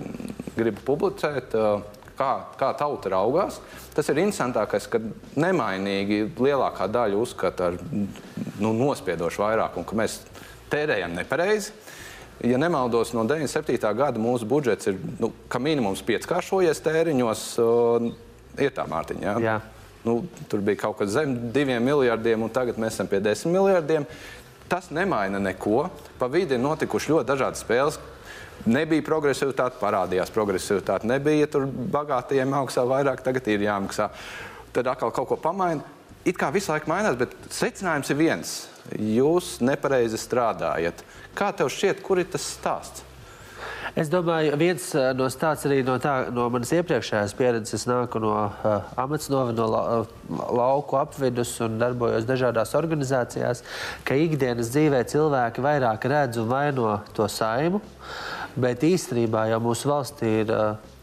gribu 0.55 0.85
publicēt. 0.87 1.57
Uh, 1.59 2.03
kā, 2.17 2.29
kā 2.59 2.71
tauta 2.79 3.11
raugās. 3.13 3.59
Tas 3.95 4.09
ir 4.11 4.21
interesantākais, 4.23 4.87
ka 4.91 5.01
nemainīgi 5.39 6.21
lielākā 6.39 6.87
daļa 6.91 7.19
uzskata 7.19 7.71
ar 7.71 7.79
nu, 7.83 8.71
nospiedošu 8.71 9.43
vairākumu, 9.43 9.87
ka 9.87 9.99
mēs 9.99 10.19
tērējam 10.71 11.15
nepareizi. 11.17 11.73
Ja 12.43 12.57
nemaldos, 12.59 13.13
no 13.15 13.23
97. 13.23 13.79
gada 13.95 14.19
mūsu 14.19 14.47
budžets 14.49 14.89
ir 14.91 14.97
nu, 15.21 15.31
minimums 15.63 16.03
pieckāršojies 16.05 16.81
tēriņos. 16.83 17.43
Uh, 17.63 18.09
ir 18.59 18.73
tā, 18.75 18.83
Mārtiņa. 18.91 19.23
Ja? 19.23 19.35
Jā. 19.39 19.55
Nu, 20.05 20.19
tur 20.51 20.61
bija 20.61 20.83
kaut 20.83 20.99
kas 20.99 21.13
zem 21.15 21.33
diviem 21.55 21.81
miljardiem, 21.83 22.43
un 22.45 22.51
tagad 22.53 22.77
mēs 22.81 22.97
esam 22.97 23.07
pie 23.09 23.21
desmit 23.23 23.55
miljardiem. 23.55 24.05
Tas 24.69 24.91
nemaina 24.93 25.39
neko. 25.41 25.87
Pa 26.19 26.27
vidu 26.31 26.57
ir 26.57 26.61
notikuši 26.61 27.13
ļoti 27.13 27.29
dažādas 27.31 27.63
spēles. 27.63 27.97
Nebija 28.65 29.03
progresivitāte, 29.05 29.79
parādījās 29.79 30.31
progresivitāte. 30.33 31.07
Nebija, 31.09 31.45
ja 31.45 31.49
tur 31.55 31.65
bagātiem 31.69 32.51
maksā 32.51 32.85
vairāk, 32.87 33.23
tagad 33.25 33.47
ir 33.51 33.65
jāmaksā. 33.65 34.09
Tad 34.75 34.91
atkal 34.91 35.13
kaut 35.15 35.31
ko 35.31 35.39
pamaina. 35.39 35.83
It 36.25 36.37
kā 36.41 36.49
visu 36.53 36.71
laiku 36.73 36.89
mainās, 36.89 37.17
bet 37.19 37.35
secinājums 37.53 38.09
ir 38.11 38.19
viens 38.19 38.55
jūs 38.93 39.59
nepareizi 39.65 40.19
strādājat. 40.21 41.03
Kā 41.35 41.51
tev 41.55 41.71
šķiet, 41.73 42.01
kur 42.05 42.21
ir 42.21 42.29
tas 42.31 42.45
stāsts? 42.55 43.03
Es 43.95 44.09
domāju, 44.11 44.57
viens 44.59 44.83
eh, 44.97 45.11
no 45.15 45.27
stāsts 45.31 45.67
arī 45.69 45.77
no, 45.85 45.95
tā, 46.03 46.27
no 46.33 46.49
manas 46.51 46.73
iepriekšējās 46.75 47.35
pieredzes. 47.37 47.77
Es 47.77 47.85
nāku 47.87 48.19
no 48.19 48.33
uh, 48.35 48.89
amatnova, 48.99 49.53
no 49.55 49.67
la, 49.71 49.83
uh, 50.01 50.41
lauku 50.57 50.97
apvidus 50.99 51.53
un 51.63 51.77
darbojos 51.79 52.27
dažādās 52.27 52.73
organizācijās, 52.75 53.63
ka 54.03 54.17
ikdienas 54.19 54.73
dzīvē 54.73 55.03
cilvēki 55.11 55.63
vairāk 55.63 56.09
redz 56.11 56.41
un 56.41 56.49
vaino 56.51 56.97
to 57.15 57.29
saimu. 57.31 57.79
Bet 58.55 58.85
īstenībā 58.87 59.49
jau 59.49 59.57
mūsu 59.59 59.89
valstī 59.89 60.29
ir 60.45 60.51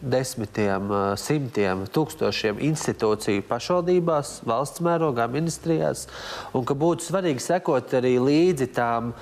desmitiem, 0.00 0.86
simtiem, 1.20 1.82
tūkstošiem 1.92 2.62
institūciju 2.64 3.44
pašvaldībās, 3.44 4.38
valsts 4.48 4.80
mērogā, 4.80 5.26
ministrijās, 5.28 6.06
un 6.56 6.64
ka 6.64 6.72
būtu 6.72 7.10
svarīgi 7.10 7.44
sekot 7.44 7.92
arī 8.00 8.14
līdzi 8.24 8.70
tām 8.72 9.12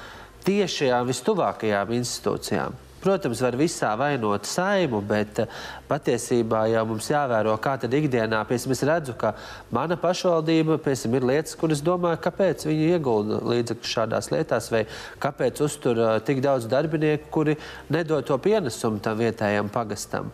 tiešajām, 0.47 1.11
vistuvākajām 1.11 1.91
institūcijām. 1.99 2.79
Protams, 3.01 3.41
var 3.41 3.57
visā 3.57 3.91
vainot 3.97 4.45
saimu, 4.45 5.01
bet 5.09 5.39
eh, 5.41 5.61
patiesībā 5.89 6.67
jau 6.69 6.83
mums 6.91 7.09
jāvēro, 7.09 7.55
kā 7.63 7.79
tad 7.81 7.95
ikdienā, 7.97 8.43
piemēram, 8.49 8.75
es 8.75 8.83
redzu, 8.85 9.15
ka 9.21 9.33
mana 9.73 9.97
pašvaldība, 10.01 10.77
piemēram, 10.85 11.17
ir 11.17 11.27
lietas, 11.31 11.57
kuras 11.61 11.81
domāju, 11.85 12.21
kāpēc 12.27 12.67
viņi 12.69 12.91
iegulda 12.95 13.41
līdzekļus 13.49 13.95
šādās 13.97 14.31
lietās, 14.35 14.69
vai 14.75 14.85
kāpēc 15.23 15.63
uztur 15.65 16.01
uh, 16.01 16.13
tik 16.25 16.43
daudz 16.45 16.69
darbinieku, 16.69 17.31
kuri 17.33 17.57
nedod 17.89 18.27
to 18.29 18.37
pienesumu 18.43 19.01
tam 19.01 19.17
vietējam 19.21 19.73
pagastam. 19.73 20.29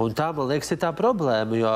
Un 0.00 0.12
tā, 0.16 0.28
man 0.36 0.52
liekas, 0.52 0.74
ir 0.74 0.82
tā 0.84 0.92
problēma, 0.96 1.56
jo 1.56 1.74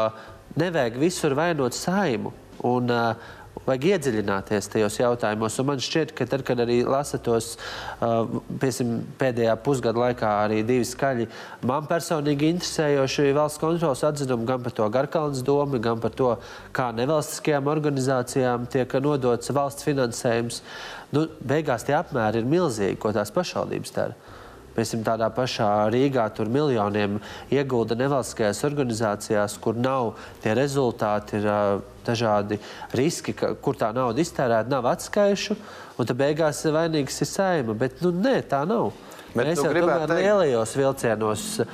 nevajag 0.61 1.01
visur 1.01 1.39
vainot 1.39 1.77
saimu. 1.77 2.35
Un, 2.65 2.93
uh, 2.93 3.41
vajag 3.65 3.87
iedziļināties 3.93 4.69
tajos 4.73 4.99
jautājumos. 4.99 5.57
Un 5.61 5.69
man 5.71 5.83
šķiet, 5.83 6.13
ka 6.17 6.27
tad, 6.29 6.45
kad 6.47 6.61
arī 6.65 6.81
lasa 6.87 7.21
tos 7.23 7.55
uh, 7.55 8.27
pēdējā 9.21 9.55
pusgada 9.65 10.03
laikā, 10.03 10.33
arī 10.45 10.61
divi 10.67 10.87
skaļi 10.89 11.29
man 11.69 11.89
personīgi 11.91 12.51
interesējoši 12.55 13.31
valsts 13.37 13.63
kontrolas 13.63 14.05
atzinumi 14.07 14.49
gan 14.49 14.65
par 14.65 14.77
to 14.77 14.89
Garkalnas 14.99 15.45
domu, 15.47 15.81
gan 15.83 16.03
par 16.03 16.15
to, 16.17 16.35
kā 16.77 16.91
nevalstiskajām 16.97 17.71
organizācijām 17.73 18.69
tiek 18.73 18.99
nodots 19.05 19.55
valsts 19.55 19.87
finansējums. 19.87 20.63
Nu, 21.15 21.29
beigās 21.47 21.87
tie 21.87 21.97
apmēri 21.97 22.43
ir 22.43 22.51
milzīgi, 22.51 22.99
ko 23.01 23.15
tās 23.15 23.33
pašvaldības 23.35 23.95
dara. 23.95 24.19
Piemēram, 24.75 25.05
tādā 25.07 25.29
pašā 25.31 25.69
Rīgā 25.95 26.25
tur 26.35 26.49
miljoniem 26.51 27.21
iegulda 27.55 27.95
nevalstiskajās 27.99 28.65
organizācijās, 28.67 29.55
kur 29.63 29.79
nav 29.79 30.17
tie 30.43 30.55
rezultāti, 30.59 31.39
ir 31.39 31.47
uh, 31.47 31.85
dažādi 32.07 32.59
riski, 32.99 33.37
ka, 33.39 33.55
kur 33.55 33.79
tā 33.79 33.93
nauda 33.95 34.23
iztērēta, 34.23 34.73
nav 34.73 34.89
atskaišu, 34.91 35.57
un 35.99 36.11
tad 36.11 36.19
beigās 36.19 36.65
vainīgs 36.75 37.23
ir 37.23 37.31
saima. 37.31 37.77
Bet 37.79 38.03
nu, 38.03 38.11
nē, 38.19 38.41
tā 38.51 38.65
nav. 38.69 38.91
Bet 39.35 39.49
Mēs 39.49 39.59
jau 39.59 39.73
tomēr 39.75 40.05
teikt... 40.07 40.21
lielajos 40.23 40.73
vilcienos 40.79 41.45
uh, 41.61 41.67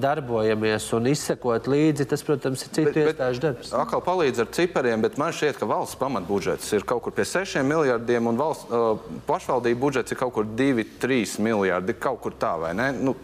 darbojamies 0.00 0.86
un 0.96 1.08
izsekot 1.10 1.68
līdzi. 1.68 2.06
Tas, 2.08 2.24
protams, 2.24 2.64
ir 2.64 2.72
citu 2.78 3.02
iestāžu 3.02 3.42
darbs. 3.44 3.72
Atkal 3.76 4.02
palīdz 4.06 4.44
ar 4.46 4.50
cipariem, 4.56 5.04
bet 5.04 5.18
man 5.20 5.34
šķiet, 5.36 5.60
ka 5.60 5.68
valsts 5.68 6.00
pamatbudžets 6.00 6.72
ir 6.78 6.86
kaut 6.88 7.04
kur 7.04 7.16
pie 7.16 7.26
6 7.28 7.60
miljardiem 7.68 8.32
un 8.32 8.40
valsts, 8.40 8.70
uh, 8.72 9.20
pašvaldību 9.28 9.82
budžets 9.82 10.16
ir 10.16 10.20
kaut 10.22 10.32
kur 10.38 10.48
2-3 10.48 11.36
miljardi. 11.44 11.98
Kaut 12.00 12.22
kur 12.24 12.36
tā, 12.40 12.54
vai 12.64 12.72
ne? 12.78 12.92
Nu, 12.96 13.16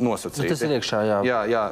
nosacīti. 0.00 0.48
Nu, 0.48 0.54
tas 0.54 0.66
ir 0.66 0.74
iekšā, 0.78 1.04
jā. 1.06 1.20
Jā, 1.28 1.40
jā 1.54 1.64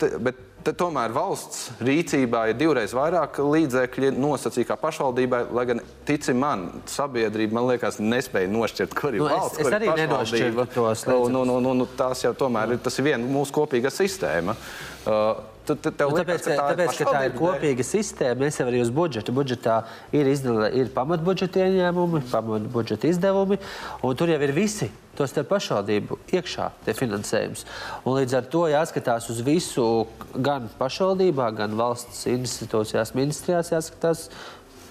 te, 0.00 0.10
bet 0.18 0.42
Tad 0.64 0.78
tomēr 0.80 1.12
valsts 1.12 1.66
rīcībā 1.84 2.46
ir 2.48 2.56
divreiz 2.56 2.94
vairāk 2.96 3.36
līdzekļu 3.44 4.14
nosacīta 4.16 4.70
kā 4.70 4.76
pašvaldībai, 4.80 5.42
lai 5.52 5.64
gan, 5.68 5.82
tici 6.08 6.32
man, 6.36 6.66
sabiedrība, 6.88 7.58
man 7.58 7.68
liekas, 7.68 8.00
nespēja 8.00 8.48
nošķirt, 8.48 8.96
kur 8.96 9.12
ir 9.12 9.20
nu, 9.20 9.28
valsts, 9.28 9.60
es, 9.60 9.68
es 9.68 9.74
kur 9.74 10.00
ir 10.00 10.12
pašvaldība. 10.14 10.66
Tos 10.72 11.04
un, 11.12 11.36
un, 11.42 11.52
un, 11.58 11.68
un, 11.74 11.88
tās 11.98 12.24
jau 12.24 12.32
tomēr 12.44 12.76
ir, 12.76 12.80
tas 12.84 12.96
ir 12.96 13.10
viena 13.10 13.28
mūsu 13.28 13.52
kopīga 13.58 13.92
sistēma. 13.92 14.56
Uh, 15.04 15.53
Tu, 15.64 15.74
tu, 15.80 15.90
nu, 15.96 16.16
liekas, 16.18 16.42
tāpēc, 16.44 16.44
ka 16.44 16.56
tā, 16.56 16.64
tāpēc, 16.68 16.98
ka 16.98 17.12
tā 17.14 17.20
ir 17.24 17.36
kopīga 17.38 17.84
sistēma, 17.88 18.36
mēs 18.42 18.58
jau 18.60 18.66
arī 18.68 18.82
uz 18.84 18.90
budžetu. 18.92 19.32
Budžetā 19.32 19.78
ir, 20.12 20.28
izdala, 20.28 20.68
ir 20.68 20.90
pamatbudžeta 20.92 21.62
ieņēmumi, 21.64 22.20
pamatbudžeta 22.28 23.08
izdevumi, 23.08 23.56
un 24.04 24.20
tur 24.20 24.32
jau 24.34 24.40
ir 24.44 24.52
visi. 24.56 24.90
Tos 25.14 25.32
te 25.32 25.44
pašvaldību 25.46 26.18
iekšā 26.34 26.66
tie 26.84 26.92
finansējums. 26.98 27.62
Un 28.02 28.16
līdz 28.18 28.36
ar 28.40 28.48
to 28.50 28.64
jāskatās 28.68 29.30
uz 29.32 29.40
visu, 29.46 29.86
gan 30.34 30.66
pašvaldībā, 30.80 31.48
gan 31.56 31.78
valsts 31.78 32.26
institūcijās, 32.32 33.14
ministrijās 33.16 33.70
jāskatās 33.72 34.26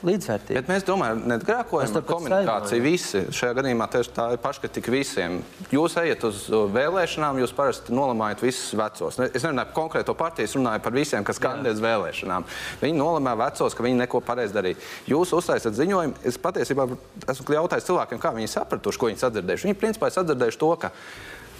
līdzvērtīgi. 0.08 0.60
Bet 0.60 0.70
mēs 0.72 0.86
domājam, 0.88 1.22
negrēkojam 1.32 1.94
par 1.96 2.06
komunikāciju 2.08 2.84
visi. 2.84 3.22
Šajā 3.34 3.58
gadījumā 3.60 3.88
tā 3.92 4.02
ir 4.36 4.42
paškritika 4.44 4.94
visiem. 4.94 5.40
Jūs 5.74 5.98
ejat 6.02 6.26
uz 6.28 6.46
vēlēšanām, 6.76 7.40
jūs 7.42 7.56
parasti 7.56 7.96
nolamājat 7.96 8.44
visus 8.46 8.74
vecos. 8.78 9.20
Es 9.30 9.46
nerunāju 9.46 9.70
par 9.70 9.78
konkrēto 9.78 10.16
partiju, 10.20 10.50
es 10.50 10.58
runāju 10.58 10.84
par 10.86 10.96
visiem, 10.96 11.28
kas 11.28 11.42
kandidēs 11.44 11.84
vēlēšanām. 11.84 12.48
Viņi 12.84 13.00
nolamā 13.00 13.36
vecos, 13.46 13.76
ka 13.76 13.86
viņi 13.86 14.02
neko 14.04 14.24
pareizi 14.26 14.58
darīja. 14.58 14.82
Jūs 15.12 15.36
uztaisat 15.40 15.78
ziņojumu, 15.80 16.20
es 16.28 16.40
patiesībā 16.42 16.90
esmu 17.34 17.60
jautājis 17.60 17.88
cilvēkiem, 17.92 18.24
kā 18.24 18.34
viņi 18.36 18.52
sapratuši, 18.58 19.00
ko 19.00 19.12
viņi 19.12 19.24
sadzirdējuši. 19.24 19.70
Viņi 19.70 19.80
principā 19.80 20.12
ir 20.12 20.20
sadzirdējuši 20.20 20.62
to, 20.66 20.76
ka 20.84 20.94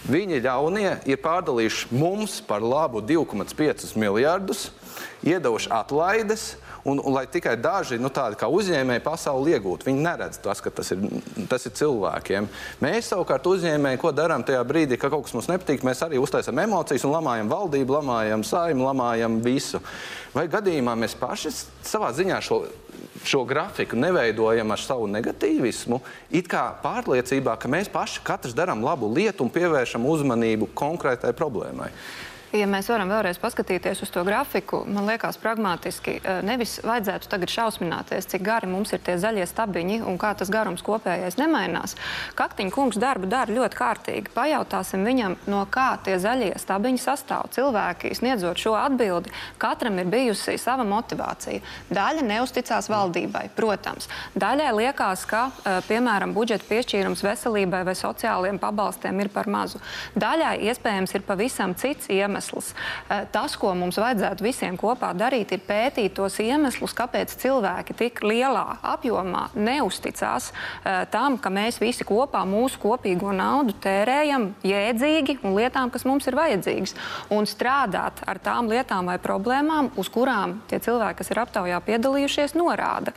Viņi 0.04 0.42
ļaunie 0.44 0.90
ir 1.08 1.16
pārdalījuši 1.24 1.94
mums 1.96 2.34
par 2.44 2.60
labu 2.60 3.00
2,5 3.00 3.94
miljardus, 3.96 4.66
iedevuši 5.24 5.70
atlaides 5.72 6.42
Un, 6.84 7.00
un 7.00 7.14
lai 7.16 7.24
tikai 7.24 7.54
daži 7.56 7.96
nu, 7.96 8.10
tādi 8.12 8.36
kā 8.36 8.44
uzņēmēji 8.52 9.00
pasauli 9.06 9.54
iegūtu, 9.56 9.86
viņi 9.88 10.02
neredz 10.04 10.36
tas, 10.44 10.60
ka 10.60 10.68
tas 10.68 10.92
ir, 10.92 11.00
tas 11.48 11.64
ir 11.64 11.72
cilvēkiem. 11.78 12.48
Mēs 12.84 13.08
savukārt 13.08 13.46
uzņēmēji, 13.48 14.00
ko 14.02 14.12
darām 14.12 14.44
tajā 14.44 14.60
brīdī, 14.68 14.98
ka 15.00 15.08
kaut 15.08 15.24
kas 15.24 15.32
mums 15.32 15.48
nepatīk, 15.48 15.80
mēs 15.86 16.02
arī 16.04 16.20
uztaisām 16.20 16.60
emocijas 16.60 17.06
un 17.08 17.14
lamājam 17.16 17.48
valdību, 17.48 17.96
lamājam 17.96 18.44
saimu, 18.44 18.84
lamājam 18.90 19.38
visu. 19.46 19.80
Vai 20.36 20.44
gadījumā 20.52 20.92
mēs 21.00 21.16
paši 21.16 21.54
savā 21.88 22.12
ziņā 22.12 22.42
šo, 22.44 22.60
šo 23.24 23.40
grafiku 23.48 23.96
neveidojam 23.96 24.76
ar 24.76 24.84
savu 24.84 25.08
negatīvismu, 25.08 26.02
it 26.36 26.52
kā 26.52 26.66
pārliecībā, 26.84 27.56
ka 27.56 27.72
mēs 27.72 27.88
paši 27.88 28.20
katrs 28.28 28.52
darām 28.52 28.84
labu 28.84 29.08
lietu 29.08 29.48
un 29.48 29.56
pievēršam 29.56 30.04
uzmanību 30.04 30.68
konkrētai 30.76 31.32
problēmai? 31.32 31.88
Ja 32.54 32.68
mēs 32.70 32.86
varam 32.86 33.10
vēlreiz 33.10 33.40
paskatīties 33.42 34.04
uz 34.04 34.10
to 34.14 34.22
grafiku, 34.22 34.84
man 34.86 35.08
liekas, 35.08 35.34
pragmatiski 35.42 36.12
eh, 36.20 36.36
nevis 36.46 36.76
vajadzētu 36.86 37.26
tagad 37.32 37.50
šausmināties, 37.50 38.28
cik 38.30 38.44
gari 38.46 38.68
mums 38.70 38.92
ir 38.94 39.00
tie 39.02 39.16
zaļie 39.18 39.42
stabiņi 39.50 39.96
un 40.06 40.14
kā 40.22 40.30
tas 40.38 40.52
garums 40.54 40.84
kopējais 40.86 41.34
nemainās. 41.40 41.96
Kaktiņa 42.38 42.70
kungs 42.76 42.98
darbu 43.02 43.26
dara 43.32 43.50
ļoti 43.50 43.78
kārtīgi. 43.80 44.30
Pajautāsim 44.36 45.02
viņam, 45.02 45.34
no 45.50 45.64
kā 45.66 45.96
tie 46.06 46.14
zaļie 46.22 46.52
stabiņi 46.62 47.02
sastāv. 47.02 47.48
Cilvēki 47.56 48.12
sniedzot 48.14 48.62
šo 48.62 48.76
atbildi, 48.78 49.34
katram 49.58 49.98
ir 49.98 50.12
bijusi 50.14 50.54
sava 50.62 50.86
motivācija. 50.86 51.58
Daļa 51.90 52.22
neusticās 52.28 52.86
valdībai, 52.92 53.48
protams. 53.58 54.06
Daļai 54.38 54.70
liekas, 54.78 55.26
ka, 55.26 55.48
eh, 55.64 55.80
piemēram, 55.90 56.36
budžeta 56.38 56.70
piešķīrums 56.70 57.26
veselībai 57.26 57.82
vai 57.90 57.98
sociālajiem 57.98 58.62
pabalstiem 58.62 59.26
ir 59.26 59.34
par 59.34 59.50
mazu. 59.50 59.82
Daļai 60.14 60.54
iespējams 60.70 61.18
ir 61.18 61.26
pavisam 61.26 61.74
cits 61.74 62.06
iemesls 62.14 62.43
iemesls. 62.44 62.74
Eh, 63.08 63.24
tas, 63.32 63.56
ko 63.56 63.74
mums 63.74 63.98
vajadzētu 63.98 64.44
visiem 64.44 64.76
kopā 64.76 65.12
darīt, 65.16 65.52
ir 65.52 65.60
pētīt 65.66 66.14
tos 66.14 66.38
iemeslus, 66.38 66.94
kāpēc 66.94 67.36
cilvēki 67.40 67.94
tik 67.94 68.22
lielā 68.22 68.78
apjomā 68.82 69.50
neusticās 69.54 70.52
eh, 70.84 71.04
tam, 71.10 71.38
ka 71.38 71.50
mēs 71.50 71.80
visi 71.80 72.04
kopā 72.04 72.44
mūsu 72.44 72.78
kopīgo 72.82 73.32
naudu 73.32 73.74
tērējam 73.80 74.54
jēdzīgi 74.64 75.40
un 75.42 75.56
lietām, 75.56 75.90
kas 75.90 76.04
mums 76.04 76.26
ir 76.26 76.36
vajadzīgas. 76.36 76.94
Un 77.30 77.46
strādāt 77.46 78.22
ar 78.26 78.38
tām 78.38 78.68
lietām 78.68 79.06
vai 79.06 79.18
problēmām, 79.18 79.92
uz 79.96 80.08
kurām 80.08 80.60
tie 80.68 80.78
cilvēki, 80.78 81.18
kas 81.18 81.30
ir 81.30 81.44
aptaujā 81.44 81.80
piedalījušies, 81.84 82.56
norāda. 82.58 83.14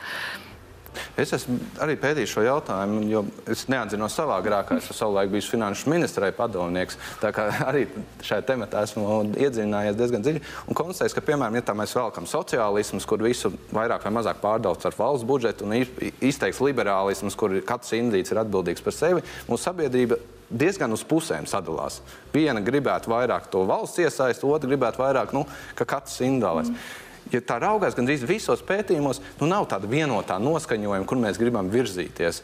Es 1.20 1.34
esmu 1.36 1.58
arī 1.84 1.98
pētījis 2.00 2.34
šo 2.34 2.43
jautājumu, 2.45 3.02
jo 3.12 3.24
es 3.50 3.66
neatzinos 3.72 4.16
savā 4.18 4.38
grākā. 4.45 4.78
Es 4.82 4.89
savulaik 4.91 5.32
biju 5.34 5.48
finanšu 5.52 5.91
ministrai 5.91 6.32
padomnieks. 6.36 7.00
Tā 7.22 7.32
kā 7.36 7.48
arī 7.70 7.86
šajā 8.26 8.45
tematā 8.48 8.84
esmu 8.88 9.08
iedziļinājies 9.38 10.00
diezgan 10.00 10.26
dziļi 10.26 10.43
un 10.68 10.78
konstatējis, 10.78 11.18
ka, 11.18 11.26
piemēram, 11.30 11.60
ja 11.60 11.78
mēs 11.78 11.95
vēlkam 11.98 12.30
sociālismus, 12.30 13.08
kur 13.10 13.24
visu 13.26 13.54
vairāk 13.74 14.08
vai 14.08 14.14
mazāk 14.20 14.41
pārdauts 14.43 14.88
ar 14.88 14.98
valsts 14.98 15.28
budžetu, 15.28 15.68
un 15.68 15.78
izteiks 16.26 16.62
liberālisms, 16.64 17.38
kur 17.38 17.56
katrs 17.68 17.95
indīts 17.98 18.34
ir 18.34 18.41
atbildīgs 18.43 18.84
par 18.86 18.95
sevi, 18.95 19.26
mūsu 19.50 19.70
sabiedrība 19.70 20.20
diezgan 20.48 20.93
uz 20.95 21.04
pusēm 21.08 21.48
sadalās. 21.50 22.00
Viena 22.32 22.62
gribētu 22.64 23.12
vairāk 23.12 23.50
to 23.52 23.66
valsts 23.68 24.00
iesaistu, 24.04 24.48
otra 24.54 24.70
gribētu 24.72 25.04
vairāk, 25.04 25.34
nu, 25.36 25.43
ka 25.76 25.88
katrs 25.98 26.22
indālēs. 26.28 26.72
Mm 26.72 27.04
ja 27.34 27.41
tā 27.43 27.59
raugās 27.63 27.97
gandrīz 27.97 28.25
visos 28.28 28.63
pētījumos, 28.67 29.21
nu 29.41 29.49
nav 29.49 29.67
tāda 29.71 29.89
vienotā 29.89 30.38
noskaņojuma, 30.41 31.07
kur 31.09 31.21
mēs 31.21 31.39
gribam 31.41 31.71
virzīties. 31.73 32.43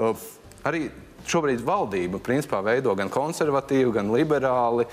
Uh, 0.00 0.14
arī 0.66 0.88
šobrīd 1.28 1.64
valdība 1.66 2.20
principā 2.24 2.60
veido 2.64 2.94
gan 2.98 3.10
konservatīvi, 3.12 3.92
gan 3.98 4.12
liberāli. 4.14 4.86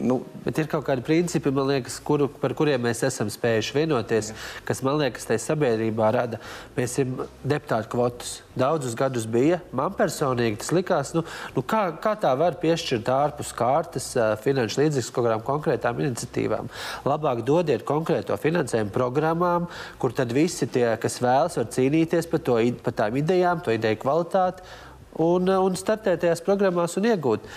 Nu, 0.00 0.22
Bet 0.40 0.56
ir 0.56 0.68
kaut 0.72 0.86
kādi 0.86 1.02
principi, 1.04 1.50
liekas, 1.52 1.98
kuru, 2.00 2.24
par 2.40 2.54
kuriem 2.56 2.80
mēs 2.86 3.02
esam 3.04 3.28
spējuši 3.28 3.74
vienoties, 3.76 4.30
kas 4.64 4.80
man 4.86 4.96
liekas, 5.02 5.26
tajā 5.28 5.42
sabiedrībā 5.44 6.08
rada. 6.16 6.40
Mēs 6.78 6.96
esam 6.96 7.26
deputātu 7.44 7.92
kvotus. 7.92 8.38
Daudzus 8.56 8.96
gadus 8.98 9.28
bija. 9.30 9.60
Man 9.76 9.92
personīgi 9.94 10.62
tas 10.62 10.72
likās, 10.74 11.12
nu, 11.14 11.22
nu 11.54 11.62
kā, 11.62 11.84
kā 12.02 12.16
tā 12.18 12.32
var 12.40 12.56
piešķirt 12.62 13.12
ārpus 13.12 13.52
kārtas 13.56 14.08
finanšu 14.42 14.80
līdzekļus 14.80 15.12
kaut 15.14 15.28
kādām 15.28 15.44
konkrētām 15.46 16.00
iniciatīvām. 16.02 16.72
Labāk 17.06 17.44
dodiet 17.46 17.84
konkrēto 17.88 18.36
finansējumu 18.40 18.94
programmām, 18.96 19.68
kur 20.00 20.16
tad 20.16 20.32
visi 20.34 20.66
tie, 20.66 20.88
kas 21.00 21.20
vēlas, 21.22 21.60
var 21.60 21.68
cīnīties 21.76 22.30
par, 22.32 22.42
to, 22.48 22.58
par 22.82 22.96
tām 23.04 23.20
idejām, 23.20 23.60
to 23.62 23.76
ideju 23.76 24.00
kvalitāti 24.02 24.64
un, 25.18 25.48
eh, 25.48 25.58
un 25.58 25.78
startēt 25.78 26.24
tajās 26.24 26.44
programmās 26.46 26.96
un 27.00 27.10
iegūt. 27.10 27.50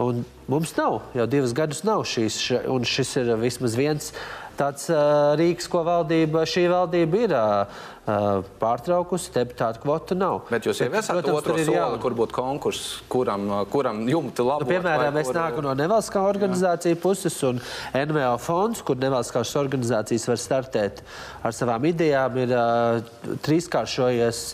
Un 0.00 0.22
mums 0.48 0.70
nav, 0.78 1.02
jau 1.12 1.26
divus 1.28 1.52
gadus 1.52 1.82
nav 1.84 2.06
šīs, 2.08 2.38
un 2.72 2.86
šis 2.88 3.16
ir 3.20 3.34
vismaz 3.36 3.74
viens 3.76 4.12
tāds 4.60 4.88
uh, 4.92 5.32
rīks, 5.40 5.68
ko 5.72 5.82
valdība, 5.86 6.42
šī 6.48 6.66
valdība 6.70 7.20
ir 7.24 7.34
uh, 7.36 8.40
pārtraukusi. 8.60 9.30
Deputātu 9.34 9.82
kvotu 9.84 10.16
nav. 10.18 10.42
Bet 10.50 10.68
jūs 10.68 10.82
jau 10.82 10.88
esat 11.00 11.20
otru 11.20 11.56
soli, 11.56 11.76
jā... 11.76 11.86
kur 12.02 12.16
būtu 12.18 12.36
konkurss, 12.36 12.98
kuram, 13.12 13.46
kuram 13.72 14.02
jumti 14.10 14.44
labi. 14.46 14.66
Nu, 14.66 14.72
piemēram, 14.74 15.20
es 15.22 15.30
kur... 15.30 15.38
nāku 15.38 15.64
no 15.64 15.76
nevalstiskā 15.78 16.24
organizācija 16.28 16.96
jā. 16.96 17.00
puses 17.04 17.38
un 17.46 17.62
NVO 17.92 18.34
fonds, 18.42 18.84
kur 18.84 19.00
nevalstiskās 19.00 19.54
organizācijas 19.60 20.28
var 20.32 20.42
startēt 20.44 21.04
ar 21.44 21.56
savām 21.56 21.88
idejām, 21.92 22.42
ir 22.44 22.54
uh, 22.56 23.38
trīskāršojies. 23.46 24.44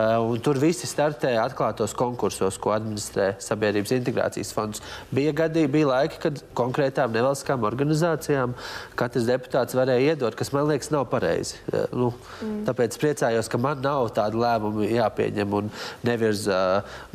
Eh, 0.00 0.38
tur 0.44 0.58
visi 0.60 0.88
startēja 0.88 1.42
atklātos 1.48 1.92
konkursos, 1.98 2.56
ko 2.62 2.72
administrē 2.74 3.32
Sabiedrības 3.42 3.92
integrācijas 3.96 4.52
fonds. 4.54 4.82
Bija 5.14 5.32
gadi, 5.36 5.66
bija 5.70 5.88
laiki, 5.90 6.20
kad 6.22 6.40
konkrētām 6.56 7.12
nevalstiskām 7.14 7.66
organizācijām 7.66 8.54
katrs 8.98 9.26
deputāts 9.28 9.76
varēja 9.76 10.14
iedot, 10.14 10.36
kas 10.38 10.52
man 10.54 10.68
liekas 10.70 10.92
nav 10.94 11.08
pareizi. 11.12 11.58
Eh, 11.72 11.86
nu, 11.92 12.12
mm. 12.40 12.62
Tāpēc 12.68 12.98
priecājos, 13.02 13.50
ka 13.50 13.60
man 13.60 13.82
nav 13.84 14.12
tādu 14.16 14.40
lēmumu 14.44 14.88
jāpieņem 14.88 15.56
un 15.60 15.72
nevirza, 16.06 16.60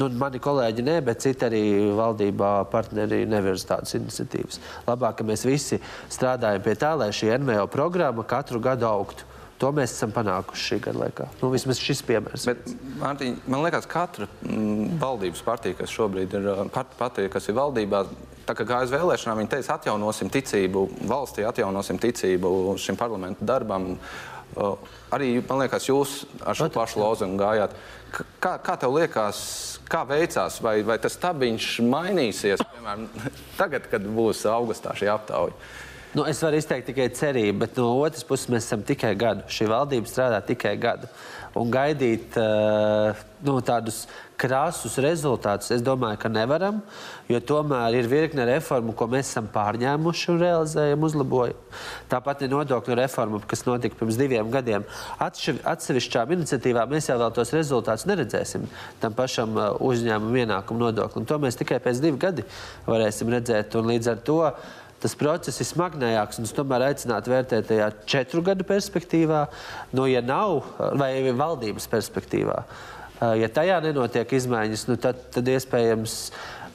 nu, 0.01 0.09
mani 0.19 0.41
kolēģi 0.43 0.85
ne, 0.85 0.99
bet 1.05 1.23
citi 1.25 1.47
arī 1.47 1.63
valdībā 1.97 2.51
partneri 2.73 3.23
nevirza 3.29 3.75
tādas 3.75 3.95
iniciatīvas. 3.97 4.61
Labāk, 4.89 5.21
ka 5.21 5.27
mēs 5.27 5.47
visi 5.47 5.79
strādājam 6.11 6.65
pie 6.65 6.75
tā, 6.81 6.93
lai 6.99 7.13
šī 7.15 7.33
NVO 7.39 7.69
programma 7.71 8.27
katru 8.27 8.61
gadu 8.63 8.89
augtu. 8.89 9.34
To 9.61 9.69
mēs 9.71 9.93
esam 9.95 10.11
panākuši 10.11 10.65
šī 10.69 10.77
gada 10.83 11.01
laikā. 11.05 11.25
Nu, 11.39 11.49
vismaz 11.53 11.79
šis 11.79 12.01
piemērs. 12.03 12.43
Bet, 12.49 12.71
Mārtiņ, 12.99 13.37
man 13.47 13.63
liekas, 13.63 13.87
ka 13.87 14.01
katra 14.03 14.27
mm, 14.43 14.97
valdības 14.99 15.43
partija, 15.47 15.77
kas 15.79 15.93
šobrīd 15.95 16.35
ir 16.35 16.49
part, 16.75 16.91
partija, 16.99 17.31
kas 17.31 17.47
ir 17.47 17.55
valdībā, 17.55 18.01
tā 18.45 18.55
kā 18.57 18.65
gājas 18.67 18.91
vēlēšanām, 18.91 19.39
viņi 19.39 19.53
teica, 19.55 19.77
atjaunosim 19.77 20.31
ticību 20.33 20.83
valstī, 21.07 21.45
atjaunosim 21.47 22.01
ticību 22.03 22.49
šim 22.83 22.99
parlamentu 22.99 23.47
darbam. 23.47 23.93
Uh, 24.55 24.75
arī, 25.15 25.39
man 25.47 25.63
liekas, 25.63 25.87
jūs 25.87 26.17
ar 26.43 26.55
šo 26.55 26.67
pašu 26.75 26.99
lozungu 27.01 27.39
gājāt. 27.39 27.73
Kā, 28.43 28.55
kā 28.63 28.75
tev 28.79 28.93
liekas, 28.95 29.39
kā 29.91 30.03
veicās, 30.07 30.59
vai, 30.63 30.77
vai 30.87 30.99
tas 31.01 31.17
tabiņš 31.19 31.71
mainīsies, 31.87 32.63
piemēram, 32.75 33.07
tagad, 33.59 33.87
kad 33.91 34.03
būs 34.19 34.45
augustā 34.51 34.95
šī 34.99 35.11
aptauja? 35.15 35.55
Nu, 36.15 36.23
es 36.23 36.39
varu 36.39 36.55
izteikt 36.55 36.85
tikai 36.87 37.09
cerību, 37.11 37.57
bet 37.65 37.73
no 37.75 37.89
otras 37.99 38.23
puses 38.23 38.47
mēs 38.47 38.63
esam 38.69 38.83
tikai 38.87 39.09
gadu. 39.19 39.43
Šī 39.51 39.65
valdība 39.67 40.07
strādā 40.07 40.37
tikai 40.47 40.77
gadu. 40.79 41.09
Un 41.59 41.67
gaidīt 41.71 42.37
uh, 42.39 43.19
nu, 43.43 43.57
tādus 43.63 44.05
krāsus 44.39 44.95
rezultātus, 45.03 45.73
es 45.75 45.83
domāju, 45.83 46.19
ka 46.19 46.31
nevaram, 46.31 46.81
jo 47.31 47.39
tomēr 47.39 47.97
ir 47.99 48.07
virkne 48.11 48.45
reformu, 48.47 48.91
ko 48.95 49.07
mēs 49.11 49.29
esam 49.31 49.47
pārņēmuši 49.51 50.29
un 50.33 50.39
realizējam, 50.39 51.03
uzlabojam. 51.07 51.59
Tāpat 52.11 52.43
ir 52.43 52.51
nodokļu 52.51 52.97
reforma, 52.99 53.41
kas 53.47 53.65
notika 53.67 53.99
pirms 53.99 54.19
diviem 54.19 54.51
gadiem. 54.51 54.87
Atsevišķām 55.19 56.31
iniciatīvām 56.37 56.95
mēs 56.95 57.11
jau 57.11 57.19
tos 57.35 57.51
rezultātus 57.55 58.07
neredzēsim 58.07 58.67
tam 59.03 59.15
pašam 59.19 59.59
uh, 59.59 59.67
uzņēmumu 59.83 60.43
ienākumu 60.45 60.87
nodoklim. 60.87 61.27
To 61.27 61.39
mēs 61.43 61.59
tikai 61.59 61.83
pēc 61.83 62.03
divu 62.03 62.23
gadi 62.23 62.47
varēsim 62.87 63.35
redzēt. 63.35 63.75
Un 63.79 63.91
līdz 63.91 64.11
ar 64.15 64.25
to 64.27 64.41
tas 65.05 65.15
process 65.19 65.61
ir 65.61 65.69
smagnējāks. 65.69 66.41
Es 66.41 66.53
tomēr 66.57 66.89
aicinātu 66.89 67.33
vērtēt 67.33 67.69
tajā 67.69 67.91
četru 68.09 68.41
gadu 68.45 68.65
perspektīvā, 68.67 69.45
no 69.93 70.09
ja 70.09 70.23
nav, 70.25 70.63
vai 70.97 71.13
valdības 71.29 71.85
perspektīvā. 71.91 72.59
Ja 73.39 73.47
tajā 73.53 73.77
nenotiek 73.85 74.33
izmaiņas, 74.35 74.87
nu 74.89 74.97
tad, 74.99 75.21
tad 75.31 75.47
iespējams 75.47 76.15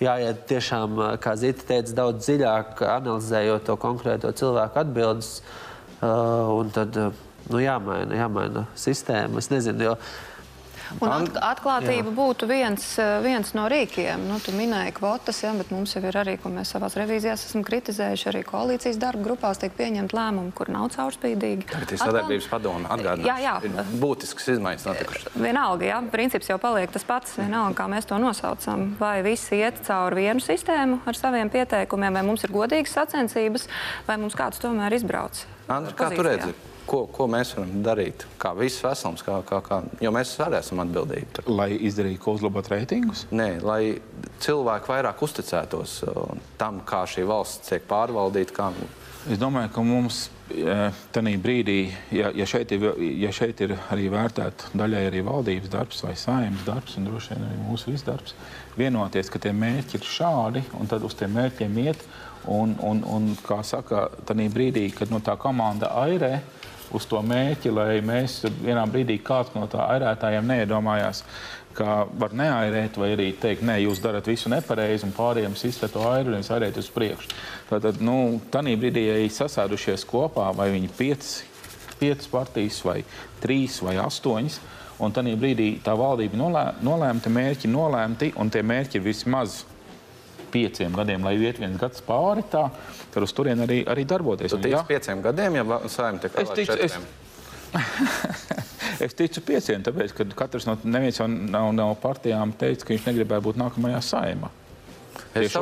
jāiet 0.00 0.46
tiešām, 0.48 1.00
kā 1.20 1.34
Zita 1.36 1.66
teica, 1.68 1.96
daudz 1.98 2.24
dziļāk 2.24 2.80
analizējot 2.86 3.66
to 3.68 3.76
konkrēto 3.80 4.30
cilvēku 4.38 4.80
atbildes. 4.80 5.34
Un 6.00 6.72
tad 6.72 6.96
nu, 6.96 7.60
jāmaina, 7.60 8.16
jāmaina 8.22 8.64
sistēma. 8.78 9.42
Es 9.42 9.50
nezinu, 9.52 9.90
jo 9.90 9.96
Un 10.99 11.12
at, 11.12 11.36
atklātība 11.53 12.09
jā. 12.09 12.14
būtu 12.16 12.49
viens, 12.51 12.84
eh, 12.99 13.18
viens 13.24 13.53
no 13.55 13.66
rīkiem. 13.70 14.24
Nu, 14.28 14.38
tu 14.43 14.55
minēji 14.57 14.95
kvotas, 14.97 15.43
ja, 15.45 15.53
bet 15.57 15.70
mums 15.74 15.95
jau 15.95 16.03
ir 16.03 16.18
arī, 16.18 16.36
ko 16.41 16.51
mēs 16.53 16.72
savās 16.74 16.97
revīzijās 16.99 17.45
esam 17.47 17.62
kritizējuši, 17.66 18.26
arī 18.32 18.43
koalīcijas 18.49 18.99
darba 19.01 19.22
grupās 19.28 19.61
tiek 19.62 19.74
pieņemt 19.78 20.14
lēmumi, 20.16 20.55
kur 20.57 20.72
nav 20.72 20.91
caurspīdīgi. 20.97 21.68
Tagad 21.70 21.95
ir 21.95 22.03
sadarbības 22.03 22.49
padome 22.51 22.91
atgādināt. 22.91 23.28
Jā, 23.30 23.36
jā. 23.45 23.55
Ir 23.68 23.95
būtisks 24.03 24.51
izmaiņas 24.57 24.88
notikušas. 24.91 25.38
Vienalga, 25.38 25.86
jā, 25.93 26.01
princips 26.12 26.51
jau 26.51 26.59
paliek 26.62 26.91
tas 26.91 27.07
pats, 27.07 27.36
vienalga, 27.38 27.76
kā 27.82 27.88
mēs 27.93 28.09
to 28.11 28.18
nosaucam. 28.22 28.91
Vai 29.01 29.20
visi 29.26 29.61
iet 29.61 29.82
cauri 29.86 30.24
vienu 30.24 30.43
sistēmu 30.45 31.03
ar 31.07 31.18
saviem 31.18 31.53
pieteikumiem, 31.53 32.18
vai 32.18 32.26
mums 32.26 32.45
ir 32.47 32.55
godīgas 32.55 32.99
sacensības, 32.99 33.68
vai 34.09 34.18
mums 34.20 34.38
kāds 34.38 34.62
tomēr 34.62 34.99
izbrauc? 34.99 35.45
Andri, 35.70 35.95
kā 35.95 36.11
tu 36.14 36.26
redzi? 36.26 36.57
Ko, 36.91 37.05
ko 37.14 37.26
mēs 37.30 37.53
varam 37.57 37.76
darīt, 37.86 38.24
kā 38.43 38.51
viss 38.59 38.82
veselums, 38.82 39.22
kā, 39.26 39.38
kā, 39.47 39.61
kā, 39.66 39.80
jo 40.03 40.11
mēs 40.14 40.32
arī 40.43 40.59
esam 40.59 40.82
atbildīgi. 40.84 41.28
par- 41.36 41.51
Lai 41.61 41.70
izdarītu, 41.78 42.22
ko 42.24 42.34
uzlabot 42.38 42.66
reitingus. 42.72 43.26
Nē, 43.30 43.51
lai 43.62 43.82
cilvēki 44.43 44.91
vairāk 44.91 45.22
uzticētos 45.26 46.01
uh, 46.09 46.34
tam, 46.59 46.82
kā 46.86 47.05
šī 47.07 47.26
valsts 47.30 47.70
tiek 47.70 47.86
pārvaldīta. 47.91 48.57
Kā... 48.57 48.72
Es 49.30 49.38
domāju, 49.38 49.70
ka 49.74 49.82
mums 49.84 50.28
tajā 51.14 51.38
brīdī, 51.38 51.93
ja, 52.11 52.30
ja, 52.34 52.47
šeit 52.49 52.72
ir, 52.74 52.86
ja 53.20 53.30
šeit 53.34 53.61
ir 53.62 53.76
arī 53.93 54.09
vērtēta 54.11 54.72
daļai 54.74 55.05
arī 55.11 55.20
valdības 55.26 55.70
darbs 55.70 56.01
vai 56.03 56.16
saimnes 56.18 56.64
darbs, 56.66 56.97
un 56.99 57.07
droši 57.07 57.36
vien 57.36 57.45
arī 57.47 57.59
mūsu 57.68 57.93
viss 57.93 58.07
darbs, 58.07 58.34
vienoties, 58.78 59.30
ka 59.30 59.38
tie 59.38 59.53
mērķi 59.55 60.01
ir 60.01 60.09
šādi, 60.09 60.64
un 60.80 60.91
tad 60.91 61.07
uz 61.07 61.14
tiem 61.14 61.36
mērķiem 61.38 61.78
iet. 61.84 62.03
Un, 62.51 62.72
un, 62.80 63.03
un 63.05 63.26
kā 63.45 63.59
saka, 63.68 64.07
tajā 64.24 64.49
brīdī, 64.55 64.86
kad 64.97 65.11
no 65.12 65.18
tā 65.20 65.34
komanda 65.36 65.91
airē 66.01 66.38
uz 66.97 67.07
to 67.09 67.20
mērķi, 67.22 67.72
lai 67.74 68.01
mēs 68.05 68.41
vienā 68.62 68.84
brīdī 68.91 69.20
kāds 69.24 69.55
no 69.55 69.66
tā 69.70 69.86
airētājiem 69.95 70.49
neiedomājās, 70.51 71.22
ka 71.76 72.05
var 72.18 72.34
neairēt, 72.34 72.99
vai 72.99 73.12
arī 73.14 73.28
teikt, 73.38 73.62
nē, 73.66 73.78
jūs 73.84 74.03
darat 74.03 74.26
visu 74.26 74.51
nepareizi, 74.51 75.07
un 75.07 75.14
pārējiem 75.14 75.55
izsver 75.55 75.93
to 75.93 76.03
airu 76.11 76.34
un 76.34 76.43
airēt 76.43 76.80
uz 76.80 76.91
priekšu. 76.93 77.30
Tātad, 77.70 78.01
nu, 78.03 78.41
tajā 78.51 78.74
brīdī, 78.80 79.07
ja 79.07 79.16
viņi 79.20 79.36
sasēdušies 79.36 80.07
kopā, 80.11 80.51
vai 80.57 80.70
viņi 80.74 80.91
pieci, 80.99 81.47
piecas 82.01 82.30
partijas, 82.32 82.80
vai 82.84 83.01
trīs, 83.43 83.78
vai 83.86 83.97
astoņas, 84.03 84.59
un 85.01 85.14
tajā 85.14 85.36
brīdī 85.41 85.70
tā 85.84 85.95
valdība 85.99 86.41
nolē, 86.41 86.64
nolēmta, 86.84 87.32
mērķi 87.32 87.70
nolēmti, 87.70 88.32
un 88.41 88.51
tie 88.51 88.64
mērķi 88.66 88.99
ir 88.99 89.07
vismaz 89.07 89.62
pieciem 90.53 90.92
gadiem, 90.98 91.24
lai 91.26 91.34
iet 91.38 91.59
viens 91.62 91.78
gads 91.80 92.03
pāri, 92.07 92.42
tā, 92.53 92.66
tad 93.14 93.26
uz 93.26 93.32
turieni 93.36 93.64
arī, 93.66 93.80
arī 93.90 94.05
darboties. 94.11 94.51
Tu 94.53 94.59
tici 94.64 94.74
jā, 94.76 94.82
pieciem 94.88 95.22
gadiem, 95.24 95.61
ja 95.61 95.80
saimnieks 95.86 96.26
tiek 96.26 96.38
Es 96.44 96.55
ticu- 96.59 96.78
es- 96.84 96.98
Es 99.01 99.14
ticu 99.16 99.40
pieciem, 99.46 99.80
tāpēc, 99.86 100.12
ka 100.16 100.24
katrs 100.42 100.66
no 100.68 100.74
neviens 100.84 101.16
jau 101.20 101.26
nav, 101.30 101.70
nav 101.72 101.94
partijām 102.03 102.51
teicis, 102.59 102.84
ka 102.84 102.92
viņš 102.92 103.07
negribēja 103.09 103.44
būt 103.46 103.57
nākamajā 103.62 104.01
saimā. 104.05 104.51
Es 105.30 105.54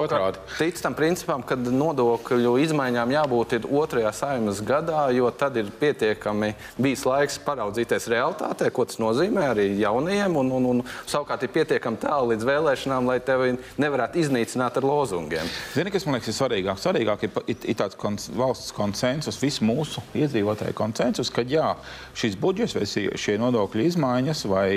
ticu 0.57 0.81
tam 0.81 0.95
principam, 0.97 1.43
ka 1.45 1.57
nodokļu 1.59 2.55
izmaiņām 2.63 3.11
jābūt 3.13 3.67
otrajā 3.69 4.13
saimnes 4.17 4.63
gadā, 4.65 5.03
jo 5.13 5.29
tad 5.29 5.59
ir 5.61 5.69
pietiekami 5.81 6.55
bijis 6.81 7.05
laiks 7.05 7.37
paraudzīties 7.45 8.09
realitātē, 8.09 8.71
ko 8.73 8.87
tas 8.89 8.97
nozīmē 9.03 9.51
arī 9.51 9.67
jaunajiem. 9.83 10.39
Un, 10.41 10.55
un, 10.57 10.71
un 10.73 10.81
savukārt 11.05 11.45
ir 11.45 11.53
pietiekami 11.53 12.01
tālu 12.01 12.33
līdz 12.33 12.49
vēlēšanām, 12.49 13.13
lai 13.13 13.19
tevi 13.21 13.59
nevarētu 13.77 14.23
iznīcināt 14.25 14.81
ar 14.81 14.89
lozungiem. 14.89 15.53
Zini, 15.77 15.93
kas 15.93 16.09
man 16.09 16.17
liekas 16.17 16.33
ir 16.33 16.39
svarīgāk? 16.41 16.81
Svarīgāk 16.81 17.29
ir, 17.29 17.37
ir, 17.45 17.61
ir 17.69 17.79
tāds 17.85 18.01
kons, 18.01 18.31
valsts 18.33 18.73
konsensus, 18.73 19.41
visu 19.43 19.69
mūsu 19.69 20.01
iedzīvotāju 20.17 20.77
konsensus, 20.81 21.29
ka 21.29 21.45
jā, 21.45 21.75
šis 22.17 22.41
budžets 22.41 22.79
vai 22.79 22.89
šie 22.89 23.37
nodokļu 23.45 23.85
izmaiņas 23.93 24.45
vai 24.49 24.69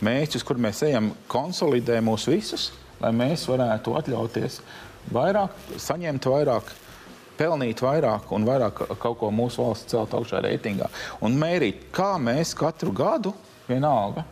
mērķis, 0.00 0.48
kur 0.48 0.56
mēs 0.56 0.86
ejam, 0.88 1.12
konsolidē 1.28 2.00
mūs 2.04 2.30
visus, 2.32 2.70
lai 3.02 3.12
mēs 3.14 3.46
varētu 3.48 3.96
atļauties 4.00 4.60
vairāk, 5.14 5.56
saņemt 5.80 6.30
vairāk. 6.32 6.76
Pelnīt 7.38 7.78
vairāk 7.84 8.32
un 8.34 8.42
vairāk 8.42 8.80
kaut 8.98 9.20
ko 9.20 9.28
mūsu 9.30 9.62
valsts 9.62 9.92
celt 9.92 10.14
augšā 10.16 10.40
reitingā. 10.42 10.88
Un 11.22 11.36
mērīt, 11.38 11.84
kā 11.94 12.16
mēs 12.18 12.50
katru 12.58 12.90
gadu, 12.90 13.30
vienalga, 13.68 14.24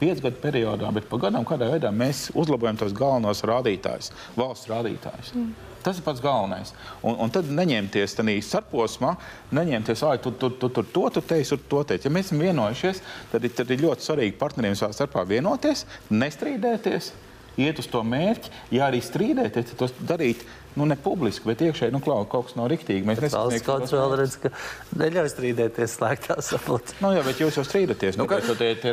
piecu 0.00 0.26
gadu 0.26 0.42
periodā, 0.42 0.90
bet 0.92 1.08
pa 1.08 1.16
gadam, 1.22 1.46
kādā 1.48 1.70
veidā 1.72 1.88
mēs 1.88 2.26
uzlabojam 2.36 2.76
tos 2.80 2.92
galvenos 2.96 3.40
rādītājus, 3.48 4.12
valsts 4.36 4.68
rādītājus. 4.68 5.32
Mm. 5.36 5.50
Tas 5.80 5.96
ir 5.96 6.04
pats 6.04 6.20
galvenais. 6.20 6.74
Un, 7.00 7.16
un 7.24 7.32
tad 7.32 7.48
neņemties 7.48 8.18
tādā 8.18 8.34
starposmā, 8.44 9.14
neņemties, 9.56 10.02
ah, 10.04 10.18
tu, 10.20 10.34
tu, 10.36 10.50
tu, 10.60 10.68
tu 10.68 10.84
to 10.84 11.06
tu 11.16 11.22
teici, 11.24 11.56
tu 11.56 11.68
to 11.72 11.80
teici. 11.88 12.08
Ja 12.08 12.12
mēs 12.12 12.28
esam 12.28 12.44
vienojušies, 12.44 13.00
tad 13.32 13.48
ir, 13.48 13.54
tad 13.56 13.72
ir 13.72 13.86
ļoti 13.86 14.04
svarīgi 14.04 14.36
partneriem 14.40 14.76
savā 14.76 14.92
starpā 14.96 15.24
vienoties, 15.28 15.86
nestrīdēties. 16.12 17.12
Iet 17.60 17.78
uz 17.82 17.86
to 17.92 18.00
mērķi, 18.06 18.50
ja 18.74 18.86
arī 18.88 19.02
strīdēties, 19.04 19.70
tad 19.72 19.76
to 19.82 19.88
darīt 20.08 20.42
nu, 20.78 20.86
ne 20.86 20.94
publiski, 20.96 21.44
bet 21.50 21.60
iekšēji, 21.66 21.90
nu, 21.92 21.98
klau, 22.00 22.20
kaut 22.30 22.46
kas 22.48 22.54
nav 22.56 22.68
riktīgi. 22.70 23.02
Mēs 23.04 23.18
Valsts 23.18 23.34
nesasniegsim 23.34 23.66
tos 23.66 23.90
kontrole 23.90 24.16
mērķus. 24.16 24.20
redz, 24.20 24.36
ka 24.44 25.00
neļauj 25.02 25.30
strīdēties 25.32 25.96
slēgtā 25.98 26.36
sapulcē. 26.46 26.94
Nu, 27.02 27.10
jā, 27.16 27.24
bet 27.26 27.40
jūs 27.42 27.58
jau 27.58 27.64
strīdaties. 27.66 28.16
Nu, 28.20 28.28
ka- 28.30 28.38
kā 28.40 28.54
tie, 28.60 28.70
tie. 28.78 28.92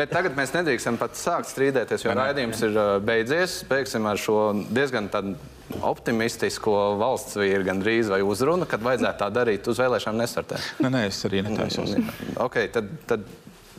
Bet 0.00 0.10
tagad 0.10 0.34
mēs 0.36 0.52
nedrīkstam 0.56 0.98
pat 0.98 1.14
sākt 1.14 1.46
strīdēties, 1.54 2.04
jo 2.08 2.16
raidījums 2.18 2.64
ir 2.66 2.80
beidzies. 3.06 3.60
Beigsim 3.70 4.06
ar 4.10 4.18
šo 4.18 4.40
diezgan 4.74 5.08
tādu 5.14 5.36
optimistisko 5.84 6.74
valsts 7.00 7.36
vīru 7.38 7.64
gandrīz 7.66 8.08
vai 8.12 8.20
uzrunu, 8.26 8.66
kad 8.68 8.82
vajadzētu 8.84 9.20
tā 9.22 9.28
darīt 9.34 9.68
uz 9.70 9.78
vēlēšanām 9.82 10.20
nesartēt. 10.22 10.64
Nē, 10.82 10.90
nē, 10.94 11.02
es 11.10 11.20
arī 11.28 11.42
netaisos. 11.46 11.94
Ok, 12.40 12.58
tad, 12.74 12.88
tad 13.10 13.26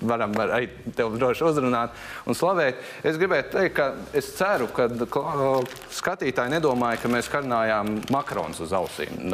varam 0.02 0.34
var 0.36 0.54
arī 0.58 0.70
tevi 0.96 1.20
droši 1.20 1.46
uzrunāt 1.50 1.96
un 2.30 2.38
slavēt. 2.38 2.82
Es 3.04 3.20
gribētu 3.20 3.58
teikt, 3.58 3.76
ka 3.78 3.90
es 4.18 4.32
ceru, 4.38 4.70
ka 4.74 4.88
skatītāji 5.96 6.56
nedomāja, 6.56 7.02
ka 7.04 7.12
mēs 7.12 7.32
karinājām 7.32 7.96
makrons 8.14 8.62
uz 8.64 8.76
ausīm. 8.76 9.32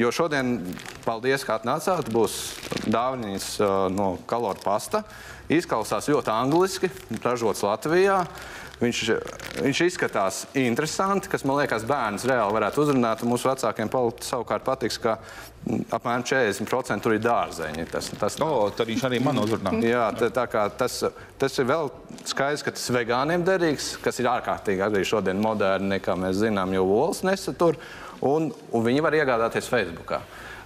Jo 0.00 0.10
šodien, 0.14 0.56
paldies, 1.04 1.44
ka 1.44 1.58
atnācāt, 1.58 2.08
būs 2.12 2.38
dāvanas 2.88 3.54
uh, 3.60 3.86
no 3.92 4.14
Kalora 4.30 4.60
pasta. 4.62 5.02
Izklausās 5.52 6.08
ļoti 6.08 6.32
angliski, 6.32 6.88
ražots 7.20 7.64
Latvijā. 7.66 8.22
Viņš, 8.84 9.00
viņš 9.64 9.80
izskatās 9.86 10.42
interesanti, 10.58 11.30
kas 11.32 11.44
man 11.48 11.58
liekas, 11.62 11.86
bērns 11.88 12.26
reāli 12.28 12.56
varētu 12.56 12.82
uzrunāt. 12.84 13.24
un 13.24 13.32
Mūsu 13.32 13.48
vecākiem 13.48 13.90
palikt 13.92 14.26
savukārt 14.26 14.64
patiks, 14.66 14.98
ka 15.00 15.16
mm, 15.16 15.86
apmēram 15.96 16.26
40% 16.28 17.04
tur 17.04 17.16
ir 17.16 17.22
dārzeņi. 17.24 17.86
Tas, 17.92 18.10
tas, 18.20 18.38
O, 18.44 18.68
tad 18.76 18.90
viņš 18.90 19.06
arī 19.08 19.20
man 19.24 19.40
uzrunā. 19.42 19.74
Jā, 19.84 20.06
tā, 20.18 20.30
tā 20.34 20.46
kā 20.52 20.66
tas, 20.78 21.00
tas 21.40 21.58
ir 21.58 21.68
vēl 21.70 21.90
skaidrs, 22.28 22.64
ka 22.66 22.74
tas 22.76 22.86
vegāniem 22.94 23.46
derīgs, 23.46 23.94
kas 24.04 24.20
ir 24.20 24.30
ārkārtīgi 24.32 24.84
arī 24.84 25.04
šodien 25.08 25.40
moderni, 25.40 26.00
kā 26.04 26.16
mēs 26.18 26.42
zinām, 26.44 26.74
jo 26.76 26.84
olas 26.84 27.24
nesatur. 27.26 27.80
Un, 28.24 28.52
un 28.72 28.84
viņi 28.84 29.04
var 29.04 29.16
iegādāties 29.16 29.68
Facebook. 29.68 30.16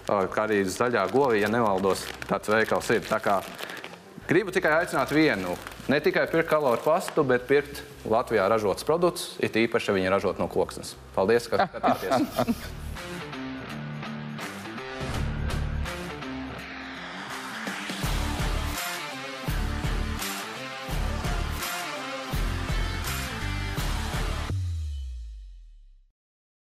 Kā 0.08 0.44
arī 0.46 0.62
zaļā 0.64 1.02
govī, 1.12 1.42
ja 1.42 1.50
nemaldos, 1.52 2.06
tāds 2.28 2.48
veikals 2.48 2.88
ir. 2.94 3.02
Tā 3.04 3.18
kā 3.20 3.42
gribu 4.28 4.52
tikai 4.54 4.74
aicināt 4.82 5.12
vienu. 5.14 5.56
Ne 5.88 6.00
tikai 6.04 6.26
pirkt 6.28 6.50
kaloru 6.50 6.80
pastu, 6.84 7.24
bet 7.24 7.46
pirkt 7.48 7.82
Latvijā 8.08 8.48
ražotus 8.50 8.86
produktus, 8.86 9.30
it 9.40 9.56
īpaši, 9.56 9.90
ja 9.90 9.96
viņi 9.96 10.12
ražot 10.12 10.42
no 10.42 10.48
koksnes. 10.52 10.94
Paldies, 11.16 11.48
ka 11.48 11.64
skatījāties! 11.68 12.52